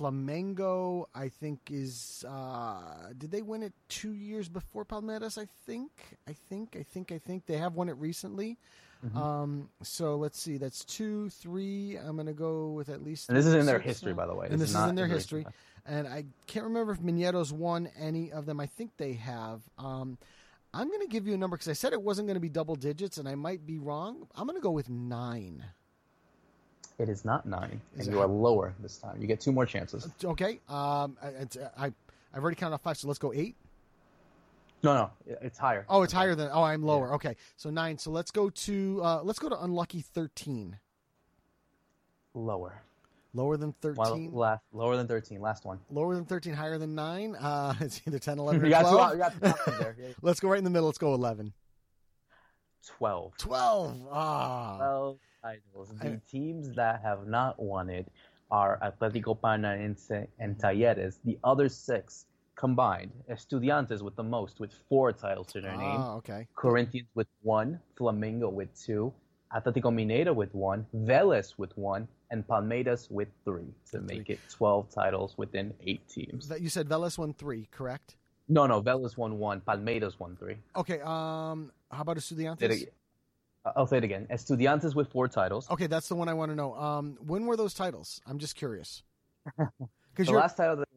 Flamengo, 0.00 1.04
I 1.14 1.28
think, 1.28 1.60
is 1.70 2.24
uh, 2.26 3.12
did 3.18 3.30
they 3.30 3.42
win 3.42 3.62
it 3.62 3.74
two 3.88 4.14
years 4.14 4.48
before 4.48 4.84
Palmeiras? 4.84 5.36
I 5.36 5.46
think, 5.66 5.90
I 6.26 6.32
think, 6.48 6.76
I 6.78 6.82
think, 6.82 7.12
I 7.12 7.18
think 7.18 7.44
they 7.46 7.58
have 7.58 7.74
won 7.74 7.88
it 7.88 7.96
recently. 7.96 8.56
Mm-hmm. 9.04 9.18
Um, 9.18 9.68
so 9.82 10.16
let's 10.16 10.40
see, 10.40 10.56
that's 10.56 10.84
two, 10.84 11.28
three. 11.30 11.96
I'm 11.96 12.16
gonna 12.16 12.32
go 12.32 12.70
with 12.70 12.88
at 12.88 13.02
least. 13.02 13.28
And 13.28 13.36
this 13.36 13.46
is 13.46 13.54
in 13.54 13.66
their 13.66 13.78
history, 13.78 14.14
by 14.14 14.26
the 14.26 14.34
way. 14.34 14.46
This 14.46 14.52
and 14.52 14.60
this 14.60 14.70
is, 14.70 14.76
is 14.76 14.88
in 14.88 14.94
their 14.94 15.06
history. 15.06 15.46
And 15.86 16.06
I 16.06 16.24
can't 16.46 16.64
remember 16.64 16.92
if 16.92 17.00
Mineiro's 17.00 17.52
won 17.52 17.88
any 17.98 18.32
of 18.32 18.46
them. 18.46 18.60
I 18.60 18.66
think 18.66 18.92
they 18.96 19.14
have. 19.14 19.62
Um, 19.78 20.18
I'm 20.72 20.88
going 20.88 21.00
to 21.00 21.08
give 21.08 21.26
you 21.26 21.34
a 21.34 21.38
number 21.38 21.56
because 21.56 21.68
I 21.68 21.72
said 21.72 21.92
it 21.92 22.02
wasn't 22.02 22.28
going 22.28 22.36
to 22.36 22.40
be 22.40 22.48
double 22.48 22.76
digits, 22.76 23.18
and 23.18 23.28
I 23.28 23.34
might 23.34 23.66
be 23.66 23.78
wrong. 23.78 24.28
I'm 24.36 24.46
going 24.46 24.58
to 24.58 24.62
go 24.62 24.70
with 24.70 24.88
nine. 24.88 25.64
It 27.00 27.08
is 27.08 27.24
not 27.24 27.46
nine, 27.46 27.80
Is 27.96 28.06
and 28.06 28.14
you 28.14 28.20
are 28.20 28.26
lower 28.26 28.74
this 28.80 28.98
time. 28.98 29.18
You 29.20 29.26
get 29.26 29.40
two 29.40 29.52
more 29.52 29.64
chances. 29.64 30.06
Okay. 30.22 30.60
Um, 30.68 31.16
I- 31.22 31.28
it's, 31.40 31.56
I 31.78 31.86
I've 32.34 32.42
already 32.42 32.56
counted 32.56 32.74
off 32.74 32.82
five, 32.82 32.98
so 32.98 33.08
let's 33.08 33.18
go 33.18 33.32
eight. 33.32 33.56
No, 34.82 34.94
no, 34.94 35.10
it's 35.42 35.58
higher. 35.58 35.84
Oh, 35.88 36.02
it's 36.02 36.12
higher 36.12 36.34
than. 36.34 36.50
Oh, 36.52 36.62
I'm 36.62 36.82
lower. 36.82 37.14
Okay, 37.14 37.36
so 37.56 37.70
nine. 37.70 37.96
So 37.98 38.10
let's 38.10 38.30
go 38.30 38.50
to 38.50 39.00
uh, 39.02 39.20
let's 39.22 39.38
go 39.38 39.48
to 39.48 39.62
unlucky 39.62 40.02
thirteen. 40.02 40.78
Lower. 42.34 42.82
Lower 43.32 43.56
than 43.56 43.74
Well, 43.82 43.94
thirteen. 44.10 44.32
last, 44.34 44.62
lower 44.72 44.96
than 44.96 45.06
thirteen. 45.06 45.40
Last 45.40 45.64
one. 45.64 45.78
Lower 45.90 46.14
than 46.14 46.24
thirteen. 46.24 46.52
Higher 46.54 46.78
than 46.78 46.94
nine. 46.94 47.34
Uh, 47.36 47.74
it's 47.80 48.00
either 48.06 48.18
10, 48.18 48.38
11, 48.40 48.60
or 48.62 48.64
You 48.64 48.70
got 48.70 48.82
two 48.82 48.90
12. 48.96 49.12
you 49.12 49.18
got 49.18 49.32
two 49.64 49.70
there. 49.78 49.96
Yeah. 49.98 50.06
let's 50.22 50.40
go 50.40 50.48
right 50.48 50.58
in 50.58 50.64
the 50.64 50.70
middle. 50.70 50.86
Let's 50.86 50.98
go 50.98 51.14
eleven. 51.14 51.52
Twelve. 52.86 53.36
12. 53.38 54.08
Ah. 54.10 54.76
12 54.78 55.18
titles. 55.42 55.92
The 56.00 56.12
I- 56.12 56.20
teams 56.30 56.74
that 56.74 57.02
have 57.02 57.26
not 57.26 57.60
won 57.60 57.90
it 57.90 58.06
are 58.50 58.78
Atletico 58.82 59.38
Paranaense 59.38 60.26
and 60.38 60.58
Talleres. 60.58 61.18
The 61.24 61.38
other 61.44 61.68
six 61.68 62.26
combined, 62.56 63.12
Estudiantes 63.30 64.02
with 64.02 64.16
the 64.16 64.22
most, 64.22 64.60
with 64.60 64.72
four 64.88 65.12
titles 65.12 65.46
to 65.48 65.60
their 65.60 65.76
name. 65.76 66.00
Ah, 66.00 66.16
okay. 66.16 66.46
Corinthians 66.54 67.08
with 67.14 67.28
one, 67.42 67.80
Flamengo 67.98 68.52
with 68.52 68.68
two, 68.78 69.12
Atletico 69.54 69.90
Mineiro 69.90 70.34
with 70.34 70.54
one, 70.54 70.86
Vélez 70.94 71.54
with 71.56 71.76
one, 71.78 72.06
and 72.30 72.46
Palmeiras 72.46 73.10
with 73.10 73.28
three 73.44 73.72
to 73.90 74.00
make 74.00 74.30
it 74.30 74.38
12 74.50 74.90
titles 74.90 75.34
within 75.36 75.72
eight 75.86 76.06
teams. 76.08 76.48
That 76.48 76.60
you 76.60 76.68
said 76.68 76.88
Vélez 76.88 77.18
won 77.18 77.34
three, 77.34 77.66
correct? 77.72 78.16
No, 78.48 78.66
no, 78.66 78.82
Vélez 78.82 79.16
won 79.16 79.38
one, 79.38 79.60
Palmeiras 79.60 80.18
won 80.18 80.36
three. 80.36 80.56
Okay. 80.76 81.00
Um, 81.00 81.72
how 81.90 82.02
about 82.02 82.16
Estudiantes? 82.18 82.86
Again. 83.64 83.72
I'll 83.76 83.86
say 83.86 83.98
it 83.98 84.04
again. 84.04 84.26
Estudiantes 84.30 84.94
with 84.94 85.10
four 85.10 85.28
titles. 85.28 85.70
Okay, 85.70 85.86
that's 85.86 86.08
the 86.08 86.14
one 86.14 86.28
I 86.28 86.34
want 86.34 86.50
to 86.50 86.56
know. 86.56 86.74
Um, 86.74 87.18
when 87.26 87.46
were 87.46 87.56
those 87.56 87.74
titles? 87.74 88.20
I'm 88.26 88.38
just 88.38 88.56
curious. 88.56 89.02
Because 90.12 90.26
The 90.26 90.32
you're 90.32 90.40
last 90.40 90.56
title 90.56 90.74
that, 90.74 90.88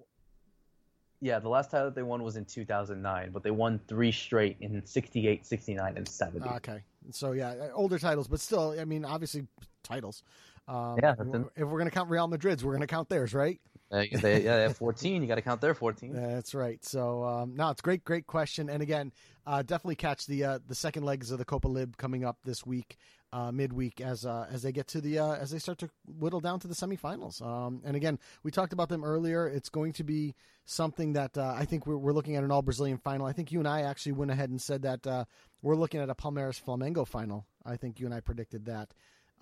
yeah, 1.22 1.38
the 1.38 1.48
last 1.48 1.70
title 1.70 1.86
that 1.86 1.94
they 1.96 2.02
won 2.02 2.24
was 2.24 2.36
in 2.36 2.46
2009, 2.46 3.30
but 3.32 3.44
they 3.44 3.52
won 3.52 3.80
three 3.88 4.12
straight 4.12 4.58
in 4.60 4.84
68, 4.84 5.46
69, 5.46 5.98
and 5.98 6.08
70. 6.08 6.50
okay. 6.50 6.82
So 7.12 7.34
yeah, 7.34 7.50
uh, 7.52 7.70
older 7.76 8.00
titles, 8.00 8.28
but 8.28 8.40
still, 8.40 8.76
I 8.78 8.86
mean, 8.86 9.06
obviously 9.06 9.46
titles. 9.84 10.24
Um, 10.68 10.98
Yeah, 11.02 11.14
if 11.56 11.68
we're 11.68 11.78
gonna 11.78 11.92
count 11.92 12.10
Real 12.10 12.28
Madrid's, 12.28 12.66
we're 12.66 12.74
gonna 12.74 12.88
count 12.88 13.08
theirs, 13.08 13.36
right? 13.36 13.62
They, 13.94 14.08
they, 14.08 14.44
yeah, 14.44 14.58
they 14.58 14.64
have 14.64 14.78
14. 14.78 15.22
You 15.22 15.28
got 15.28 15.36
to 15.36 15.44
count 15.44 15.62
their 15.62 15.76
14. 15.76 16.14
That's 16.14 16.56
right. 16.56 16.84
So 16.84 17.24
um, 17.24 17.56
no, 17.56 17.70
it's 17.70 17.82
great, 17.82 18.04
great 18.04 18.26
question. 18.26 18.68
And 18.68 18.82
again, 18.82 19.12
uh, 19.46 19.62
definitely 19.62 19.98
catch 19.98 20.26
the 20.26 20.44
uh, 20.44 20.60
the 20.68 20.74
second 20.74 21.04
legs 21.04 21.30
of 21.30 21.38
the 21.38 21.46
Copa 21.46 21.68
Lib 21.68 21.96
coming 21.98 22.26
up 22.26 22.38
this 22.44 22.66
week, 22.66 22.98
uh, 23.32 23.52
midweek 23.52 24.02
as 24.02 24.26
uh, 24.26 24.48
as 24.52 24.64
they 24.64 24.72
get 24.72 24.88
to 24.88 25.02
the 25.02 25.20
uh, 25.20 25.34
as 25.36 25.52
they 25.52 25.60
start 25.60 25.78
to 25.80 25.90
whittle 26.08 26.40
down 26.40 26.60
to 26.62 26.68
the 26.68 26.74
semifinals. 26.74 27.40
Um, 27.46 27.82
and 27.86 27.96
again, 27.96 28.18
we 28.42 28.50
talked 28.50 28.74
about 28.74 28.90
them 28.90 29.04
earlier. 29.04 29.48
It's 29.48 29.70
going 29.70 29.94
to 29.94 30.04
be 30.04 30.34
something 30.66 31.14
that 31.14 31.38
uh, 31.38 31.54
I 31.56 31.66
think 31.66 31.86
we're, 31.86 31.98
we're 31.98 32.14
looking 32.14 32.36
at 32.36 32.44
an 32.44 32.50
all 32.52 32.64
Brazilian 32.64 32.98
final. 32.98 33.28
I 33.28 33.34
think 33.34 33.52
you 33.52 33.60
and 33.60 33.68
I 33.68 33.82
actually 33.82 34.14
went 34.14 34.32
ahead 34.32 34.50
and 34.50 34.60
said 34.60 34.82
that 34.84 35.06
uh, 35.06 35.26
we're 35.62 35.76
looking 35.76 36.00
at 36.00 36.10
a 36.10 36.16
Palmeiras 36.16 36.60
Flamengo 36.60 37.08
final. 37.08 37.46
I 37.64 37.78
think 37.78 38.00
you 38.00 38.08
and 38.08 38.16
I 38.16 38.22
predicted 38.22 38.66
that. 38.66 38.94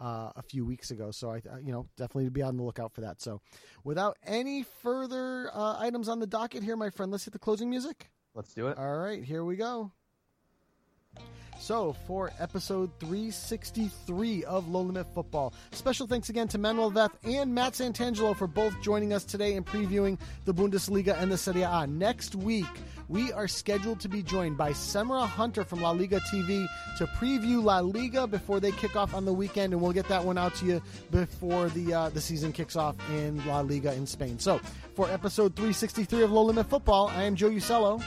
Uh, 0.02 0.32
a 0.36 0.41
few 0.41 0.66
weeks 0.66 0.89
ago, 0.89 1.12
so 1.12 1.30
I, 1.30 1.43
you 1.64 1.72
know, 1.72 1.86
definitely 1.95 2.28
be 2.32 2.41
on 2.41 2.58
the 2.58 2.64
lookout 2.64 2.91
for 2.91 3.02
that. 3.02 3.22
So, 3.22 3.39
without 3.84 4.18
any 4.26 4.64
further 4.64 5.52
uh, 5.54 5.78
items 5.78 6.10
on 6.10 6.18
the 6.18 6.26
docket 6.26 6.64
here, 6.64 6.76
my 6.76 6.89
friend, 6.89 7.12
let's 7.12 7.26
hit 7.26 7.34
the 7.34 7.38
closing 7.38 7.70
music. 7.70 8.10
Let's 8.34 8.52
do 8.52 8.68
it. 8.70 8.80
All 8.80 8.97
right, 8.97 9.24
here 9.24 9.43
we 9.43 9.58
go. 9.58 9.91
So, 11.62 11.93
for 12.07 12.32
episode 12.39 12.89
363 12.99 14.45
of 14.45 14.68
Low 14.68 14.82
Limit 14.82 15.14
Futbol, 15.14 15.53
special 15.72 16.07
thanks 16.07 16.30
again 16.30 16.47
to 16.47 16.57
Manuel 16.57 16.91
Veth 16.91 17.12
and 17.24 17.53
Matt 17.53 17.74
Santangelo 17.74 18.36
for 18.36 18.47
both 18.47 18.74
joining 18.82 19.14
us 19.14 19.24
today 19.24 19.53
and 19.53 19.64
previewing 19.64 20.18
the 20.45 20.55
Bundesliga 20.55 21.16
and 21.22 21.32
the 21.32 21.38
Serie 21.38 21.62
A. 21.62 21.86
Next 21.86 22.34
week, 22.34 22.66
we 23.09 23.32
are 23.32 23.47
scheduled 23.47 23.99
to 23.99 24.09
be 24.09 24.24
joined 24.24 24.57
by 24.57 24.72
Semra 24.72 25.28
Hunter 25.28 25.64
from 25.64 25.82
La 25.82 25.91
Liga 25.91 26.20
TV 26.34 26.66
to 26.97 27.05
preview 27.05 27.64
La 27.64 27.78
Liga 27.80 28.26
before 28.26 28.59
they 28.59 28.72
kick 28.72 28.95
off 28.95 29.14
on 29.14 29.26
the 29.26 29.34
weekend, 29.34 29.72
and 29.72 29.80
we'll 29.84 29.91
get 29.91 30.07
that 30.07 30.26
one 30.26 30.39
out 30.39 30.55
to 30.55 30.66
you 30.66 30.82
before 31.12 31.70
the 31.70 31.93
uh, 31.93 32.09
the 32.09 32.22
season 32.22 32.51
kicks 32.51 32.76
off 32.76 32.95
in 33.12 33.45
La 33.45 33.59
Liga 33.59 33.93
in 33.93 34.07
Spain. 34.07 34.39
So, 34.39 34.59
for 34.95 35.12
episode 35.12 35.55
363 35.55 36.24
of 36.24 36.32
Low 36.32 36.41
Limit 36.41 36.68
Futbol, 36.68 37.09
I 37.12 37.22
am 37.22 37.36
Joe 37.36 37.51
Usello. 37.51 38.03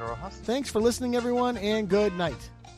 Rojas. 0.00 0.34
Thanks 0.44 0.70
for 0.70 0.80
listening, 0.80 1.16
everyone, 1.16 1.56
and 1.56 1.88
good 1.88 2.12
night. 2.14 2.50